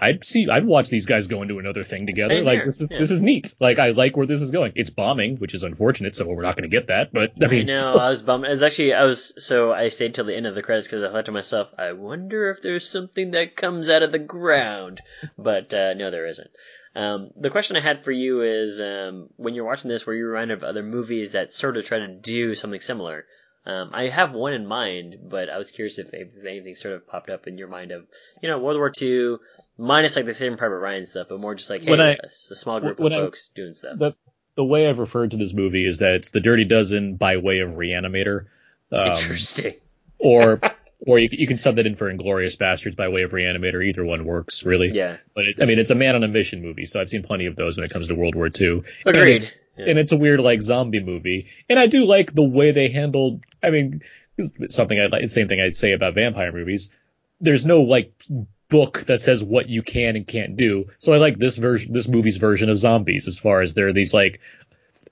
[0.00, 2.34] I'd see, I'd watch these guys go into another thing together.
[2.34, 2.98] Same like here, this is yeah.
[2.98, 3.54] this is neat.
[3.60, 4.72] Like I like where this is going.
[4.76, 7.12] It's bombing, which is unfortunate, so we're not going to get that.
[7.12, 7.94] But I I mean, know.
[7.94, 8.44] I was bummed.
[8.44, 11.02] It was actually I was so I stayed till the end of the credits because
[11.02, 15.00] I thought to myself, I wonder if there's something that comes out of the ground.
[15.38, 16.50] But uh, no, there isn't.
[16.94, 20.26] Um, the question I had for you is, um, when you're watching this, were you
[20.26, 23.26] reminded of other movies that sort of try to do something similar?
[23.66, 27.06] Um, I have one in mind, but I was curious if, if anything sort of
[27.06, 28.04] popped up in your mind of,
[28.42, 29.36] you know, World War II,
[29.78, 32.26] minus like the Saving Private Ryan stuff, but more just like, hey, When I- a,
[32.26, 33.98] a small group of I- folks doing stuff.
[33.98, 34.14] the
[34.56, 37.58] the way I've referred to this movie is that it's the Dirty Dozen by way
[37.58, 38.44] of Reanimator,
[38.92, 39.74] um, Interesting.
[40.18, 40.60] or
[41.00, 43.84] or you, you can sub that in for Inglorious Bastards by way of Reanimator.
[43.84, 44.90] Either one works really.
[44.92, 45.16] Yeah.
[45.34, 47.46] But it, I mean, it's a man on a mission movie, so I've seen plenty
[47.46, 48.82] of those when it comes to World War II.
[49.06, 49.36] And Agreed.
[49.36, 49.86] it's, Yeah.
[49.88, 53.44] and it's a weird like zombie movie, and I do like the way they handled.
[53.62, 54.02] I mean,
[54.68, 55.28] something I like.
[55.28, 56.90] Same thing I'd say about vampire movies.
[57.40, 58.12] There's no like
[58.68, 60.86] book that says what you can and can't do.
[60.98, 64.14] So I like this version, this movie's version of zombies, as far as they're these
[64.14, 64.40] like.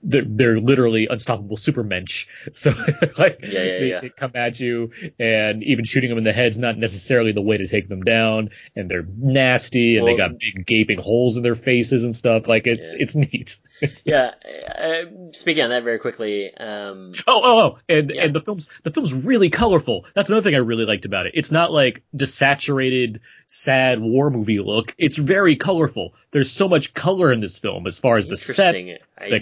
[0.05, 2.27] They're, they're literally unstoppable supermensch.
[2.53, 2.71] So
[3.17, 3.99] like Yeah, yeah, they, yeah.
[4.01, 7.57] they come at you and even shooting them in the head's not necessarily the way
[7.57, 8.49] to take them down.
[8.75, 12.47] And they're nasty and they got big gaping holes in their faces and stuff.
[12.47, 13.59] Like it's it's neat.
[14.05, 14.31] Yeah.
[14.77, 18.91] Uh, speaking on that very quickly, um, Oh, oh, oh, and and the film's the
[18.91, 20.05] film's really colorful.
[20.15, 21.33] That's another thing I really liked about it.
[21.35, 24.93] It's not like desaturated, sad war movie look.
[24.97, 26.13] It's very colorful.
[26.31, 28.97] There's so much color in this film as far as the sets.
[29.19, 29.39] I- the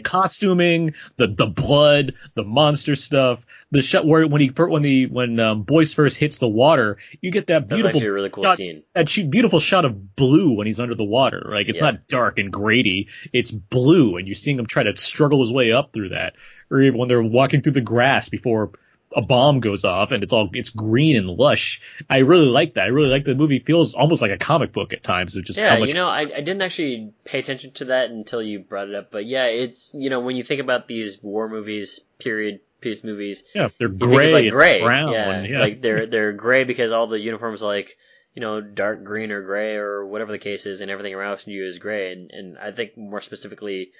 [0.52, 3.45] costuming, the the blood, the monster stuff.
[3.72, 7.32] The shot where when he when the when um, Boyce first hits the water, you
[7.32, 8.84] get that beautiful really cool shot, scene.
[8.94, 11.48] that beautiful shot of blue when he's under the water.
[11.49, 11.91] Like it's Yeah.
[11.91, 13.07] not dark and grady.
[13.32, 16.34] It's blue, and you're seeing him try to struggle his way up through that.
[16.69, 18.72] Or even when they're walking through the grass before
[19.16, 21.82] a bomb goes off, and it's all it's green and lush.
[22.10, 22.86] I really like that.
[22.86, 23.60] I really like the movie.
[23.60, 25.36] Feels almost like a comic book at times.
[25.36, 28.10] Of just Yeah, how much you know, I, I didn't actually pay attention to that
[28.10, 29.12] until you brought it up.
[29.12, 33.44] But yeah, it's you know when you think about these war movies, period piece movies,
[33.54, 35.14] yeah they're gray, like and gray, brown.
[35.14, 37.98] yeah, Yeah, like they're they're gray because all the uniforms are like
[38.34, 41.66] you know dark green or gray or whatever the case is, and everything around you
[41.66, 42.14] is gray.
[42.14, 43.92] And and I think more specifically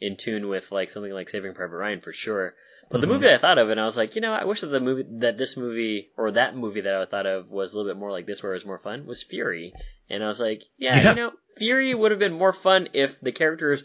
[0.00, 2.54] in tune with like something like Saving Private Ryan for sure.
[2.90, 3.10] But the Mhm.
[3.10, 4.80] movie that I thought of, and I was like, you know, I wish that the
[4.80, 7.98] movie that this movie or that movie that I thought of was a little bit
[7.98, 9.72] more like this, where it was more fun, was Fury.
[10.08, 11.10] And I was like, yeah, Yeah.
[11.10, 13.82] you know, Fury would have been more fun if the characters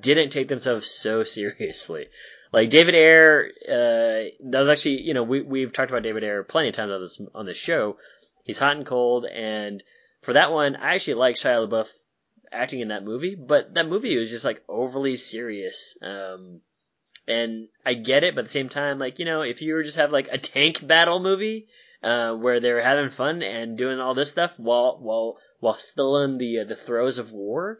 [0.00, 2.08] didn't take themselves so seriously.
[2.52, 6.42] Like David Ayer, uh, that was actually, you know, we we've talked about David Ayer
[6.42, 7.96] plenty of times on this on this show.
[8.44, 9.82] He's hot and cold, and
[10.22, 11.88] for that one, I actually like Shia LaBeouf
[12.50, 15.96] acting in that movie, but that movie was just like overly serious.
[16.02, 16.60] Um,
[17.28, 19.82] and I get it, but at the same time, like you know, if you were
[19.82, 21.66] just have like a tank battle movie,
[22.02, 26.38] uh, where they're having fun and doing all this stuff while while while still in
[26.38, 27.78] the uh, the throes of war,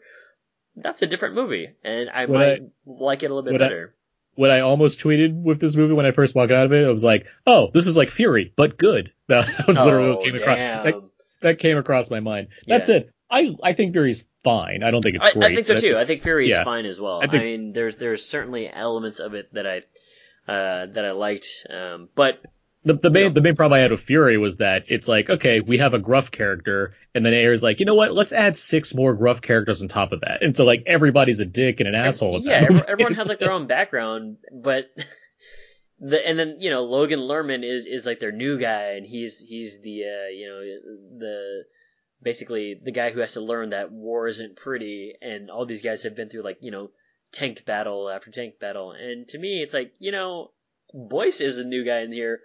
[0.75, 3.65] that's a different movie, and I What might like it a little bit what I-
[3.65, 3.95] better.
[4.35, 6.91] what I almost tweeted with this movie when I first walked out of it, I
[6.91, 10.35] was like, "Oh, this is like Fury, but good." That, was literally oh, what came
[10.35, 10.57] across.
[10.57, 11.01] That,
[11.41, 12.49] that came across my mind.
[12.67, 12.95] That's Yeah.
[12.97, 13.11] it.
[13.29, 14.83] I I think Fury's fine.
[14.83, 15.51] I don't think it's I, great.
[15.51, 15.97] I think so too.
[15.97, 16.63] I think Fury is yeah.
[16.63, 17.21] fine as well.
[17.21, 19.77] I I, mean, there's there's certainly elements of it that I
[20.51, 22.41] uh, that I liked, um, but
[22.83, 23.29] The, the main Yeah.
[23.29, 25.99] the main problem I had with Fury was that it's like okay we have a
[25.99, 29.81] gruff character and then Ayer's like you know what let's add six more gruff characters
[29.81, 32.41] on top of that and so like everybody's a dick and an asshole.
[32.41, 34.89] Yeah, every, everyone has like their own background, but
[35.99, 39.39] the and then you know Logan Lerman is is like their new guy, and he's
[39.39, 40.59] he's the uh, you know
[41.19, 41.63] the
[42.23, 46.03] basically the guy who has to learn that war isn't pretty, and all these guys
[46.03, 46.91] have been through like you know
[47.31, 50.51] tank battle after tank battle, and to me it's like you know
[50.93, 52.41] Boyce is a new guy in here.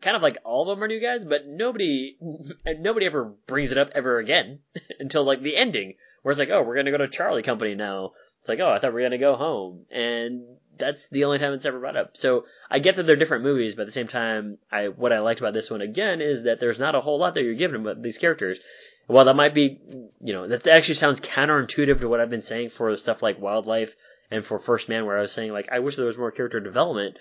[0.00, 2.16] kind of like all of them are new guys, but nobody
[2.78, 4.60] nobody ever brings it up ever again
[5.00, 8.12] until like the ending, where it's like, oh, we're gonna go to Charlie Company now.
[8.40, 10.42] It's like, oh, I thought we were gonna go home, and
[10.78, 12.16] that's the only time it's ever brought up.
[12.16, 15.20] So I get that they're different movies, but at the same time, I what I
[15.20, 17.80] liked about this one again is that there's not a whole lot that you're giving
[17.80, 18.58] about these characters.
[19.06, 19.80] While that might be,
[20.20, 23.94] you know, that actually sounds counterintuitive to what I've been saying for stuff like Wildlife
[24.30, 26.60] and for First Man, where I was saying like I wish there was more character
[26.60, 27.18] development.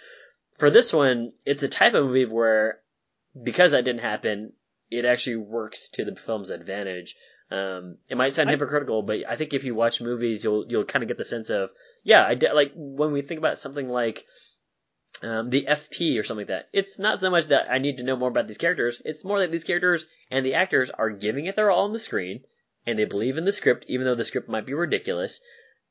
[0.58, 2.80] For this one, it's a type of movie where
[3.42, 4.54] because that didn't happen,
[4.90, 7.16] it actually works to the film's advantage.
[7.52, 10.86] Um, it might sound I- hypocritical, but I think if you watch movies, you'll you'll
[10.86, 11.70] kind of get the sense of
[12.04, 14.26] yeah, I de- like when we think about something like
[15.22, 16.70] um, the FP or something like that.
[16.74, 19.02] It's not so much that I need to know more about these characters.
[19.06, 22.00] It's more that these characters and the actors are giving it their all on the
[22.00, 22.44] screen,
[22.86, 25.42] and they believe in the script, even though the script might be ridiculous.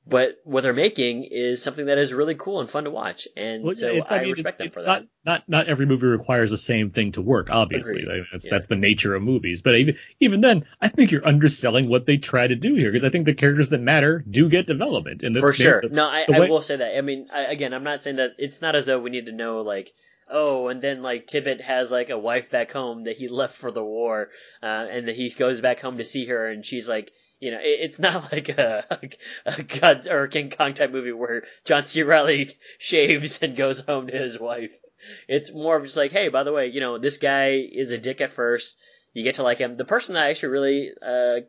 [0.06, 3.64] But what they're making is something that is really cool and fun to watch, and
[3.64, 5.08] Well, so it's, I, mean, respect it's, them it's for not, that.
[5.24, 7.48] not not every movie requires the same thing to work.
[7.50, 8.24] Obviously, Agreed.
[8.30, 8.50] That's Yeah.
[8.50, 9.62] that's the nature of movies.
[9.62, 13.04] But even even then, I think you're underselling what they try to do here because
[13.04, 15.22] I think the characters that matter do get development.
[15.22, 15.80] And the, For sure.
[15.80, 16.98] the- No, I, the I will say that.
[16.98, 19.32] I mean, I, again, I'm not saying that it's not as though we need to
[19.32, 19.90] know like,
[20.30, 23.70] oh, and then like Tibbet has like a wife back home that he left for
[23.70, 24.28] the war,
[24.62, 27.10] uh, and that he goes back home to see her, and she's like.
[27.44, 28.98] You know, it, it's not like a,
[29.44, 32.02] a God or a King Kong type movie where John C.
[32.02, 34.72] Reilly shaves and goes home to his wife.
[35.28, 37.98] It's more of just like, hey, by the way, you know, this guy is a
[37.98, 38.78] dick at first.
[39.12, 39.76] You get to like him.
[39.76, 41.40] The person that I actually really uh,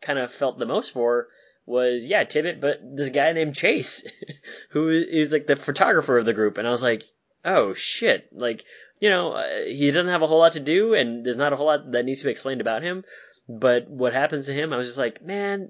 [0.00, 1.28] kind of felt the most for
[1.66, 4.06] was yeah Tibbet, but this guy named Chase,
[4.70, 7.04] who is like the photographer of the group, and I was like,
[7.44, 8.64] oh shit, like
[8.98, 11.56] you know uh, he doesn't have a whole lot to do, and there's not a
[11.56, 13.04] whole lot that needs to be explained about him.
[13.48, 15.68] But what happens to him, I was just like, man,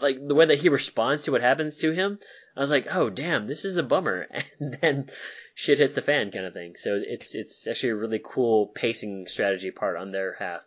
[0.00, 2.18] like the way that he responds to what happens to him,
[2.56, 4.26] I was like, oh damn, this is a bummer,
[4.60, 5.10] and then
[5.54, 6.74] shit hits the fan kind of thing.
[6.76, 10.62] So it's it's actually a really cool pacing strategy part on their half.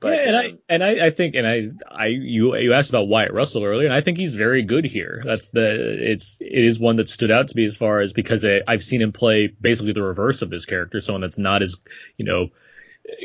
[0.00, 2.90] But yeah, and I um, and I, I think and I I you you asked
[2.90, 5.20] about Wyatt Russell earlier, and I think he's very good here.
[5.24, 8.44] That's the it's it is one that stood out to me as far as because
[8.44, 11.80] I, I've seen him play basically the reverse of this character, someone that's not as
[12.16, 12.50] you know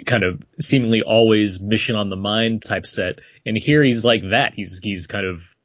[0.05, 4.53] kind of seemingly always mission on the mind type set, and here he's like that.
[4.53, 5.55] He's he's kind of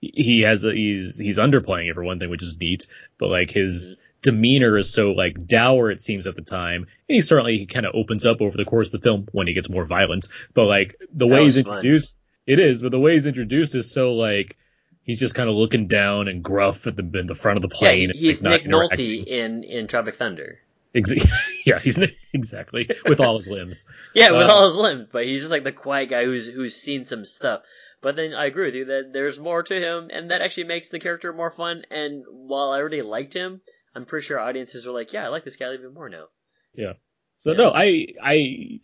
[0.00, 2.86] he has a he's he's underplaying it for one thing, which is neat,
[3.18, 7.22] but like his demeanor is so like dour it seems at the time, and he
[7.22, 9.68] certainly he kind of opens up over the course of the film when he gets
[9.68, 10.26] more violent.
[10.54, 11.76] But like the way he's was fun.
[11.78, 14.56] introduced, it is, but the way he's introduced is so like
[15.02, 17.68] he's just kind of looking down and gruff at the in the front of the
[17.68, 18.10] plane.
[18.14, 20.58] he- he's like, Nick Nolte in in Tropic Thunder.
[20.94, 21.12] Ex-
[21.66, 21.98] yeah, he's
[22.32, 23.86] exactly with all his limbs.
[24.14, 26.76] Yeah, with Uh, all his limbs, but he's just like the quiet guy who's who's
[26.76, 27.62] seen some stuff.
[28.00, 30.90] But then I agree with you that there's more to him, and that actually makes
[30.90, 31.84] the character more fun.
[31.90, 33.60] And while I already liked him,
[33.94, 36.26] I'm pretty sure audiences were like, "Yeah, I like this guy even more now."
[36.74, 36.94] Yeah.
[37.36, 37.58] So Yeah.
[37.58, 38.80] no, I I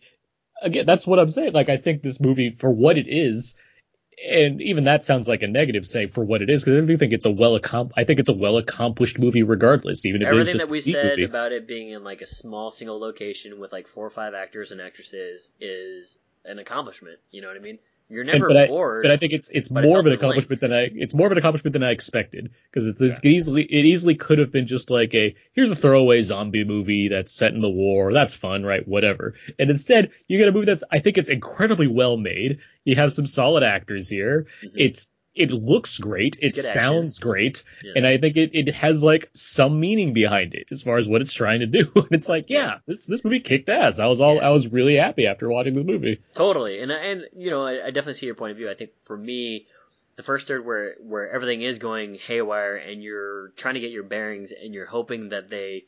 [0.61, 1.53] again that's what I'm saying.
[1.53, 3.55] Like I think this movie for what it is,
[4.29, 6.97] and even that sounds like a negative saying for what it is because I do
[6.97, 10.05] think it's a well accom- I think it's a well accomplished movie regardless.
[10.05, 11.23] Even if Everything that we said movie.
[11.23, 14.71] about it being in like a small single location with like four or five actors
[14.71, 17.19] and actresses is an accomplishment.
[17.31, 17.79] You know what I mean?
[18.11, 19.03] You're And- never but I, bored.
[19.03, 21.27] but I think it's it's but it more of an accomplishment than I it's more
[21.27, 24.67] of an accomplishment than I expected because it's this easily it easily could have been
[24.67, 28.63] just like a here's a throwaway zombie movie that's set in the war that's fun
[28.63, 32.59] right whatever and instead you get a movie that's I think it's incredibly well made
[32.83, 34.71] you have some solid actors here Mhm.
[34.75, 36.83] it's it looks great it It's good action.
[36.83, 37.93] sounds great Yeah.
[37.95, 41.21] and I think it, it has like some meaning behind it as far as what
[41.21, 44.19] it's trying to do and it's like yeah this this movie kicked ass I was
[44.21, 44.47] all Yeah.
[44.47, 47.91] I was really happy after watching this movie Totally, and and you know I, I
[47.91, 48.69] definitely see your point of view.
[48.69, 49.67] I think for me,
[50.17, 54.03] the first third where where everything is going haywire and you're trying to get your
[54.03, 55.85] bearings and you're hoping that they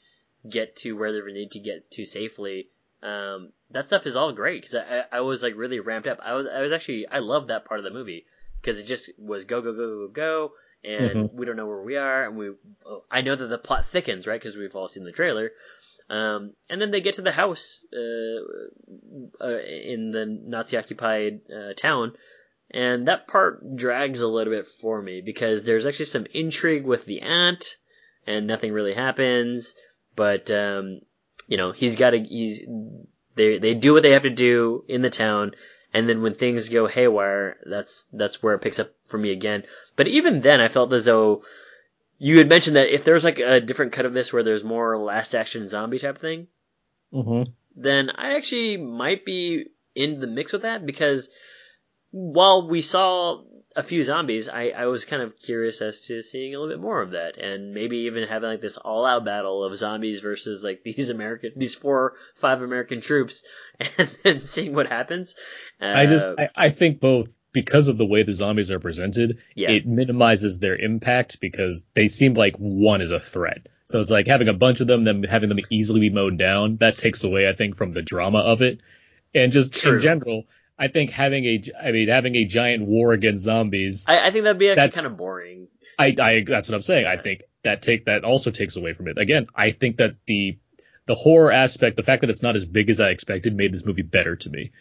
[0.50, 2.68] get to where they need to get to safely.
[3.02, 6.20] Um, that stuff is all great because I, I I was like really ramped up.
[6.24, 8.26] I was I was actually I love that part of the movie
[8.64, 10.52] because it just was go go go go go
[10.84, 12.52] and we don't know where we are and we
[13.12, 15.52] I know that the plot thickens right because we've all seen the trailer.
[16.10, 22.14] Um, and then they get to the house uh, uh, in the Nazi-occupied uh, town,
[22.70, 27.06] and that part drags a little bit for me because there's actually some intrigue with
[27.06, 27.78] the aunt,
[28.28, 29.76] and nothing really happens.
[30.16, 31.00] But um,
[31.48, 32.62] you know, he's got to he's
[33.36, 35.54] they they do what they have to do in the town,
[35.94, 39.64] and then when things go haywire, that's that's where it picks up for me again.
[39.96, 41.44] But even then, I felt as though
[42.18, 44.98] you had mentioned that if there's like a different cut of this where there's more
[44.98, 46.48] last action zombie type thing,
[47.14, 47.44] mm-hmm.
[47.76, 51.30] then I actually might be in the mix with that because
[52.12, 53.44] while we saw
[53.76, 56.82] a few zombies, I, I was kind of curious as to seeing a little bit
[56.82, 60.64] more of that, and maybe even having like this all out battle of zombies versus
[60.64, 63.44] like these American, these four, five American troops,
[63.98, 65.36] and then seeing what happens.
[65.82, 69.38] Uh, I just I, I think both because of the way the zombies are presented,
[69.56, 69.70] Yeah.
[69.70, 73.68] it minimizes their impact because they seem like one is a threat.
[73.86, 76.78] So it's like having a bunch of them, then having them easily be mowed down.
[76.78, 78.80] That takes away, I think, from the drama of it.
[79.36, 79.96] And just True.
[79.96, 80.46] in general,
[80.84, 84.44] I think having a, I mean, having a giant war against zombies, I, I think
[84.44, 85.68] that'd be actually kind of boring.
[85.98, 87.06] I, I, that's what I'm saying.
[87.06, 89.18] I think that take, that also takes away from it.
[89.18, 90.58] Again, I think that the,
[91.06, 93.86] the horror aspect, the fact that it's not as big as I expected made this
[93.86, 94.72] movie better to me.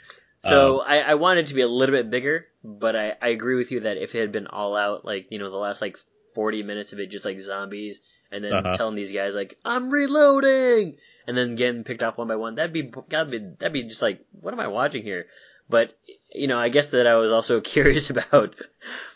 [0.45, 3.29] So Um, I, I wanted it to be a little bit bigger, but I, I
[3.29, 5.81] agree with you that if it had been all out, like you know, the last
[5.81, 5.99] like
[6.35, 8.03] forty minutes of it just like zombies,
[8.33, 8.73] and then Uh-huh.
[8.75, 10.97] telling these guys like I'm reloading,
[11.29, 14.03] and then getting picked off one by one, that'd be that'd be that'd be just
[14.03, 15.27] like what am I watching here?
[15.73, 15.97] But
[16.35, 18.55] you know, I guess that I was also curious about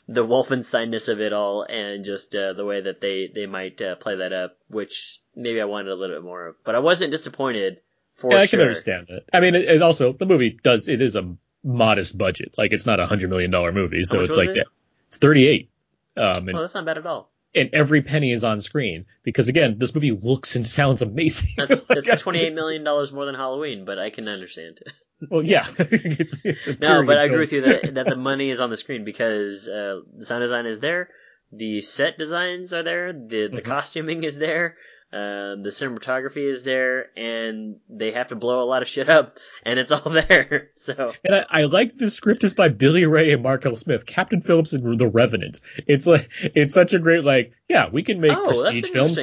[0.08, 3.96] the Wolfensteinness of it all, and just uh, the way that they they might uh,
[3.96, 6.56] play that up, which maybe I wanted a little bit more of.
[6.64, 7.80] But I wasn't disappointed.
[8.14, 8.60] For yeah, I sure.
[8.60, 9.24] can understand that.
[9.34, 12.54] I mean, it, it also the movie does it is a modest budget.
[12.56, 14.66] Like it's not a hundred million dollar movie, so it's like it?
[15.08, 15.70] it's thirty eight.
[16.16, 17.28] Um, and, Well, that's not bad at all.
[17.54, 21.50] and every penny is on screen because again, this movie looks and sounds amazing.
[21.58, 24.80] That's Like, that's twenty eight million dollars more than Halloween, but I can understand.
[25.30, 28.50] Well, yeah, it's, it's a No, but I agree with you that that the money
[28.50, 31.08] is on the screen because uh, the sound design is there,
[31.52, 33.64] the set designs are there, the the Mhm.
[33.64, 34.76] costuming is there,
[35.12, 39.38] um, the cinematography is there, and they have to blow a lot of shit up,
[39.64, 40.70] and it's all there.
[40.74, 43.76] So And I, I like the script is by Billy Ray and Mark L.
[43.76, 45.60] Smith, Captain Phillips and The Revenant.
[45.86, 49.16] It's like it's such a great like yeah we can make oh, that's prestige films.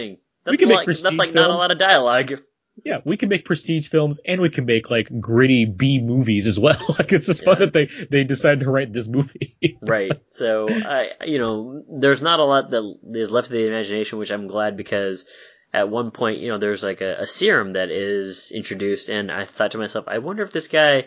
[0.46, 2.42] That's can make like that's prestige like not a lot of dialogue.
[2.84, 6.60] Yeah, we can make prestige films and we can make like gritty B movies as
[6.60, 6.80] well.
[7.00, 9.78] like it's just fun that they they decided to write this movie.
[9.82, 10.12] right.
[10.32, 14.32] So I, you know, there's not a lot that is left to the imagination, which
[14.32, 15.26] I'm glad because
[15.74, 19.46] at one point, you know, there's like a, a serum that is introduced, and I
[19.46, 21.06] thought to myself, I wonder if this guy,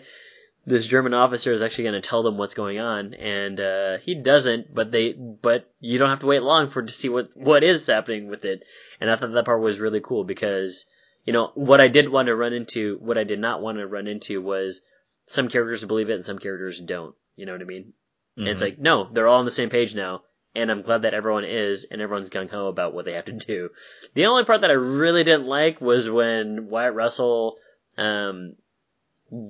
[0.65, 4.15] this German officer, is actually going to tell them what's going on, and uh, he
[4.15, 4.73] doesn't.
[4.73, 7.87] But they, but you don't have to wait long for to see what what is
[7.87, 8.63] happening with it,
[8.99, 10.85] and I thought that part was really cool because.
[11.27, 13.85] You know, what I did want to run into, what I did not want to
[13.85, 14.81] run into was
[15.27, 17.13] some characters believe it and some characters don't.
[17.35, 17.93] You know what I mean?
[18.37, 20.21] And it's like, no, they're all on the same page now.
[20.55, 23.33] And I'm glad that everyone is, and everyone's gung ho about what they have to
[23.33, 23.69] do.
[24.13, 27.57] The only part that I really didn't like was when Wyatt Russell
[27.97, 28.55] um,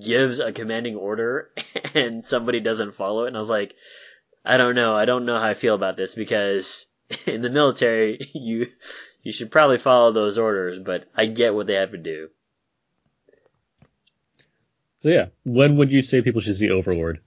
[0.03, 1.51] gives a commanding order
[1.93, 3.27] and somebody doesn't follow it.
[3.27, 3.75] And I was like,
[4.43, 4.95] I don't know.
[4.95, 6.87] I don't know how I feel about this because
[7.25, 8.67] in the military, you
[9.27, 12.29] you should probably follow those orders, but I get what they have to do.
[15.01, 17.19] so yeah, when would you say people should see Overlord?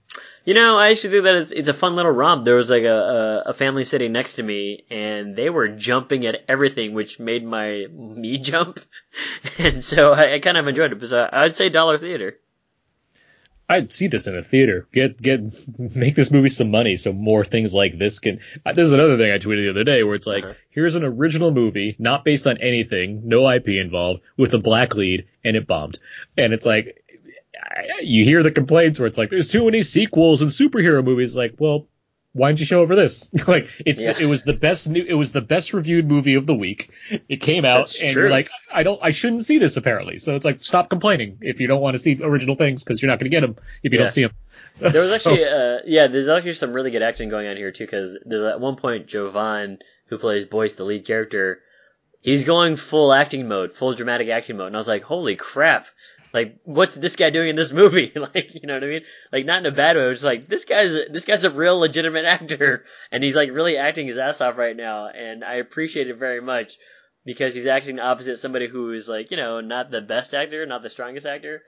[0.43, 2.43] You know, I actually think that it's it's a fun little romp.
[2.43, 6.25] There was like a, a, a family sitting next to me, and they were jumping
[6.25, 8.79] at everything, which made my me jump,
[9.59, 11.07] and so I, I kind of enjoyed it.
[11.07, 12.39] So I'd say dollar theater.
[13.71, 14.87] I'd see this in a theater.
[14.91, 15.41] Get get
[15.95, 18.39] make this movie some money so more things like this can.
[18.65, 20.53] uh, This is another thing I tweeted the other day where it's like, Uh-huh.
[20.69, 25.27] here's an original movie, not based on anything, no IP involved, with a black lead,
[25.43, 25.99] and it bombed.
[26.37, 27.03] And it's like,
[27.63, 31.35] I- you hear the complaints where it's like, there's too many sequels and superhero movies.
[31.35, 31.87] Like, well,
[32.33, 33.31] why didn't you show over this?
[33.47, 34.13] like, it's Yeah.
[34.19, 36.91] it was the best new, it was the best reviewed movie of the week.
[37.27, 38.23] It came out, That's and true.
[38.23, 40.17] you're like, I don't, I shouldn't see this apparently.
[40.17, 43.09] So it's like, stop complaining if you don't want to see original things because you're
[43.09, 44.05] not going to get them if you Yeah.
[44.05, 44.31] don't see them.
[44.79, 47.83] There was actually, uh, yeah, there's actually some really good acting going on here too,
[47.85, 51.59] because there's at one point Jovan, who plays Boyce, the lead character,
[52.21, 55.87] he's going full acting mode, full dramatic acting mode, and I was like, holy crap!
[56.33, 58.11] Like, what's this guy doing in this movie?
[58.33, 59.01] like, you know what I mean?
[59.31, 60.03] Like, not in a bad way.
[60.03, 64.07] It's like this guy's this guy's a real legitimate actor, and he's like really acting
[64.07, 66.77] his ass off right now, and I appreciate it very much
[67.25, 70.81] because he's acting opposite somebody who is like, you know, not the best actor, not
[70.83, 71.61] the strongest actor,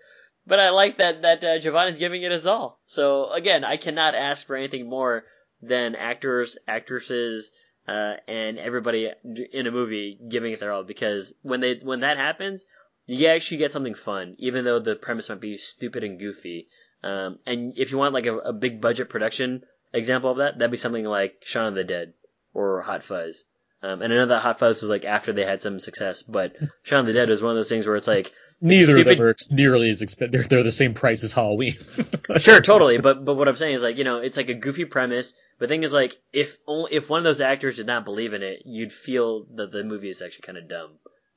[0.45, 2.80] but I like that that uh, is giving it his all.
[2.88, 5.26] So again, I cannot ask for anything more
[5.61, 7.52] than actors, actresses,
[7.88, 9.10] uh, and everybody
[9.53, 10.84] in a movie giving it their all.
[10.84, 12.65] Because when they when that happens,
[13.05, 16.67] you actually get something fun, even though the premise might be stupid and goofy.
[17.03, 19.63] Um, and if you want like a, a big budget production
[19.93, 22.13] example of that, that'd be something like Shaun of the Dead
[22.53, 23.45] or Hot Fuzz.
[23.81, 26.55] Um, and I know that Hot Fuzz was like after they had some success, but
[26.84, 28.31] Shaun of the Dead is one of those things where it's like
[28.61, 30.31] Neither of them are nearly as expensive.
[30.31, 31.73] They're, they're the same price as Halloween.
[32.38, 32.97] sure, totally.
[32.97, 35.34] But but what I'm saying is like you know it's like a goofy premise.
[35.59, 38.34] But the thing is like if only if one of those actors did not believe
[38.34, 40.91] in it, you'd feel that the movie is actually kind of dumb.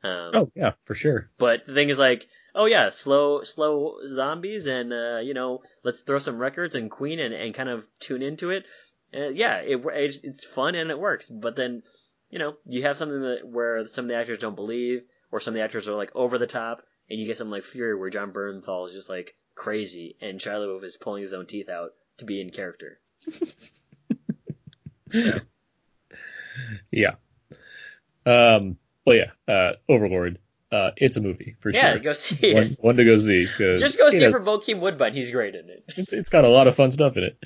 [0.06, 1.30] Um, oh yeah, for sure.
[1.38, 6.00] But the thing is like oh yeah, slow slow zombies and uh, you know let's
[6.00, 8.64] throw some records and Queen and, and kind of tune into it.
[9.12, 11.28] And yeah, it, it's it's fun and it works.
[11.28, 11.82] But then,
[12.30, 15.52] you know, you have something that where some of the actors don't believe, or some
[15.52, 18.10] of the actors are like over the top, and you get something like Fury where
[18.10, 21.92] Jon Bernthal is just like crazy, and Shia LaBeouf is pulling his own teeth out
[22.18, 22.98] to be in character.
[26.90, 27.14] Yeah.
[28.24, 28.78] Um.
[29.06, 29.30] Well, yeah.
[29.52, 30.38] Uh, Overlord.
[30.72, 31.90] Uh, it's a movie for Yeah, sure.
[31.90, 32.78] Yeah, go see One, it.
[32.80, 33.46] one to go see.
[33.56, 35.14] Just go see it for Bokeem Woodbine.
[35.14, 35.84] He's great in it.
[35.96, 37.38] It's it's got a lot of fun stuff in it.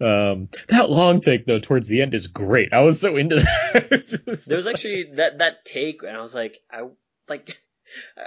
[0.00, 2.72] Um, that long take though towards the end is great.
[2.72, 3.36] I was so into
[3.72, 4.42] that.
[4.48, 6.88] There was actually that that take, and I was like, I
[7.28, 7.56] like,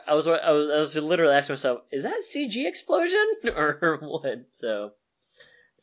[0.07, 3.25] I was I was I was literally asking myself, is that CG explosion
[3.55, 4.45] or what?
[4.55, 4.93] So,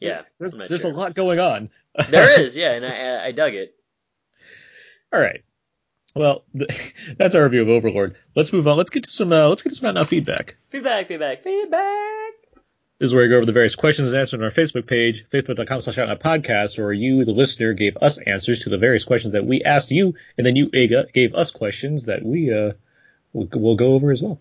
[0.01, 0.91] yeah, there's, there's sure.
[0.93, 1.69] a lot going on.
[2.09, 3.75] there is, yeah, and I- I dug it.
[5.13, 5.45] All right.
[6.17, 6.45] Well,
[7.19, 8.17] that's our review of Overlord.
[8.35, 8.79] Let's move on.
[8.79, 9.33] Let's get to some.
[9.35, 10.57] Uh, let's get to some out now feedback.
[10.71, 12.33] Feedback, feedback, feedback.
[12.99, 15.27] This is where we go over the various questions and answers on our Facebook page,
[15.29, 19.45] facebook.com slash podcast, or you, the listener, gave us answers to the various questions that
[19.45, 22.73] we asked you, and then you Aga, gave us questions that we uh,
[23.35, 24.41] will we'll go over as well.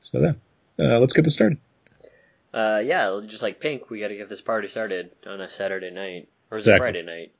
[0.00, 0.32] So yeah,
[0.78, 1.56] uh, let's get this started.
[2.52, 5.90] Uh, yeah, just like Pink, we got to get this party started on a Saturday
[5.90, 7.32] night, or is it Friday night?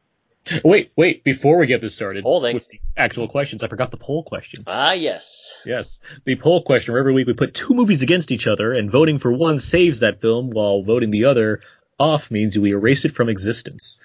[0.64, 2.54] Wait, wait, before we get this started, Holding.
[2.54, 4.62] with the actual questions, I forgot the poll question.
[4.66, 5.58] Ah, yes.
[5.64, 8.90] Yes, the poll question where every week we put two movies against each other, and
[8.90, 11.62] voting for one saves that film, while voting the other
[11.98, 13.98] off means we erase it from existence.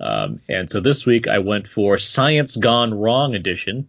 [0.00, 3.88] Um, and so this week I went for Science Gone Wrong edition,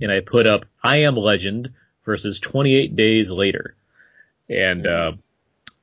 [0.00, 3.74] and I put up I Am Legend versus 28 Days Later.
[4.48, 5.12] And uh,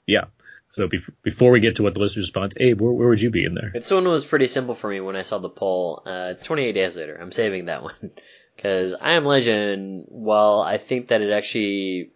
[0.07, 0.25] yeah,
[0.73, 3.29] so bef- before we get to what the listener response, Abe, where, where would you
[3.29, 3.69] be in there?
[3.71, 6.01] This one was pretty simple for me when I saw the poll.
[6.03, 7.15] Uh, it's 28 days later.
[7.21, 7.93] I'm saving that one.
[8.55, 12.11] Because I Am Legend, while I think that it actually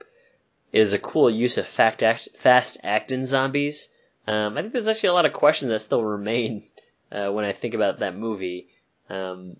[0.71, 3.91] is a cool use of fact act, fast acting zombies,
[4.27, 6.63] um, I think there's actually a lot of questions that still remain
[7.11, 8.69] uh, when I think about that movie.
[9.09, 9.57] Um,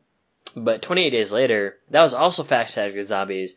[0.55, 3.55] but 28 Days Later, that was also fast acting zombies,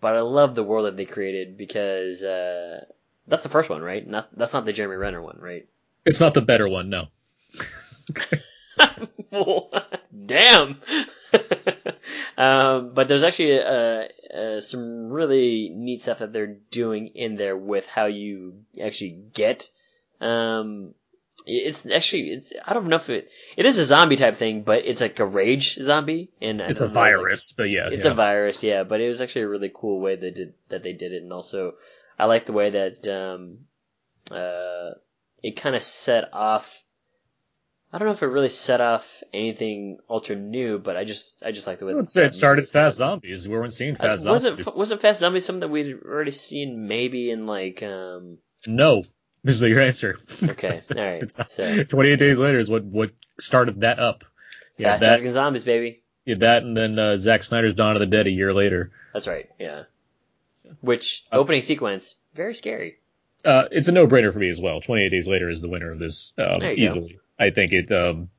[0.00, 2.86] but I love the world that they created because uh,
[3.32, 4.06] that's the first one, right?
[4.06, 5.66] Not, that's not the Jeremy Renner one, right?
[6.04, 7.06] It's not the better one, no.
[10.26, 10.78] Damn.
[12.36, 14.04] um, but there's actually uh,
[14.36, 19.70] uh, some really neat stuff that they're doing in there with how you actually get.
[20.20, 20.92] Um,
[21.46, 24.84] it's actually it's I don't know if it it is a zombie type thing, but
[24.84, 27.88] it's like a rage zombie, and It's a don't like- virus, but yeah.
[27.90, 28.10] it's yeah.
[28.10, 30.92] a virus, yeah, but it was actually a really cool way they did that they
[30.92, 31.72] did it, and also
[32.18, 33.58] I like the way that um,
[34.30, 34.90] uh,
[35.42, 36.82] it kind of set off.
[37.92, 41.50] I don't know if it really set off anything ultra new, but I just I
[41.52, 42.96] just like the way I would say it started Fast.
[42.96, 43.46] Zombies.
[43.46, 44.74] We weren't seeing Fast wasn't Zombies.
[44.78, 49.04] wasn't Fast Zombies something that we'd already seen maybe in like um No,
[49.44, 50.16] is your answer.
[50.42, 54.24] okay all right not- so 28 days later is what what started that up.
[54.78, 58.06] Yeah, Fast that, Zombies baby yeah, that, and then uh, Zack Snyder's Dawn of the
[58.06, 58.90] Dead a year later.
[59.12, 59.82] that's right yeah
[60.80, 62.96] which Uh, opening sequence very scary
[63.44, 64.80] Uh, it's a no-brainer for me as well.
[64.80, 66.82] 28 days later is the winner of this um, you go.
[66.82, 67.18] easily.
[67.38, 67.90] I think it.
[67.90, 68.30] Um,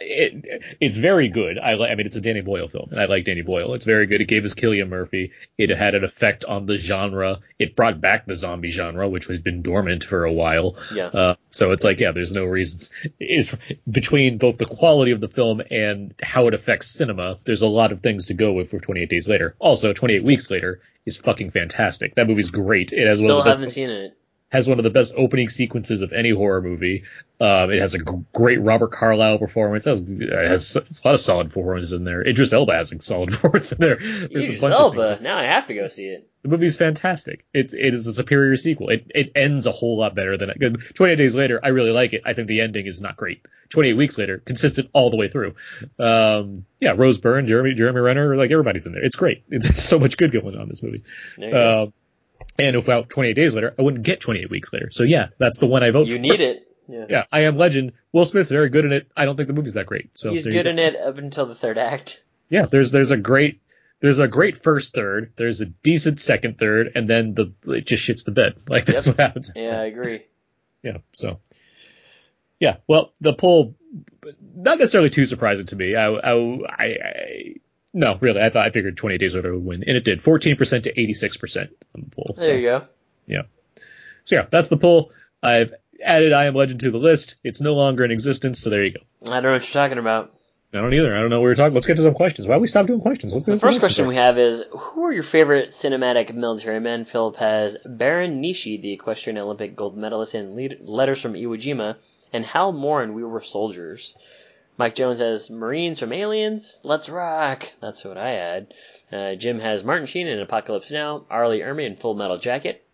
[0.00, 1.58] it it's very good.
[1.58, 1.72] I.
[1.72, 3.74] I mean, it's a Danny Boyle film, and I like Danny Boyle.
[3.74, 4.20] It's very good.
[4.20, 5.32] It gave us Cillian Murphy.
[5.56, 7.40] It had an effect on the genre.
[7.58, 10.76] It brought back the zombie genre, which has been dormant for a while.
[10.94, 13.12] yeah Uh, so it's like, yeah, there's no reason.
[13.18, 13.56] Is
[13.90, 17.92] between both the quality of the film and how it affects cinema, there's a lot
[17.92, 19.54] of things to go with for 28 Days Later.
[19.58, 22.14] Also, 28 Weeks Later is fucking fantastic.
[22.14, 22.92] That movie's great.
[22.92, 24.16] It has still the haven't best, seen it
[24.50, 27.04] has one of the best opening sequences of any horror movie.
[27.40, 29.86] Um, it has a g- great Robert Carlyle performance.
[29.86, 32.26] It has, it has a lot of solid performances in there.
[32.26, 33.96] Idris Elba has a solid performance in there.
[33.96, 37.44] There's Idris a bunch Elba now I have to go see it The movie's fantastic.
[37.52, 38.88] It's it is a superior sequel.
[38.88, 40.94] It it ends a whole lot better than it.
[40.94, 42.22] 28 Days Later, I really like it.
[42.24, 43.44] I think the ending is not great.
[43.68, 45.54] 28 Weeks Later, consistent all the way through.
[45.98, 49.04] Um, yeah, Rose Byrne, Jeremy Jeremy Renner, like everybody's in there.
[49.04, 49.44] It's great.
[49.50, 51.02] It's so much good going on in this movie.
[51.36, 51.82] there you go.
[51.84, 51.92] Um,
[52.58, 54.90] and without 28 Days Later, I wouldn't get 28 Weeks Later.
[54.90, 56.22] So yeah, that's the one I vote you for.
[56.22, 57.92] You need it yeah Yeah, I am Legend.
[58.12, 59.10] Will Smith's very good in it.
[59.16, 60.10] I don't think the movie's that great.
[60.18, 60.70] So he's there you good go.
[60.70, 63.60] in it up until the third act Yeah, there's there's a great
[64.00, 68.08] there's a great first third, there's a decent second third, and then the it just
[68.08, 68.54] shits the bed.
[68.68, 69.16] Like that's Yep.
[69.18, 69.52] what happens.
[69.54, 70.22] yeah I agree
[70.82, 70.98] Yeah.
[71.12, 71.40] So
[72.60, 73.76] yeah, well, the poll
[74.54, 75.94] not necessarily too surprising to me.
[75.94, 77.54] I I, I, I
[77.98, 80.20] no, really, I thought I figured 28 days later would win, and it did.
[80.20, 82.34] 14% to 86% on the poll.
[82.36, 82.84] there so, you go
[83.26, 83.42] Yeah.
[84.24, 85.12] so yeah, that's the poll.
[85.42, 85.72] I've
[86.02, 87.36] added I Am Legend to the list.
[87.42, 89.00] It's no longer in existence, so there you go.
[89.26, 90.30] I don't know what you're talking about
[90.72, 91.16] I don't either.
[91.16, 91.72] I don't know what we were talking.
[91.72, 92.46] Let's get to some questions.
[92.46, 93.32] Why don't we stop doing questions?
[93.32, 97.06] Let's go The first question we have is Who are your favorite cinematic military men?
[97.06, 101.96] Philip has Baron Nishi, the equestrian Olympic gold medalist in lead- Letters from Iwo Jima,
[102.34, 104.14] and Hal Moore in, We Were Soldiers.
[104.78, 106.80] Mike Jones has Marines from Aliens.
[106.84, 107.70] Let's rock.
[107.80, 108.74] That's what I had.
[109.12, 111.26] Uh, Jim has Martin Sheen in Apocalypse Now.
[111.28, 111.48] R.
[111.48, 112.84] Lee Ermey in Full Metal Jacket.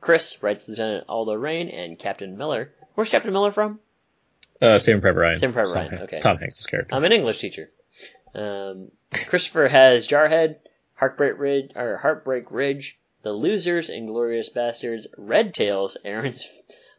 [0.00, 2.72] Chris writes Lieutenant Aldo Raine and Captain Miller.
[2.94, 3.78] Where's Captain Miller from?
[4.60, 5.38] Uh, Saving Private Ryan.
[5.38, 6.10] Saving Private Ryan, Hanks- okay.
[6.10, 6.94] It's Tom Hanks' character.
[6.94, 7.70] I'm an English teacher.
[8.34, 8.90] Um,
[9.28, 10.56] Christopher has Jarhead,
[10.94, 16.48] Heartbreak Ridge, or Heartbreak Ridge, The Losers, Inglorious Bastards, Red Tails, Aaron's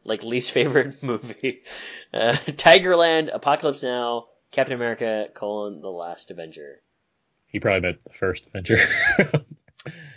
[0.06, 1.62] like least favorite movie,
[2.14, 6.82] uh, Tigerland, Apocalypse Now, Captain America: colon, The Last Avenger.
[7.48, 8.78] he probably meant the first Avenger.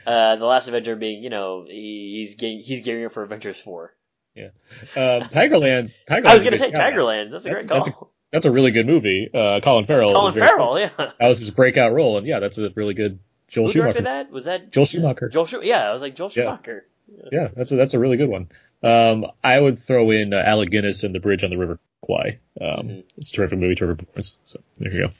[0.07, 3.59] Uh, the Last Avenger being, you know, he, he's getting, he's gearing up for Avengers
[3.61, 3.93] Four.
[4.39, 4.53] um,
[4.95, 6.05] Tigerland's.
[6.09, 6.71] Tigerland's I was gonna say.
[6.71, 7.33] Tigerland.
[7.33, 7.77] That's a That's- great call.
[7.81, 9.29] that's a- That's a really good movie.
[9.35, 10.13] Uh, Colin Farrell.
[10.13, 10.91] Colin Farrell, yeah.
[10.97, 13.19] That was his breakout role, and yeah, that's a really good
[13.49, 14.03] Joel Who Schumacher.
[14.03, 14.31] that?
[14.31, 15.29] Was that Joel Schumacher.
[15.31, 16.43] Joel Schu- Yeah, I was like Joel Yeah.
[16.45, 16.87] Schumacher.
[17.33, 18.49] Yeah, that's a, that's a really good one.
[18.83, 22.39] Um, I would throw in uh, Alec Guinness and The Bridge on the River Kwai.
[22.61, 23.05] Um, Mhm.
[23.17, 24.39] It's a terrific movie, terrific performance.
[24.45, 25.13] So there you go.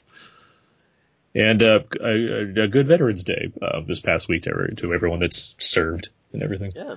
[1.35, 5.55] And uh, a, a good Veterans Day uh, this past week to, to everyone that's
[5.59, 6.71] served and everything.
[6.75, 6.95] Yeah.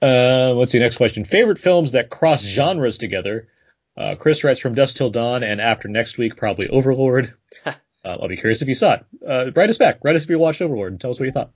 [0.00, 0.78] Uh, let's see.
[0.80, 1.24] Next question.
[1.24, 3.48] Favorite films that cross genres together.
[3.96, 7.34] Uh, Chris writes from Dusk Till Dawn, and after next week, probably Overlord.
[7.66, 7.72] uh,
[8.04, 9.04] I'll be curious if you saw it.
[9.24, 9.98] Uh, write us back.
[10.02, 11.50] Write us if you watched Overlord and tell us what you thought.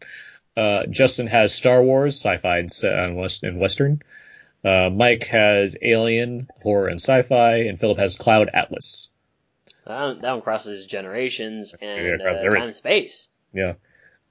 [0.57, 4.03] Uh, Justin has Star Wars, sci-fi and, se- and, west- and western.
[4.65, 9.11] Uh, Mike has Alien, horror and sci-fi, and Philip has Cloud Atlas.
[9.87, 13.29] That one, that one crosses generations and it crosses uh, time and space.
[13.53, 13.75] Yeah.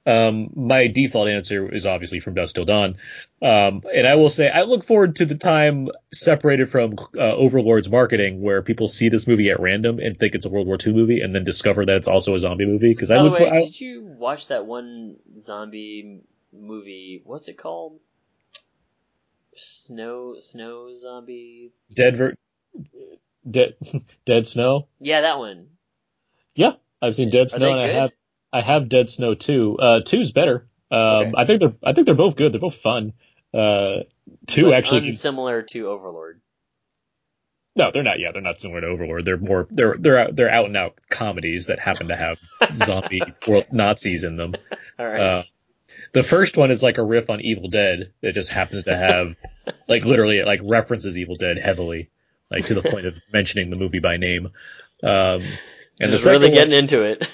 [0.05, 2.97] Um, my default answer is obviously from Dusk Till Dawn.
[3.41, 7.89] Um, and I will say I look forward to the time separated from uh, Overlord's
[7.89, 10.93] marketing where people see this movie at random and think it's a World War II
[10.93, 12.89] movie and then discover that it's also a zombie movie.
[12.89, 16.21] Because I By the look way, I, did you watch that one zombie
[16.53, 17.21] movie?
[17.25, 17.99] What's it called?
[19.55, 21.71] Snow, snow zombie.
[21.91, 22.35] Dead, Ver-
[23.49, 23.73] Dead,
[24.25, 24.87] Dead Snow.
[24.99, 25.67] Yeah, that one.
[26.53, 28.11] Yeah, I've seen Dead Snow and I have
[28.55, 29.77] I have Dead Snow 2.
[29.77, 30.67] Uh, two's better.
[30.89, 31.31] Um, Okay.
[31.35, 32.53] I think they're I think they're both good.
[32.53, 33.13] They're both fun.
[33.53, 34.03] Uh,
[34.47, 36.39] two But actually similar to Overlord.
[37.75, 38.19] No, they're not.
[38.19, 39.25] Yeah, they're not similar to Overlord.
[39.25, 42.37] They're more they're they're out, they're out and out comedies that happen to have
[42.73, 44.55] zombie world Nazis in them.
[44.97, 45.19] All right.
[45.21, 45.43] Uh,
[46.13, 49.35] the first one is like a riff on Evil Dead that just happens to have
[49.89, 52.09] like literally it like references Evil Dead heavily,
[52.49, 54.47] like to the point of mentioning the movie by name.
[55.03, 55.41] Um,
[55.99, 57.27] and the Just second really one, getting into it.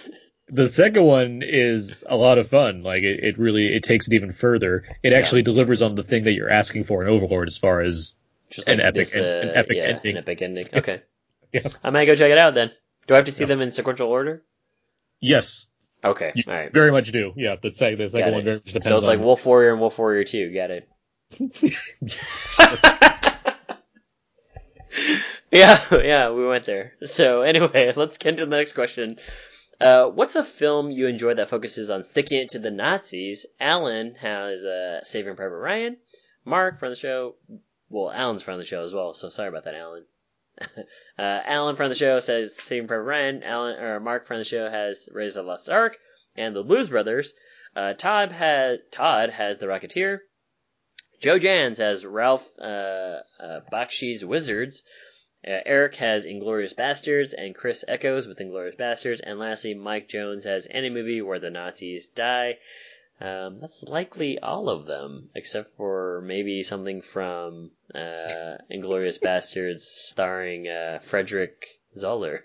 [0.51, 2.83] The second one is a lot of fun.
[2.83, 4.83] Like it, it really it takes it even further.
[5.01, 8.15] It actually delivers on the thing that you're asking for in Overlord as far as
[8.49, 10.11] Just An like epic this, uh, an epic yeah, ending.
[10.11, 10.65] An epic ending.
[10.73, 11.01] Okay.
[11.53, 11.69] Yeah.
[11.83, 12.71] I might go check it out then.
[13.07, 13.47] Do I have to see Yeah.
[13.47, 14.43] them in sequential order?
[15.19, 15.67] yes,
[16.03, 16.31] Okay.
[16.35, 16.73] You All right.
[16.73, 17.33] very much do.
[17.35, 19.71] Yeah, the second the second one very much depends So it's like on Wolf Warrior
[19.71, 20.53] and Wolf Warrior 2.
[20.53, 20.89] Got it.
[25.51, 26.93] yeah, yeah, we went there.
[27.03, 29.17] So anyway, let's get into the next question.
[29.81, 33.47] Uh, what's a film you enjoy that focuses on sticking it to the Nazis?
[33.59, 35.97] Alan has uh, Saving Private Ryan.
[36.45, 37.35] Mark from the show.
[37.89, 40.05] Well, Alan's from the show as well, so sorry about that, Alan.
[40.61, 40.85] uh,
[41.17, 43.43] Alan from the show says Saving Private Ryan.
[43.43, 45.97] Alan or Mark from the show has Raiders of the Lost Ark
[46.35, 47.33] and the Blues Brothers.
[47.75, 50.19] Uh, Todd has Todd has the Rocketeer.
[51.21, 54.83] Joe Jans has Ralph uh, uh, Bakshi's Wizards.
[55.45, 59.21] Uh, Eric has Inglourious Basterds, and Chris echoes with Inglourious Basterds.
[59.23, 62.59] And lastly, Mike Jones has any movie where the Nazis die.
[63.19, 70.67] Um, that's likely all of them, except for maybe something from uh, Inglorious Bastards starring
[70.67, 72.43] uh, Frederick Zoller.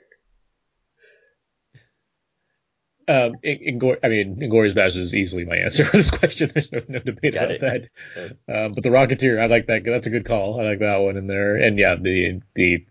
[3.09, 6.51] Um, in, Ingor- I mean, Inglourious Basterds is easily my answer for this question.
[6.53, 7.91] There's no, no debate Got about it.
[8.17, 8.31] that.
[8.49, 9.85] Um, but the Rocketeer, I like that.
[9.85, 10.61] That's a good call.
[10.61, 11.57] I like that one in there.
[11.57, 12.85] And yeah, the the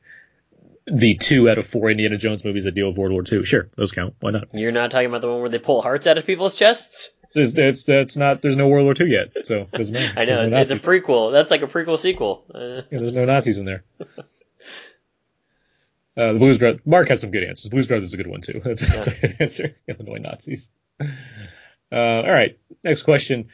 [0.88, 3.44] the two out of four Indiana Jones movies that deal with World War II.
[3.44, 4.16] Sure, those count.
[4.22, 4.54] Why not?
[4.54, 7.12] You're not talking about the one where they pull hearts out of people's chests?
[7.34, 8.42] There's, that's that's not.
[8.42, 10.14] There's no World War II yet, so doesn't matter.
[10.20, 11.34] I know, it's, no it's a prequel.
[11.34, 12.46] That's like a prequel sequel.
[12.54, 13.84] Uh, Yeah, there's no Nazis in there.
[16.18, 16.82] Uh, the Blues Brothers.
[16.86, 17.70] Mark has some good answers.
[17.70, 18.62] Blues Brothers is a good one too.
[18.64, 19.74] That's, that's a good answer.
[19.88, 20.72] Illinois Nazis.
[21.00, 21.06] Uh,
[21.96, 22.58] all right.
[22.84, 23.50] Next question.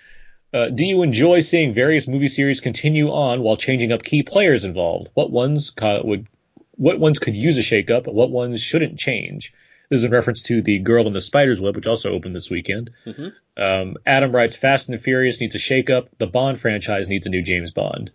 [0.54, 4.64] Uh, do you enjoy seeing various movie series continue on while changing up key players
[4.66, 5.10] involved?
[5.14, 6.28] What ones co- would,
[6.76, 8.06] what ones could use a shakeup?
[8.12, 9.54] What ones shouldn't change?
[9.90, 12.50] This is in reference to the Girl in the Spider's Web, which also opened this
[12.52, 12.92] weekend.
[13.06, 13.34] Mhm.
[13.58, 16.08] Um, Adam writes, Fast and the Furious needs a shakeup.
[16.18, 18.12] The Bond franchise needs a new James Bond.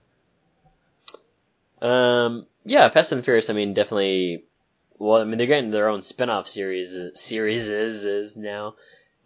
[1.82, 3.48] Um, yeah, Fast and the Furious.
[3.48, 4.44] I mean, definitely.
[4.98, 8.74] Well, I mean, they're getting their own spin-off series series is now.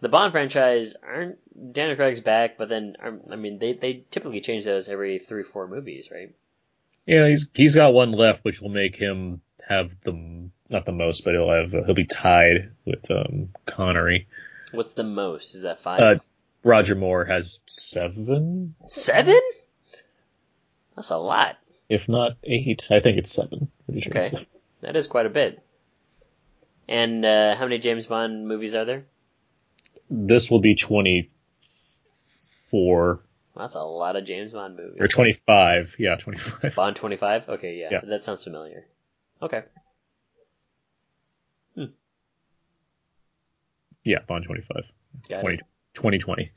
[0.01, 1.39] The Bond franchise aren't
[1.73, 5.43] Daniel Craig's back, but then um, I mean, they they typically change those every three
[5.43, 6.35] four movies, right?
[7.07, 11.25] Yeah, he's he's got one left, which will make him have the not the most,
[11.25, 14.27] but he'll have he'll be tied with um, Connery.
[14.73, 15.55] What's the most?
[15.55, 16.01] Is that five?
[16.01, 16.19] Uh,
[16.62, 19.41] Roger Moore has seven, Seven?
[20.95, 21.57] That's a lot.
[21.91, 22.89] If not eight.
[22.91, 23.69] I think it's seven.
[23.91, 24.11] Sure.
[24.11, 24.21] Okay.
[24.21, 24.47] it's seven.
[24.81, 25.62] That is quite a bit.
[26.89, 29.05] And uh, how many James Bond movies are there?
[30.09, 31.31] This will be twenty
[32.71, 33.21] four
[33.55, 34.97] Well, that's a lot of James Bond movies.
[35.01, 35.95] or twenty five.
[35.99, 36.75] Yeah, twenty five.
[36.75, 37.49] Bond 25?
[37.51, 38.01] Okay, yeah, Yeah.
[38.05, 38.87] That sounds familiar.
[39.43, 39.62] Okay.
[41.77, 41.85] Hmm.
[44.05, 44.85] Yeah, Bond twenty five.
[45.29, 45.61] Got 20, it.
[45.95, 46.51] 2020.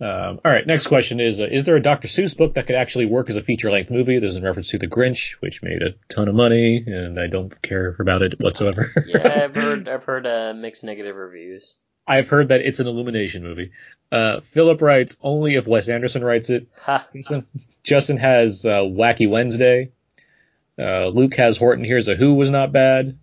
[0.00, 2.08] Um, all right, next question is: uh, Is there a Dr.
[2.08, 4.18] Seuss book that could actually work as a feature-length movie?
[4.18, 7.26] This is in reference to The Grinch, which made a ton of money, and I
[7.26, 8.90] don't care about it whatsoever.
[9.06, 11.76] Yeah, I've heard I've heard uh, mixed negative reviews.
[12.06, 13.72] I've heard that it's an Illumination movie.
[14.10, 16.68] Uh, Philip writes only if Wes Anderson writes it.
[17.14, 17.46] Justin,
[17.84, 19.92] Justin has uh, Wacky Wednesday.
[20.78, 23.18] Uh, Luke has Horton Hears a Who was not bad.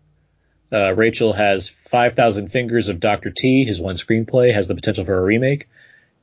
[0.72, 3.32] Uh, Rachel has 5,000 Fingers of Dr.
[3.32, 3.66] T.
[3.66, 5.68] His one screenplay has the potential for a remake.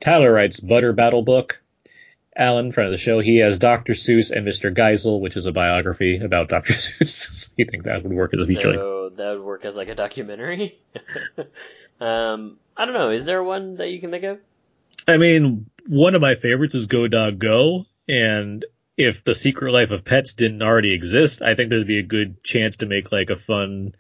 [0.05, 1.63] Tyler writes Butter Battle Book.
[2.37, 3.95] Alan, friend of the show, he has Dr.
[3.95, 4.77] Seuss and Mr.
[4.77, 6.73] Geisel, which is a biography about Dr.
[6.75, 7.33] Seuss.
[7.33, 8.75] so you think that would work as a feature?
[8.75, 10.77] So that would work as like a documentary.
[12.01, 13.11] um, I don't know.
[13.11, 14.41] Is there one that you can think of?
[15.09, 18.63] I mean, one of my favorites is Go Dog Go, and
[18.99, 22.45] if The Secret Life of Pets didn't already exist, I think there'd be a good
[22.45, 23.95] chance to make like a fun,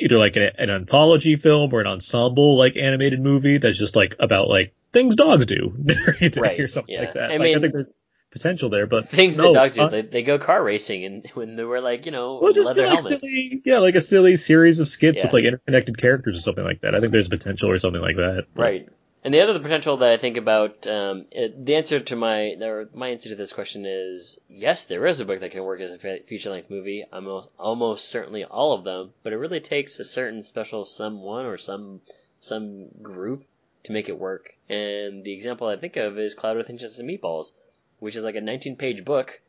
[0.00, 4.16] either like an, an anthology film or an ensemble like animated movie that's just like
[4.18, 5.94] about like things dogs do day
[6.36, 7.00] Right, or something yeah.
[7.02, 7.30] like that.
[7.30, 7.94] I like, mean- I think there's
[8.30, 9.82] potential there, but Things no, that dogs do.
[9.82, 12.66] uh, They, they go car racing and when they were like you know well, just
[12.68, 13.08] leather like helmets.
[13.08, 15.26] silly, yeah, like a silly series of skits Yeah.
[15.26, 16.94] with like interconnected characters or something like that.
[16.94, 18.46] I think there's potential or something like that.
[18.54, 18.88] But- Right.
[19.24, 22.88] And the other potential that I think about, um, it, the answer to my or
[22.92, 25.92] my answer to this question is yes, there is a book that can work as
[25.92, 27.04] a feature length movie.
[27.12, 31.56] Almost almost certainly all of them, but it really takes a certain special someone or
[31.56, 32.00] some
[32.40, 33.44] some group
[33.84, 34.56] to make it work.
[34.68, 37.52] And the example I think of is Cloudy with a Chance of Meatballs,
[37.98, 39.40] which is like a 19 page book,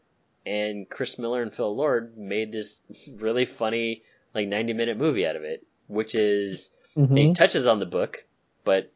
[0.45, 2.80] and Chris Miller and Phil Lord made this
[3.18, 4.03] really funny
[4.34, 7.31] like 90 minute movie out of it, which is Mhm.
[7.31, 8.26] it touches on the book,
[8.64, 8.91] but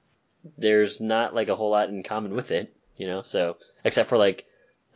[0.57, 3.21] there's not like a whole lot in common with it, you know.
[3.23, 4.45] So except for like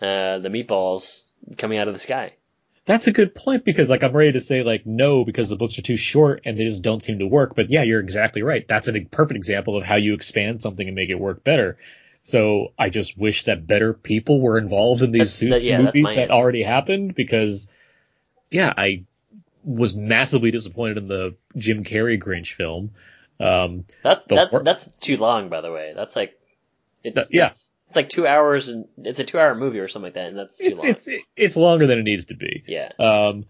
[0.02, 2.34] uh, the meatballs coming out of the sky.
[2.86, 5.78] That's a good point because like I'm ready to say like no because the books
[5.78, 7.56] are too short and they just don't seem to work.
[7.56, 8.68] But yeah, you're exactly right.
[8.68, 11.78] That's a perfect example of how you expand something and make it work better.
[12.24, 16.06] So I just wish that better people were involved in these Seuss that- yeah, movies
[16.10, 16.34] that answer.
[16.34, 17.70] already happened because
[18.50, 19.04] yeah, I
[19.64, 22.92] was massively disappointed in the Jim Carrey Grinch film.
[23.40, 25.94] Um, That's that, wor- that's too long, by the way.
[25.96, 26.38] That's like
[27.04, 27.48] it's That- yeah.
[27.48, 30.28] it's, it's like two hours and it's a two hour movie or something like that,
[30.30, 30.92] and that's too it's long.
[30.92, 32.64] it's it's longer than it needs to be.
[32.66, 33.44] yeah, Um,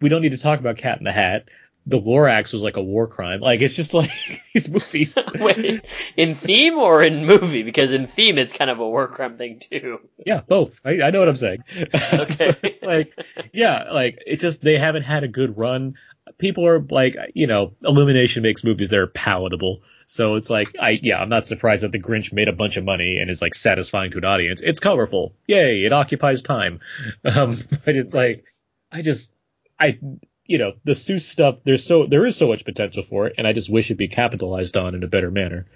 [0.00, 1.44] we don't need to talk about Cat in the Hat.
[1.86, 3.40] The Lorax was like a war crime.
[3.40, 4.10] Like it's just like
[4.54, 5.16] these movies.
[5.36, 5.84] Wait,
[6.16, 7.62] in theme or in movie?
[7.62, 10.00] Because in theme, it's kind of a war crime thing too.
[10.26, 10.80] Yeah, both.
[10.84, 11.62] I, I know what I'm saying.
[12.30, 13.16] so it's like,
[13.52, 15.94] yeah, like it just they haven't had a good run.
[16.38, 19.82] People are like, you know, Illumination makes movies that are palatable.
[20.10, 22.84] So it's like, I yeah, I'm not surprised that The Grinch made a bunch of
[22.84, 24.60] money and is like satisfying to an audience.
[24.60, 25.84] It's colorful, yay!
[25.84, 26.80] It occupies time,
[27.24, 28.44] um, but it's like,
[28.90, 29.32] I just,
[29.78, 30.00] I,
[30.46, 31.60] you know, the Seuss stuff.
[31.62, 34.08] There's so there is so much potential for it, and I just wish it'd be
[34.08, 35.66] capitalized on in a better manner.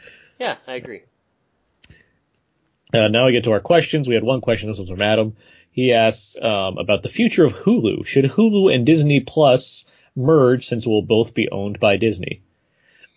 [0.41, 1.03] Yeah, I agree.
[2.93, 4.09] Uh, now we get to our questions.
[4.09, 4.69] We had one question.
[4.69, 5.37] This was from Adam.
[5.71, 8.05] He asks um, about the future of Hulu.
[8.05, 9.85] Should Hulu and Disney Plus
[10.17, 12.43] merge since it will both be owned by Disney?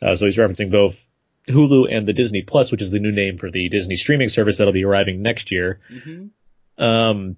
[0.01, 1.07] Uh, so he's referencing both
[1.47, 4.57] Hulu and the Disney Plus, which is the new name for the Disney streaming service
[4.57, 5.79] that'll be arriving next year.
[5.89, 6.83] Mm-hmm.
[6.83, 7.37] Um,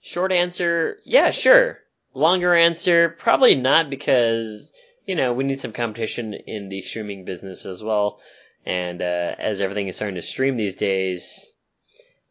[0.00, 1.78] Short answer, yeah, sure.
[2.14, 4.72] Longer answer, probably not because,
[5.06, 8.20] you know, we need some competition in the streaming business as well.
[8.66, 11.54] And uh, as everything is starting to stream these days,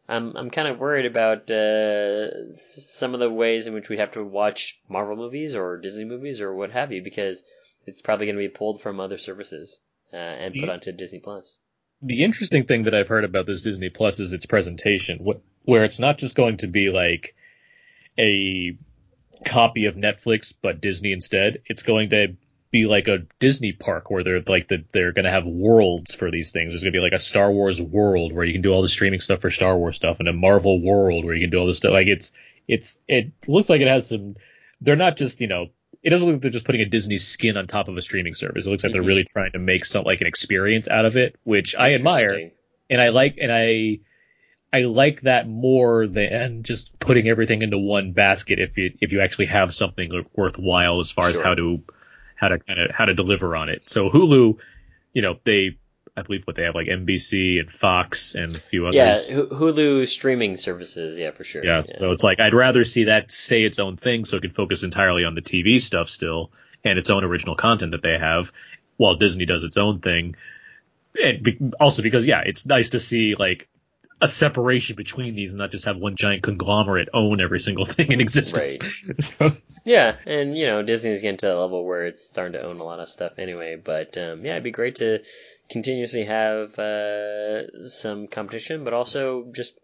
[0.08, 4.12] I'm I'm kind of worried about uh, some of the ways in which we have
[4.12, 7.42] to watch Marvel movies or Disney movies or what have you because
[7.86, 9.80] it's probably going to be pulled from other services
[10.12, 11.58] uh, and put onto Disney Plus.
[12.00, 15.84] the interesting thing that I've heard about this Disney Plus is its presentation, wh- where
[15.84, 17.34] it's not just going to be like
[18.18, 18.76] a
[19.44, 21.62] copy of Netflix but Disney instead.
[21.66, 22.36] It's going to
[22.70, 26.30] be like a Disney park where they're like the, they're going to have worlds for
[26.30, 26.72] these things.
[26.72, 28.88] There's going to be like a Star Wars world where you can do all the
[28.88, 31.66] streaming stuff for Star Wars stuff, and a Marvel world where you can do all
[31.66, 31.92] this stuff.
[31.92, 32.32] Like it's
[32.66, 34.36] it's it looks like it has some.
[34.80, 35.68] They're not just you know.
[36.02, 38.34] It doesn't look like they're just putting a Disney skin on top of a streaming
[38.34, 38.66] service.
[38.66, 39.06] It looks like they're Mhm.
[39.06, 42.50] really trying to make some like an experience out of it, which I admire
[42.90, 44.00] and I like and I
[44.74, 48.58] I like that more than just putting everything into one basket.
[48.58, 51.82] If you if you actually have something worthwhile as far as how to
[52.36, 53.88] how to kind of how to deliver on it.
[53.88, 54.58] So Hulu,
[55.12, 55.76] you know, they
[56.16, 59.30] I believe what they have like NBC and Fox and a few Yeah, others.
[59.30, 61.18] Hu- Hulu streaming services.
[61.18, 61.64] Yeah, for sure.
[61.64, 64.50] Yeah, so it's like I'd rather see that stay its own thing so it can
[64.50, 66.50] focus entirely on the TV stuff still
[66.84, 68.52] and its own original content that they have
[68.98, 70.36] while Disney does its own thing.
[71.22, 73.68] And be- also because yeah, it's nice to see like
[74.20, 78.12] a separation between these and not just have one giant conglomerate own every single thing
[78.12, 78.78] in existence.
[79.18, 82.80] So Yeah, and you know Disney's getting to a level where it's starting to own
[82.80, 83.76] a lot of stuff anyway.
[83.82, 85.20] But um, yeah, it'd be great to
[85.68, 89.78] continuously have uh, some competition, but also just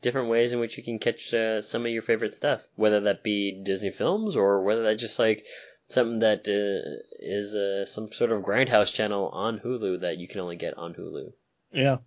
[0.00, 3.22] different ways in which you can catch uh, some of your favorite stuff, whether that
[3.22, 5.44] be Disney films or whether that's just like
[5.88, 10.40] something that uh, is uh, some sort of grindhouse channel on Hulu that you can
[10.40, 11.32] only get on Hulu.
[11.72, 11.98] yeah.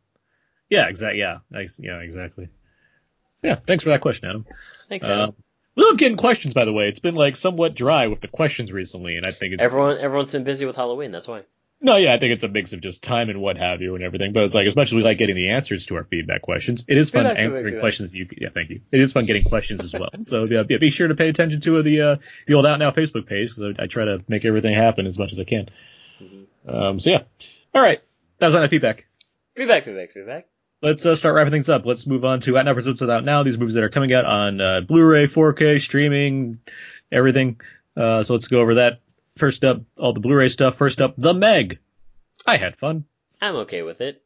[0.68, 1.20] Yeah, exactly.
[1.20, 1.80] Yeah, nice.
[1.82, 2.50] Yeah, exactly.
[3.38, 4.46] So, yeah, thanks for that question, Adam.
[4.90, 5.30] Thanks, Adam.
[5.30, 5.36] Um,
[5.76, 6.88] we love getting questions, by the way.
[6.88, 10.32] It's been like somewhat dry with the questions recently, and I think it's, Everyone, everyone's
[10.32, 11.12] been busy with Halloween.
[11.12, 11.44] That's why.
[11.86, 14.04] No, yeah, I think it's a mix of just time and what have you and
[14.04, 14.34] everything.
[14.34, 16.84] But it's like as much as we like getting the answers to our feedback questions,
[16.88, 18.12] it is fun answering questions.
[18.12, 18.82] You, yeah, thank you.
[18.92, 20.10] It is fun getting questions as well.
[20.22, 22.16] So yeah, yeah, be sure to pay attention to the uh,
[22.48, 25.20] the old Out Now Facebook page because I, I try to make everything happen as
[25.20, 25.70] much as I can.
[26.20, 26.76] Mm-hmm.
[26.76, 27.22] Um, so yeah,
[27.72, 28.02] all right,
[28.40, 29.06] that was on feedback.
[29.56, 30.48] Feedback, feedback, feedback.
[30.82, 31.86] Let's uh, start wrapping things up.
[31.86, 33.44] Let's move on to Out Now Presents Out Now.
[33.44, 36.62] These movies that are coming out on uh, Blu-ray, 4K, streaming,
[37.12, 37.62] everything.
[37.96, 39.02] Uh, so let's go over that.
[39.38, 40.78] First up, all the Blu-ray stuff.
[40.78, 41.80] First up, The Meg.
[42.48, 43.04] I had fun.
[43.42, 44.24] I'm okay with it.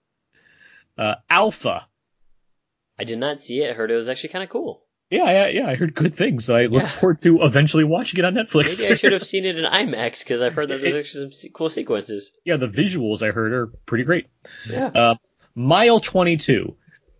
[0.98, 1.88] Uh, Alpha.
[3.00, 3.72] I did not see it.
[3.72, 4.84] I heard it was actually kind of cool.
[5.10, 5.68] Yeah, yeah, yeah.
[5.68, 6.46] I heard good things.
[6.46, 6.88] So I look Yeah.
[6.90, 8.82] forward to eventually watching it on Netflix.
[8.84, 11.32] Maybe I should have seen it in IMAX because I've heard that there's actually some
[11.32, 12.32] se- cool sequences.
[12.46, 14.28] yeah, the visuals I heard are pretty great.
[14.70, 14.88] Yeah.
[14.94, 15.16] Uh,
[15.56, 16.76] Mile 22.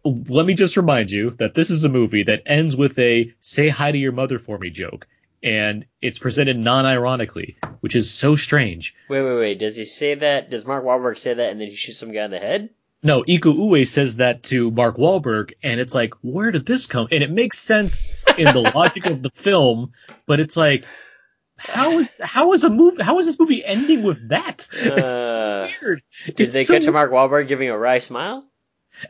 [0.06, 3.70] Let me just remind you that this is a movie that ends with a say
[3.70, 5.08] hi to your mother for me joke.
[5.42, 8.94] And it's presented non-ironically, which is so strange.
[9.10, 9.60] Wait, wait, wait.
[9.60, 10.50] Does he say that?
[10.50, 12.70] Does Mark Wahlberg say that and then he shoots some guy in the head?
[13.02, 17.08] No, Iko Uwais says that to Mark Wahlberg, and it's like, where did this come?
[17.12, 19.94] And it makes sense in the logic of the film,
[20.26, 20.84] but it's like,
[21.58, 23.02] how is how is a movie?
[23.02, 24.68] How is this movie ending with that?
[24.74, 26.02] It's so Uh, weird.
[26.26, 28.46] Did It's they so cut to Mark Wahlberg giving a wry smile?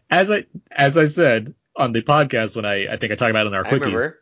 [0.09, 3.45] as I as I said on the podcast when I I think I talked about
[3.45, 3.85] it in our I quickies.
[3.85, 4.19] remember.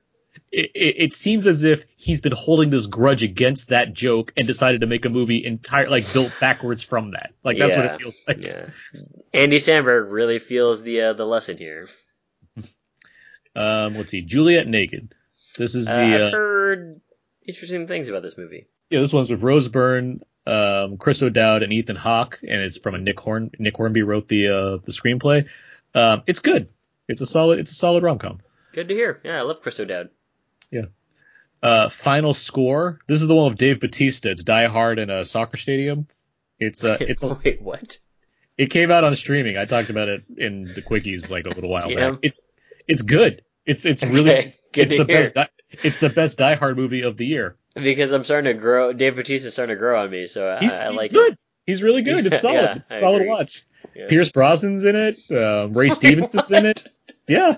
[0.50, 4.82] It, it, seems as if he's been holding this grudge against that joke and decided
[4.82, 7.34] to make a movie entire like built backwards from that.
[7.44, 8.42] Like that's what it feels like.
[8.42, 8.68] Yeah.
[9.34, 11.88] Andy Samberg really feels the uh, the lesson here.
[13.56, 15.16] Um, let's see, Juliet Naked.
[15.58, 17.02] This is Uh, the I've uh, heard
[17.44, 18.68] interesting things about this movie.
[18.92, 22.94] Yeah, this one's with Rose Byrne, um, Chris O'Dowd, and Ethan Hawke, and it's from
[22.94, 23.50] a Nick Horn.
[23.58, 25.48] Nick Hornby wrote the uh, the screenplay.
[25.96, 26.70] Um, it's good.
[27.08, 27.58] It's a solid.
[27.58, 28.42] It's a solid rom com.
[28.74, 29.20] Good to hear.
[29.24, 30.10] Yeah, I love Chris O'Dowd.
[31.64, 33.00] Uh, final score.
[33.08, 34.30] This is the one with Dave Bautista.
[34.30, 36.08] It's Die Hard in a soccer stadium.
[36.60, 37.98] It's uh, it's a, Wait, what?
[38.60, 39.58] it came out on streaming.
[39.58, 42.12] I talked about it in the quickies like a little while Yeah.
[42.12, 42.20] back.
[42.22, 42.42] It's
[42.88, 43.42] it's good.
[43.66, 45.16] It's it's really Okay, good it's the hear.
[45.18, 45.34] best.
[45.34, 45.50] Di-
[45.84, 47.58] it's the best Die Hard movie of the year.
[47.74, 48.94] Because I'm starting to grow.
[48.94, 51.34] Dave Bautista's starting to grow on me, so He's, I he's like good.
[51.34, 51.40] it.
[51.66, 52.28] He's really good.
[52.28, 52.56] It's solid.
[52.62, 53.30] yeah, it's a I solid agree.
[53.30, 53.66] watch.
[53.96, 54.06] Yeah.
[54.08, 55.18] Pierce Brosnan's in it.
[55.36, 56.88] Um, Ray Stevenson's in it.
[57.28, 57.58] Yeah,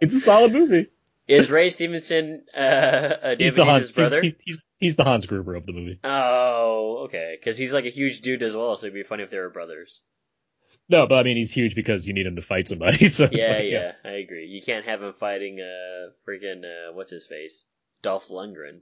[0.00, 0.86] it's a solid movie.
[1.28, 3.86] Is Ray Stevenson uh, uh, He's David the Bautista's Hans.
[3.86, 4.22] He's, brother?
[4.22, 6.00] he- he's he's the Hans Gruber of the movie.
[6.02, 7.36] Oh, okay.
[7.38, 9.50] Because he's like a huge dude as well, so it'd be funny if they were
[9.50, 10.02] brothers.
[10.88, 13.08] No, but I mean he's huge because you need him to fight somebody.
[13.10, 14.46] So Yeah, like, yeah, I agree.
[14.46, 17.66] You can't have him fighting uh freaking uh what's his face,
[18.00, 18.80] Dolph Lundgren.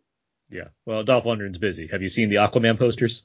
[0.48, 0.68] yeah.
[0.85, 1.89] Well, Dolph Lundgren's busy.
[1.90, 3.24] Have you seen the Aquaman posters?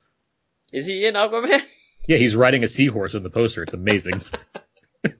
[0.73, 1.61] Is he in Aquaman?
[2.07, 3.61] Yeah, he's riding a seahorse in the poster.
[3.61, 4.21] It's amazing.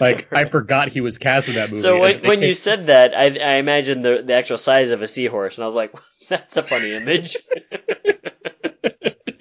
[0.00, 1.80] like I forgot he was cast in that movie.
[1.80, 5.08] So when when you said that, I I imagined the the actual size of a
[5.08, 5.92] seahorse, and I was like,
[6.28, 7.36] that's a funny image.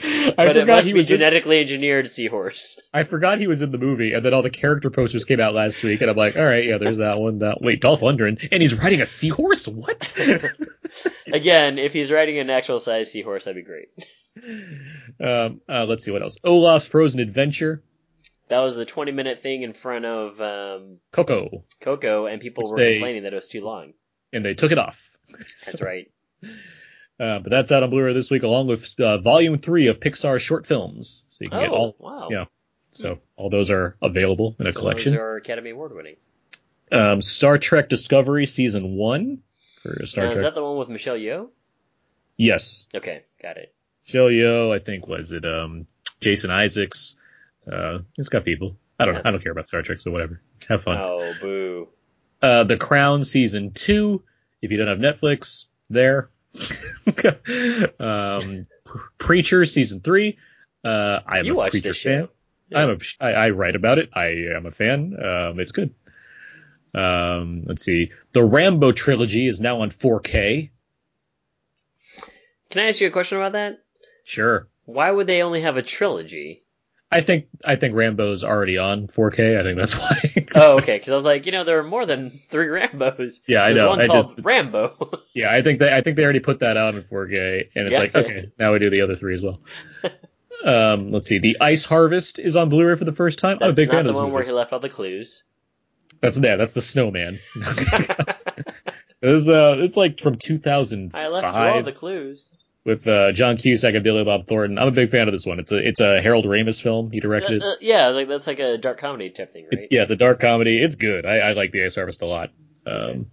[0.03, 2.79] I but it forgot must he be was in- genetically engineered seahorse.
[2.93, 5.53] I forgot he was in the movie, and then all the character posters came out
[5.53, 7.39] last week, and I'm like, all right, yeah, there's that one.
[7.39, 9.67] That wait, Dolph Lundgren, and he's riding a seahorse.
[9.67, 10.13] What?
[11.31, 13.89] Again, if he's riding an actual size seahorse, that'd be great.
[15.19, 16.37] um, uh, let's see what else.
[16.43, 17.83] Olaf's Frozen Adventure,
[18.51, 22.71] That was the 20 minute thing in front of um, Coco, Coco, and people Which
[22.71, 23.93] were they- complaining that it was too long.
[24.33, 25.01] and they took it off.
[25.31, 26.11] That's right.
[26.43, 30.39] Uh, but that's out on Blu-ray this week, along with uh, Volume Three of Pixar
[30.39, 31.23] short films.
[31.29, 31.95] So you can Oh, get all.
[31.99, 32.27] wow.
[32.29, 32.45] Yeah.
[32.91, 35.13] So all those are available in a So collection.
[35.13, 36.15] Those are Academy Award winning.
[36.91, 39.43] Um, Star Trek Discovery Season One
[39.81, 41.47] for Star Now, is that the one with Michelle Yeoh?
[42.37, 43.73] Yes, Okay, got it.
[44.05, 45.87] Michelle Yeoh, I think was it um,
[46.19, 47.15] Jason Isaacs,
[47.69, 48.77] Uh, it's got people.
[48.99, 49.21] I don't know.
[49.23, 49.27] Yeah.
[49.29, 50.41] I don't care about Star Trek, so whatever.
[50.69, 50.97] Have fun.
[50.97, 51.87] Oh, boo.
[52.41, 54.23] Uh, The Crown season two.
[54.61, 56.29] If you don't have Netflix, there.
[57.99, 58.67] um,
[59.17, 60.37] Preacher season three.
[60.83, 62.27] Uh, I'm You a Preacher fan.
[62.27, 62.29] show.
[62.73, 64.09] I'm a, I, I write about it.
[64.13, 65.15] I am a fan.
[65.21, 65.93] Um, it's good.
[66.93, 68.11] Um, let's see.
[68.33, 70.69] The Rambo trilogy is now on 4K.
[72.69, 73.79] Can I ask you a question about that?
[74.23, 74.67] Sure.
[74.85, 76.63] Why would they only have a trilogy?
[77.13, 79.59] I think I think Rambo's already on 4K.
[79.59, 80.45] I think that's why.
[80.55, 80.97] Oh, okay.
[80.97, 83.41] Because I was like, you know, there are more than three Rambos.
[83.47, 83.89] Yeah, I There's know.
[83.89, 85.19] one I called just- Rambo.
[85.33, 87.91] yeah, I think they I think they already put that out in 4K, and it's
[87.93, 87.99] Yeah.
[87.99, 89.59] like okay, now we do the other three as well.
[90.65, 91.39] um, let's see.
[91.39, 93.57] The Ice Harvest is on Blu-ray for the first time.
[93.61, 94.35] I'm a big fan the of this one movie.
[94.35, 95.43] where he left all the clues.
[96.21, 97.39] That's yeah, that's the Snowman.
[99.21, 102.51] This uh, it's like from 2005 I left all the clues.
[102.83, 104.77] With uh, John Cusack and Billy Bob Thornton.
[104.79, 105.59] I'm a big fan of this one.
[105.59, 107.11] It's a it's a Harold Ramis film.
[107.11, 107.61] He directed.
[107.61, 109.81] Uh, uh, yeah, like that's like a dark comedy type thing, right?
[109.83, 110.81] It- yeah, it's a dark comedy.
[110.81, 111.25] It's good.
[111.25, 112.49] I, I like The Ice Harvest a lot.
[112.87, 113.27] Um,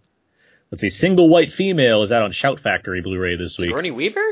[0.70, 0.90] let's see.
[0.90, 3.68] Single White Female is out on Shout Factory Blu-ray this week.
[3.70, 4.24] Sigourney Weaver?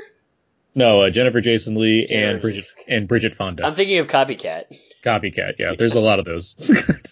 [0.74, 3.66] No, uh, Jennifer Jason Lee Jennifer- and Bridget and Bridget Fonda.
[3.66, 4.64] I'm thinking of Copycat.
[5.02, 5.54] Copycat.
[5.58, 6.54] Yeah, there's a lot of those.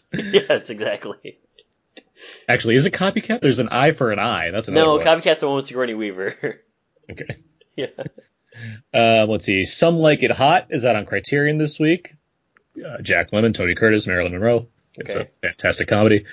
[0.12, 1.38] yes, exactly.
[2.46, 3.40] Actually, is it Copycat?
[3.40, 4.50] There's an eye for an eye.
[4.50, 5.06] That's another No, one.
[5.06, 6.34] Copycat's the one with Sigourney Weaver.
[7.10, 7.24] okay.
[7.76, 7.86] yeah.
[8.92, 9.64] Um, let's see.
[9.64, 12.14] Some Like It Hot is out on Criterion this week.
[12.76, 14.68] Uh, Jack Lemmon, Tony Curtis, Marilyn Monroe.
[14.96, 15.28] It's Okay.
[15.42, 16.24] a fantastic comedy.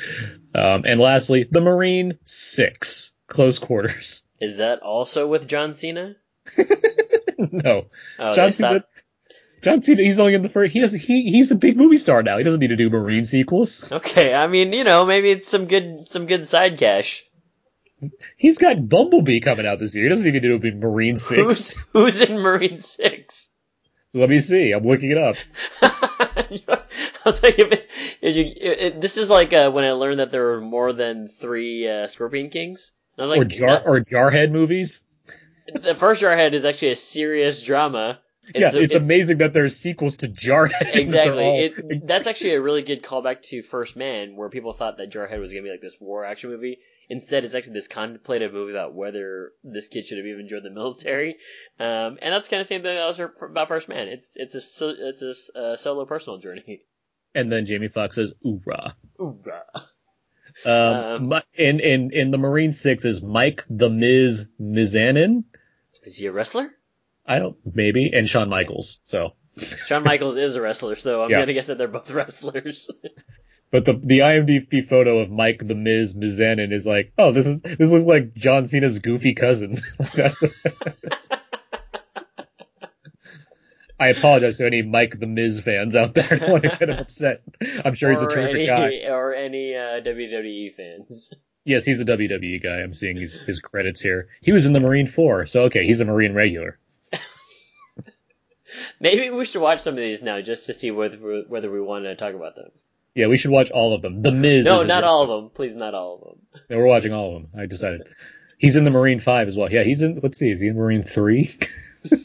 [0.54, 4.24] Um, and lastly, The Marine Six, Close Quarters.
[4.40, 6.16] Is that also with John Cena?
[7.38, 7.86] no,
[8.20, 8.84] Oh, John Cena.
[9.62, 10.02] John Cena.
[10.02, 10.74] He's only in the first.
[10.74, 11.00] He doesn't.
[11.00, 12.38] He he's a big movie star now.
[12.40, 13.92] He doesn't need to do Marine sequels.
[13.92, 17.24] Okay, I mean, you know, maybe it's some good some good side cash.
[18.38, 20.06] He's got Bumblebee coming out this year.
[20.06, 21.42] He doesn't even need to do Marine Six.
[21.42, 23.50] Who's who's in Marine Six?
[24.14, 24.72] Let me see.
[24.72, 25.36] I'm looking it up.
[25.82, 26.60] I
[27.26, 27.90] was like, if, it,
[28.22, 30.94] if you, it, it- this is like uh, when I learned that there were more
[30.94, 32.92] than three uh, Scorpion Kings.
[33.18, 35.04] And I was like, or jar or Jarhead movies.
[35.74, 38.20] the first Jarhead is actually a serious drama.
[38.56, 40.72] yeah, it's, amazing that there's sequels to Jarhead.
[40.96, 41.44] Exactly.
[41.44, 45.12] all- It, that's actually a really good callback to First Man, where people thought that
[45.12, 46.80] Jarhead was going to be like this war action movie.
[47.12, 50.70] Instead, it's actually this contemplative movie about whether this kid should have even joined the
[50.70, 51.36] military.
[51.78, 54.08] Um, and that's kind of the same thing that was about First Man.
[54.08, 55.22] It's it's a it's
[55.56, 56.84] a uh, solo personal journey.
[57.36, 59.66] and then Jamie Foxx says, "Oorah." Hoorah.
[60.66, 65.44] Um, Um, in in in the Marine Six is Mike the Miz Mizanin.
[66.04, 66.72] Is he a wrestler?
[67.26, 69.00] I don't maybe and Shawn Michaels.
[69.04, 69.34] So,
[69.86, 71.40] Shawn Michaels is a wrestler, so I'm Yeah.
[71.40, 72.90] gonna guess that they're both wrestlers.
[73.72, 77.62] But the the IMDb photo of Mike the Miz Mizanin is like, oh, this is
[77.62, 79.78] this looks like John Cena's goofy cousin.
[80.14, 80.52] That's the.
[84.00, 86.28] I apologize to any Mike the Miz fans out there.
[86.30, 87.44] I don't want to get him upset.
[87.86, 89.02] I'm sure he's a terrific any, guy.
[89.10, 91.32] Or any uh, WWE fans.
[91.64, 92.78] Yes, he's a WWE guy.
[92.78, 94.30] I'm seeing his, his credits here.
[94.42, 96.80] He was in the Marine Four, so okay, he's a Marine regular.
[99.00, 102.06] Maybe we should watch some of these now just to see whether whether we want
[102.06, 102.72] to talk about them.
[103.14, 104.22] Yeah, we should watch all of them.
[104.22, 104.66] The Miz.
[104.66, 105.50] No, not all of them.
[105.50, 106.62] Please, not all of them.
[106.70, 107.62] No, we're watching all of them.
[107.62, 108.08] I decided.
[108.58, 109.72] He's in the Marine Five as well.
[109.72, 110.20] Yeah, he's in.
[110.22, 111.50] Let's see, is he in Marine Three?
[112.12, 112.22] let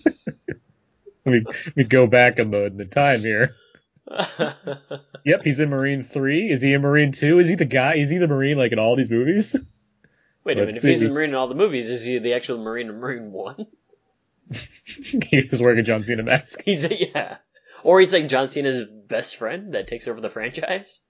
[1.25, 3.51] me let me go back in the in the time here.
[5.25, 6.49] Yep, he's in Marine Three.
[6.49, 7.41] Is he in Marine Two?
[7.41, 7.97] Is he the guy?
[7.97, 9.57] Is he the Marine like in all these movies?
[10.45, 10.67] Wait a minute.
[10.67, 11.07] Let's If he's see.
[11.07, 13.67] the Marine in all the movies, is he the actual Marine in Marine One?
[14.53, 16.63] he was wearing a John Cena mask.
[16.65, 17.39] He's a, yeah.
[17.87, 21.01] Or he's like John Cena's best friend that takes over the franchise.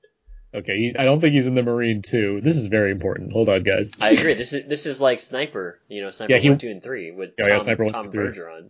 [0.55, 2.41] Okay, he, I don't think he's in the Marine Two.
[2.43, 3.33] This is very important.
[3.33, 3.95] Hold on, guys.
[4.01, 4.35] I agree.
[4.35, 5.81] This is this is like Sniper.
[5.89, 7.93] You know, Sniper Yeah, he- One, Two, and Three with Yeah, Tom, yeah, Sniper one,
[7.93, 8.25] Tom two, three.
[8.33, 8.69] Berenger.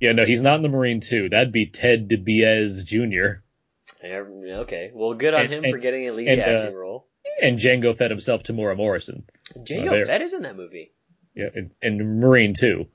[0.00, 1.28] Yeah, no, he's not in the Marine Two.
[1.28, 3.40] That'd be Ted DiBiase Jr.
[4.04, 4.24] Yeah,
[4.60, 7.06] Okay, well, good on And- him and- for getting a lead and, uh, acting role.
[7.42, 9.24] and Jango Fett himself Temuera Morrison.
[9.58, 10.06] Jango there.
[10.06, 10.92] Fett is in that movie.
[11.34, 12.86] Yeah, and, and Marine 2,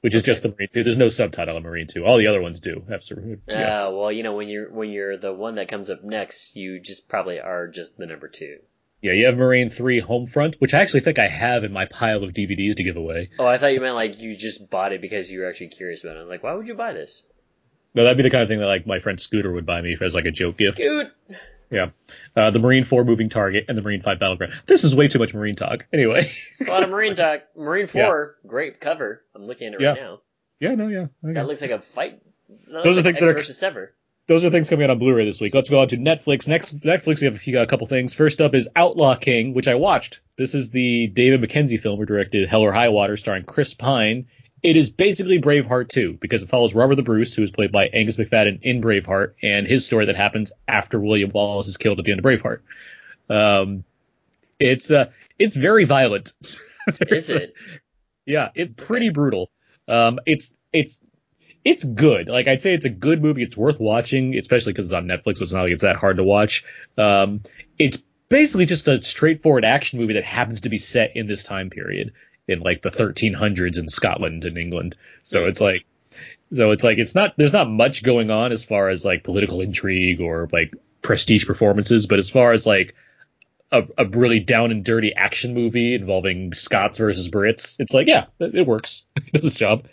[0.00, 0.84] which is just the Marine 2.
[0.84, 2.04] There's no subtitle on Marine 2.
[2.04, 2.82] All the other ones do.
[2.90, 3.38] Absolutely.
[3.48, 3.86] Yeah.
[3.86, 6.80] Ah, well, you know, when you're when you're the one that comes up next, you
[6.80, 8.58] just probably are just the number two.
[9.02, 12.24] yeah, you have Marine 3 Homefront, which I actually think I have in my pile
[12.24, 13.30] of DVDs to give away.
[13.38, 16.02] Oh, I thought you meant like you just bought it because you were actually curious
[16.04, 16.20] about it.
[16.20, 17.24] I was like, why would you buy this?
[17.94, 19.96] No, that'd be the kind of thing that like my friend Scooter would buy me
[20.00, 20.76] as like a joke gift.
[20.78, 21.08] Scoot.
[21.70, 21.90] Yeah.
[22.34, 24.54] Uh, the Marine 4 Moving Target and the Marine 5 Battleground.
[24.66, 25.86] This is way too much Marine talk.
[25.92, 26.30] Anyway.
[26.66, 27.42] A lot of Marine talk.
[27.56, 29.22] Marine Four, great cover.
[29.34, 30.20] I'm looking at it right now.
[30.60, 31.06] yeah, no, yeah.
[31.24, 31.34] okay.
[31.34, 32.22] That looks like a fight.
[32.72, 33.94] That Those are like things X that are- versus Sever.
[34.26, 35.54] those are things coming out on Blu-ray this week.
[35.54, 36.48] Let's go on to Netflix.
[36.48, 38.14] Next, Netflix, we have a, few, a couple things.
[38.14, 40.20] First up is Outlaw King, which I watched.
[40.36, 44.26] This is the David Mackenzie film who directed Hell or High Water, starring Chris Pine
[44.62, 47.86] it is basically Braveheart 2 because it follows Robert the Bruce, who is played by
[47.86, 52.04] Angus Macfadyen in Braveheart, and his story that happens after William Wallace is killed at
[52.04, 52.60] the end of Braveheart.
[53.30, 53.84] Um,
[54.58, 56.32] it's uh, it's very violent.
[57.08, 57.54] Is it?
[58.26, 59.50] Yeah, it's pretty brutal.
[59.86, 61.00] Um, it's it's
[61.64, 62.28] it's good.
[62.28, 63.42] Like I'd say, it's a good movie.
[63.42, 65.38] It's worth watching, especially because it's on Netflix.
[65.38, 66.64] So it's not like it's that hard to watch.
[66.96, 67.42] Um,
[67.78, 71.70] it's basically just a straightforward action movie that happens to be set in this time
[71.70, 72.12] period
[72.48, 74.96] in like the 1300s in Scotland and England.
[75.22, 75.84] So it's like,
[76.50, 79.60] so it's like it's not there's not much going on as far as like political
[79.60, 82.94] intrigue or like prestige performances, but as far as like
[83.70, 88.26] a, a really down and dirty action movie involving Scots versus Brits, it's like yeah,
[88.40, 89.06] it, it works.
[89.16, 89.86] it does its job.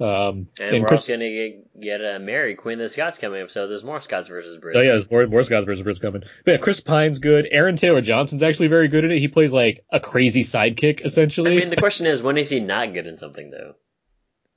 [0.00, 3.42] Um, And, we're Chris- also gonna get, get uh, Mary, Queen of the Scots coming
[3.42, 4.76] up, so there's more Scots versus Brits.
[4.76, 6.22] Oh yeah, there's more, more Scots versus Brits coming.
[6.44, 7.48] But yeah, Chris Pine's good.
[7.50, 9.18] Aaron Taylor Johnson's actually very good at it.
[9.18, 11.56] He plays like a crazy sidekick essentially.
[11.56, 13.74] I mean, the question is, when is he not good in something though?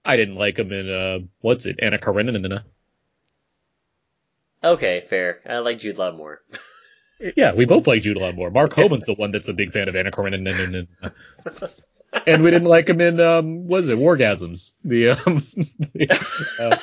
[0.06, 2.64] I didn't like him in uh what's it, Anna Karenina.
[4.64, 5.40] Okay, fair.
[5.48, 6.42] I like Jude Law more.
[7.36, 8.50] Yeah, we both like Jude Law more.
[8.52, 10.88] Mark Homan's the one that's a big fan of Anna Karenina.
[12.28, 14.72] And we didn't like him in um what is it, Wargasms.
[14.84, 15.36] The um
[15.94, 16.20] the,
[16.60, 16.78] uh,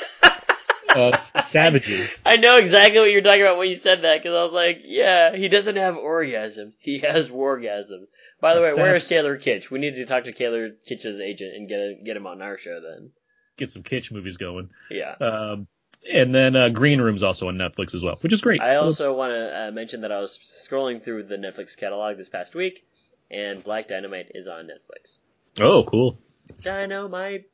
[0.88, 2.22] uh, Savages.
[2.24, 4.82] I know exactly what you're talking about when you said that, because I was like,
[4.84, 6.72] yeah, he doesn't have orgasm.
[6.78, 8.06] He has wargasm.
[8.40, 9.70] By the way, where is Taylor Kitsch?
[9.70, 12.58] We need to talk to Taylor Kitsch's agent and get a, get him on our
[12.58, 13.10] show then.
[13.56, 14.70] Get some kitsch movies going.
[14.90, 15.14] Yeah.
[15.20, 15.66] Um
[16.10, 18.60] and then uh, Green Room's also on Netflix as well, which is great.
[18.60, 22.28] I also want to uh, mention that I was scrolling through the Netflix catalog this
[22.28, 22.86] past week,
[23.30, 25.18] and Black Dynamite is on Netflix.
[25.60, 26.18] Oh, cool.
[26.62, 27.44] Dynamite.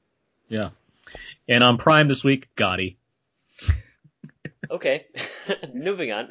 [0.49, 0.71] Yeah.
[1.49, 2.97] And on Prime this week, Gotti.
[4.71, 5.07] Okay.
[5.75, 6.31] Moving on.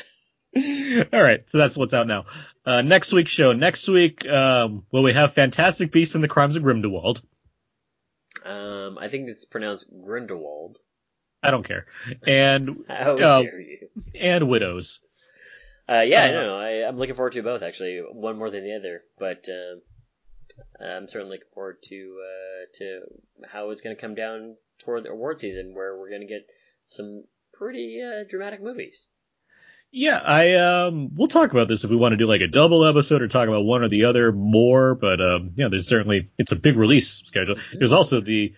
[0.58, 2.26] All right, so that's what's out now.
[2.66, 3.54] Uh, next week's show.
[3.54, 7.22] Next week, um, well, we have Fantastic Beasts and the Crimes of Grindelwald.
[8.44, 10.78] Um, I think it's pronounced Grindelwald.
[11.42, 11.86] I don't care.
[12.26, 13.88] And How Uh, dare you?
[14.20, 15.00] and Widows.
[15.90, 16.58] Uh, yeah, I uh, know.
[16.58, 18.00] I, I'm looking forward to both actually.
[18.00, 19.82] One more than the other, but um,
[20.80, 23.02] I'm certainly looking forward to uh, to
[23.52, 26.48] how it's going to come down toward the award season, where we're going to get
[26.88, 29.08] some pretty uh, dramatic movies.
[29.92, 32.84] Yeah, I um, we'll talk about this if we want to do like a double
[32.86, 34.96] episode or talk about one or the other more.
[34.96, 37.58] But um, yeah, there's certainly it's a big release schedule.
[37.78, 38.56] There's also the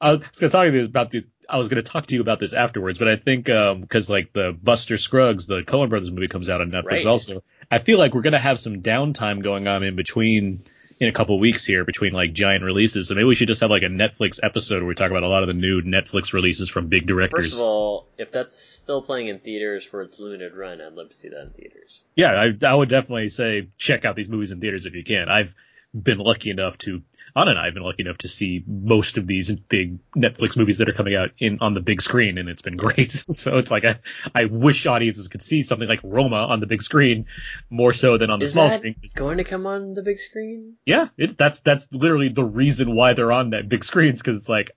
[0.00, 1.24] I was going to talk to you about the.
[1.50, 4.10] I was going to talk to you about this afterwards, but I think um, because
[4.10, 7.06] like the Buster Scruggs, the Coen Brothers movie comes out on Netflix Right.
[7.06, 7.42] also.
[7.70, 10.60] I feel like we're going to have some downtime going on in between
[11.00, 13.08] in a couple weeks here between like giant releases.
[13.08, 15.28] So maybe we should just have like a Netflix episode where we talk about a
[15.28, 17.50] lot of the new Netflix releases from big directors.
[17.50, 21.08] First of all, if that's still playing in theaters for its limited run, I'd love
[21.10, 22.04] to see that in theaters.
[22.14, 25.28] yeah, I, I would definitely say check out these movies in theaters if you can.
[25.28, 25.54] I've
[25.94, 27.00] been lucky enough to,
[27.38, 30.78] Anna and I have been lucky enough to see most of these big Netflix movies
[30.78, 33.10] that are coming out in on the big screen, and it's been great.
[33.10, 34.00] so it's like I,
[34.34, 37.26] I wish audiences could see something like Roma on the big screen
[37.70, 38.96] more so than on the Is small that screen.
[39.14, 40.74] going to come on the big screen?
[40.84, 44.48] Yeah, it, that's that's literally the reason why they're on that big screens because it's
[44.48, 44.70] like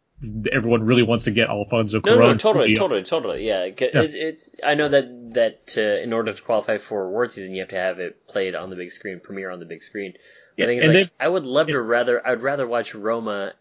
[0.52, 2.78] everyone really wants to get Alfonso No, no, Cuarón totally, movie.
[2.78, 3.48] totally, totally.
[3.48, 4.02] Yeah, 'cause Yeah.
[4.04, 4.52] It's, it's.
[4.64, 7.76] I know that that uh, in order to qualify for award season, you have to
[7.78, 10.14] have it played on the big screen, premiere on the big screen.
[10.62, 12.26] Yeah, I and like, I would love to rather.
[12.26, 13.54] I'd rather watch Roma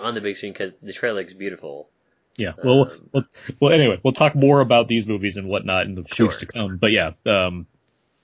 [0.00, 1.88] on the big screen because the trailer looks beautiful.
[2.36, 2.52] Yeah.
[2.62, 3.24] Well, Um, well,
[3.60, 3.72] well.
[3.72, 6.26] Anyway, we'll talk more about these movies and whatnot in the Sure.
[6.26, 6.78] weeks to come.
[6.78, 7.66] But yeah, um,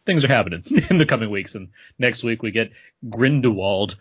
[0.04, 1.54] things are happening in the coming weeks.
[1.54, 2.72] And next week we get
[3.08, 4.00] Grindelwald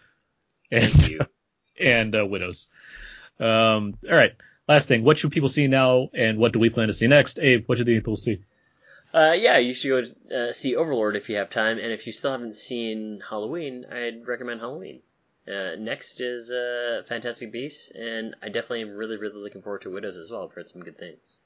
[0.71, 1.09] and
[1.79, 2.69] and uh, Widows.
[3.39, 4.33] Um, all right.
[4.67, 7.39] Last thing, what should people see now, and what do we plan to see next?
[7.39, 8.39] Abe, what should the people see?
[9.13, 12.13] Uh, yeah, you should go uh, see Overlord if you have time, and if you
[12.13, 15.01] still haven't seen Halloween, I'd recommend Halloween.
[15.47, 19.89] Uh, next is uh, Fantastic Beasts, and I definitely am really, really looking forward to
[19.89, 20.43] Widows as well.
[20.43, 21.39] I've heard some good things.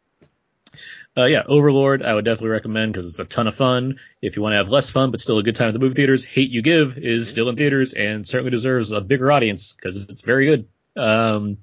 [1.15, 3.99] Uh, yeah, Overlord, I would definitely recommend because it's a ton of fun.
[4.21, 5.93] If you want to have less fun but still a good time at the movie
[5.93, 9.95] theaters, Hate You Give is still in theaters and certainly deserves a bigger audience because
[9.95, 10.67] it's very good.
[10.97, 11.59] Um,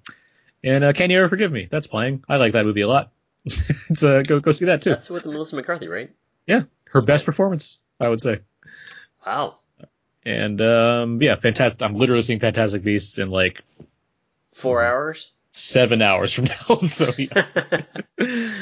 [0.62, 1.66] and uh, Can You Ever Forgive Me?
[1.68, 2.24] That's playing.
[2.28, 3.10] I like that movie a lot.
[3.90, 4.90] it's uh, go go see that too.
[4.90, 6.10] That's with Melissa McCarthy, right?
[6.46, 8.40] Yeah, her best performance, I would say.
[9.26, 9.56] Wow.
[10.24, 11.80] And um, yeah, fantastic.
[11.82, 13.62] I'm literally seeing Fantastic Beasts in like
[14.52, 15.32] Four hours?
[15.52, 16.76] seven hours from now.
[16.78, 17.82] so yeah.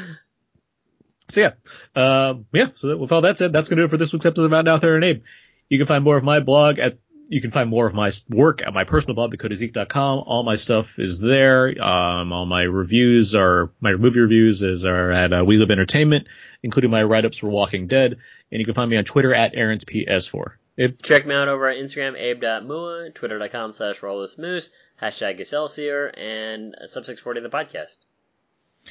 [1.30, 1.52] So yeah,
[1.94, 2.68] um, yeah.
[2.76, 4.52] So that, with all that said, that's gonna do it for this week's episode of
[4.54, 5.24] Out Now There and Abe.
[5.68, 6.96] You can find more of my blog at.
[7.28, 10.24] You can find more of my work at my personal blog, thecodeofzeke.com.
[10.26, 11.68] All my stuff is there.
[11.82, 16.26] Um, all my reviews are my movie reviews is are at uh, We Live Entertainment,
[16.62, 18.16] including my write-ups for Walking Dead.
[18.50, 20.52] And you can find me on Twitter at Aaron's PS4.
[20.78, 24.70] It, Check me out over at Instagram, abe.mua, twitter.com slash moose,
[25.02, 27.96] hashtag Excelsior, and sub640 the podcast.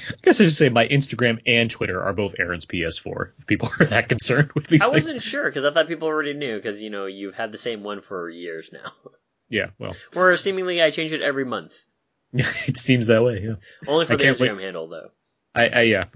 [0.10, 3.32] I guess I should say my Instagram and Twitter are both Aaron's PS4.
[3.40, 5.06] If people are that concerned with these I things.
[5.06, 7.84] wasn't sure because I thought people already knew because you know you've had the same
[7.84, 8.92] one for years now.
[9.50, 11.74] Yeah, well, Or seemingly I change it every month.
[12.34, 13.42] it seems that way.
[13.42, 13.56] Yeah.
[13.88, 15.10] Only for I the Instagram handle though.
[15.56, 16.06] I, I yeah.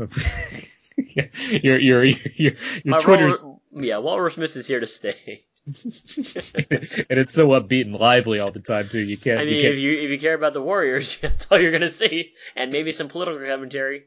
[0.97, 2.53] Yeah, your your your your, your
[2.85, 5.45] My Twitter's Walrus- yeah, Walrus Miss is here to stay.
[5.67, 9.01] and it's so upbeat and lively all the time too.
[9.01, 9.39] You can't.
[9.39, 11.71] I you mean, can't if you if you care about the Warriors, that's all you're
[11.71, 14.05] gonna see, and maybe some political commentary.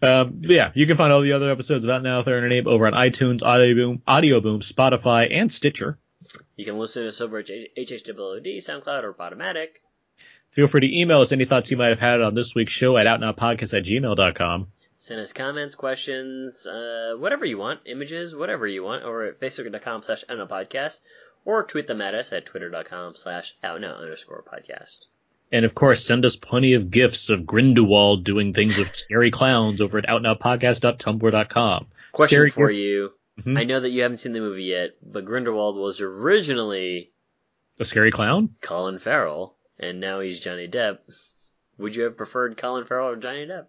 [0.00, 2.44] Um, but yeah, you can find all the other episodes of Out Now with Aaron
[2.44, 5.98] and Abe over on iTunes, Audio Boom, Audio Boom, Spotify, and Stitcher.
[6.54, 9.68] You can listen to us over at HHWD, SoundCloud, or Podomatic.
[10.50, 12.96] Feel free to email us any thoughts you might have had on this week's show
[12.96, 14.68] at outnowpodcast at gmail.com.
[15.04, 20.02] Send us comments, questions, uh, whatever you want, images, whatever you want, over at facebook.com
[20.02, 21.00] slash podcast,
[21.44, 25.00] or tweet them at us at twitter.com slash outnow underscore podcast.
[25.52, 29.82] And of course, send us plenty of gifs of Grindelwald doing things with scary clowns
[29.82, 31.86] over at outnowpodcast.tumblr.com.
[32.12, 33.12] Question Scary for gif- you.
[33.42, 33.58] Mhm.
[33.58, 37.12] I know that you haven't seen the movie yet, but Grindelwald was originally
[37.78, 38.54] A scary clown?
[38.62, 41.00] Colin Farrell, and now he's Johnny Depp.
[41.76, 43.66] Would you have preferred Colin Farrell or Johnny Depp?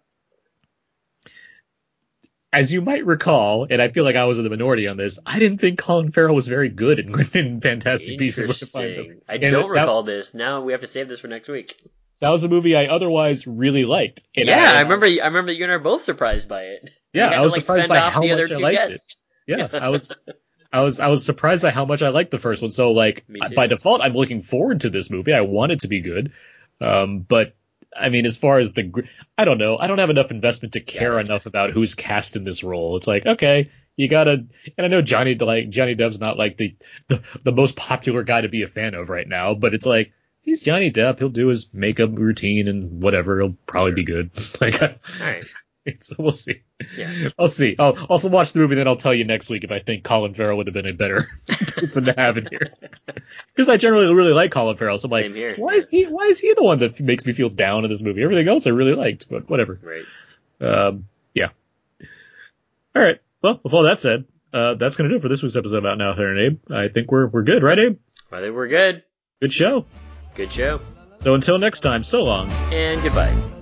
[2.56, 5.18] As you might recall, and I feel like I was in the minority on this,
[5.26, 8.66] I didn't think Colin Farrell was very good in, in Fantastic Beasts and Where to
[8.66, 8.98] Find Them.
[8.98, 9.22] Interesting.
[9.28, 10.32] I don't that- recall this.
[10.32, 11.76] Now we have to save this for next week.
[12.20, 14.22] That was a movie I otherwise really liked.
[14.34, 15.04] And yeah, I, remember.
[15.04, 16.90] I remember you and I were both surprised by it.
[17.12, 19.00] Yeah, I to, was like, surprised by how the other much I liked it.
[19.46, 20.14] Yeah, I was,
[20.72, 22.70] I was, I was surprised by how much I liked the first one.
[22.70, 25.34] So like, by default, I'm looking forward to this movie.
[25.34, 26.32] I want it to be good.
[26.80, 27.55] Um, but
[27.98, 28.92] I mean, as far as the,
[29.38, 29.76] I don't know.
[29.78, 31.20] I don't have enough investment to care Yeah.
[31.20, 32.96] enough about who's cast in this role.
[32.96, 34.32] It's like, okay, you gotta,
[34.76, 36.76] and I know Johnny, like, Johnny Depp's not like the,
[37.08, 40.12] the, the most popular guy to be a fan of right now, but it's like,
[40.42, 41.18] he's Johnny Depp.
[41.18, 43.40] He'll do his makeup routine and whatever.
[43.40, 44.30] He'll probably be good.
[44.60, 44.88] like, All
[45.20, 45.46] right.
[46.00, 46.62] so we'll see.
[46.96, 47.28] Yeah.
[47.38, 47.76] I'll see.
[47.78, 50.34] I'll also watch the movie, then I'll tell you next week if I think Colin
[50.34, 52.72] Farrell would have been a better person to have in here.
[53.54, 56.04] Because I generally really like Colin Farrell, so I'm like, here, why is he?
[56.04, 58.22] Why is he the one that makes me feel down in this movie?
[58.22, 59.80] Everything else I really liked, but whatever.
[59.82, 60.04] Right.
[60.60, 61.48] Um, yeah.
[62.94, 63.18] All right.
[63.40, 65.96] Well, with all that said, uh, that's gonna do it for this week's episode about
[65.96, 66.70] Now There and Abe.
[66.70, 67.98] I think we're we're good, right, Abe?
[68.30, 69.02] I think we're good.
[69.40, 69.86] Good show.
[70.34, 70.80] Good show.
[71.14, 72.50] So until next time, so long.
[72.72, 73.55] And goodbye.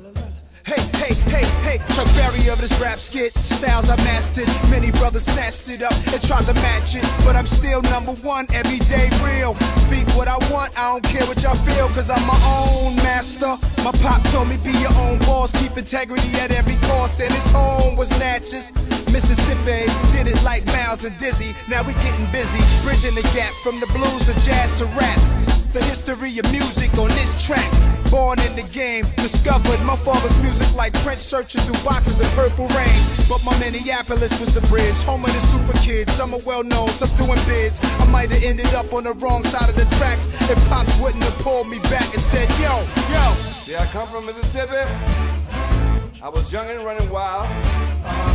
[1.75, 3.37] Hey, Chuck Berry of this rap skit.
[3.37, 4.47] Styles I mastered.
[4.71, 7.03] Many brothers snatched it up and tried to match it.
[7.25, 9.57] But I'm still number one, everyday real.
[9.83, 13.59] Speak what I want, I don't care what y'all feel, cause I'm my own master.
[13.83, 17.51] My pop told me be your own boss, keep integrity at every cost, and his
[17.51, 18.71] home was Natchez.
[19.11, 21.57] Mississippi did it like Miles and Dizzy.
[21.69, 25.64] Now we getting busy, bridging the gap from the blues to jazz to rap.
[25.75, 27.69] The history of music on this track.
[28.09, 32.69] Born in the game, discovered my father's music like French searching through boxes of purple
[32.69, 33.03] rain.
[33.29, 36.13] But my Minneapolis was the bridge, home of the super kids.
[36.13, 37.81] Some are well known, some doing bids.
[37.83, 41.25] I might have ended up on the wrong side of the tracks if Pops wouldn't
[41.25, 42.79] have pulled me back and said, Yo,
[43.11, 43.33] yo.
[43.35, 44.79] See, I come from Mississippi.
[46.23, 47.47] I was young and running wild.
[47.51, 48.34] Uh-huh.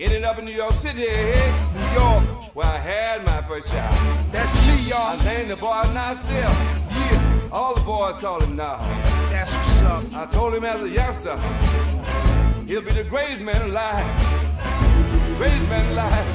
[0.00, 4.32] Ended up in New York City, New York, where I had my first child.
[4.32, 4.98] that's me, y'all.
[5.18, 6.34] I named the boy Nasir.
[6.38, 8.78] Yeah, All the boys call him Nah.
[9.30, 10.04] that's what's up.
[10.14, 11.36] I told him as a youngster,
[12.66, 14.06] he'll be the greatest man alive.
[15.36, 16.26] Greatest man alive.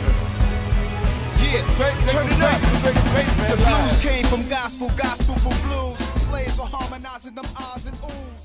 [1.43, 2.61] Yeah, Great, turn it up.
[2.81, 4.01] great, great, man The blues alive.
[4.01, 5.99] came from gospel, gospel from blues.
[6.23, 8.42] Slaves are harmonizing them ahs and oohs.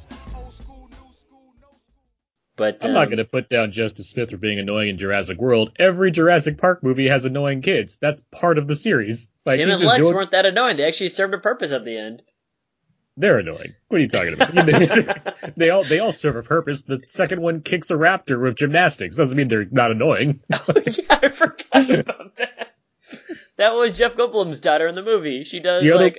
[2.58, 5.38] But I'm um, not going to put down Justice Smith for being annoying in Jurassic
[5.38, 5.72] World.
[5.78, 7.96] Every Jurassic Park movie has annoying kids.
[8.00, 9.32] That's part of the series.
[9.46, 10.76] Like, Tim and Lex doing- weren't that annoying.
[10.76, 12.22] They actually served a purpose at the end.
[13.16, 13.74] They're annoying.
[13.88, 14.54] What are you talking about?
[15.56, 16.82] they all they all serve a purpose.
[16.82, 19.16] The second one kicks a raptor with gymnastics.
[19.16, 20.40] Doesn't mean they're not annoying.
[20.50, 20.58] yeah,
[21.10, 22.74] I forgot about that.
[23.56, 25.42] That was Jeff Goldblum's daughter in the movie.
[25.42, 26.18] She does The other- like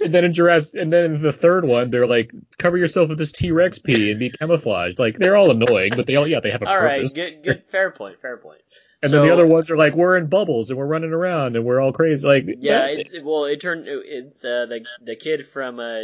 [0.00, 3.18] and then in Jurassic, and then in the third one, they're like, cover yourself with
[3.18, 4.98] this T Rex pee and be camouflaged.
[4.98, 7.16] Like they're all annoying, but they all yeah they have a all right, purpose.
[7.16, 8.60] good, good, fair point, fair point.
[9.02, 11.64] and then the other ones are like, we're in bubbles and we're running around and
[11.64, 12.26] we're all crazy.
[12.26, 16.00] Like Yeah, it, it- well, it turned it's uh, the the kid from uh,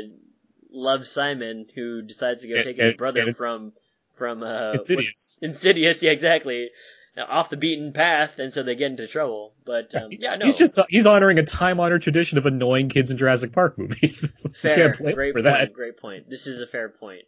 [0.70, 3.72] Love Simon who decides to go And- take his and- brother and from
[4.16, 5.36] from uh, Insidious.
[5.40, 6.70] what- Insidious, yeah, exactly.
[7.18, 9.52] Off the beaten path, and so they get into trouble.
[9.64, 12.88] But um, He's, yeah, no, he's just he's honoring a time honored tradition of annoying
[12.88, 14.50] kids in Jurassic Park movies.
[14.60, 14.92] fair.
[14.92, 15.44] great for point.
[15.44, 15.72] that.
[15.72, 16.28] Great point.
[16.28, 17.22] This is a fair point.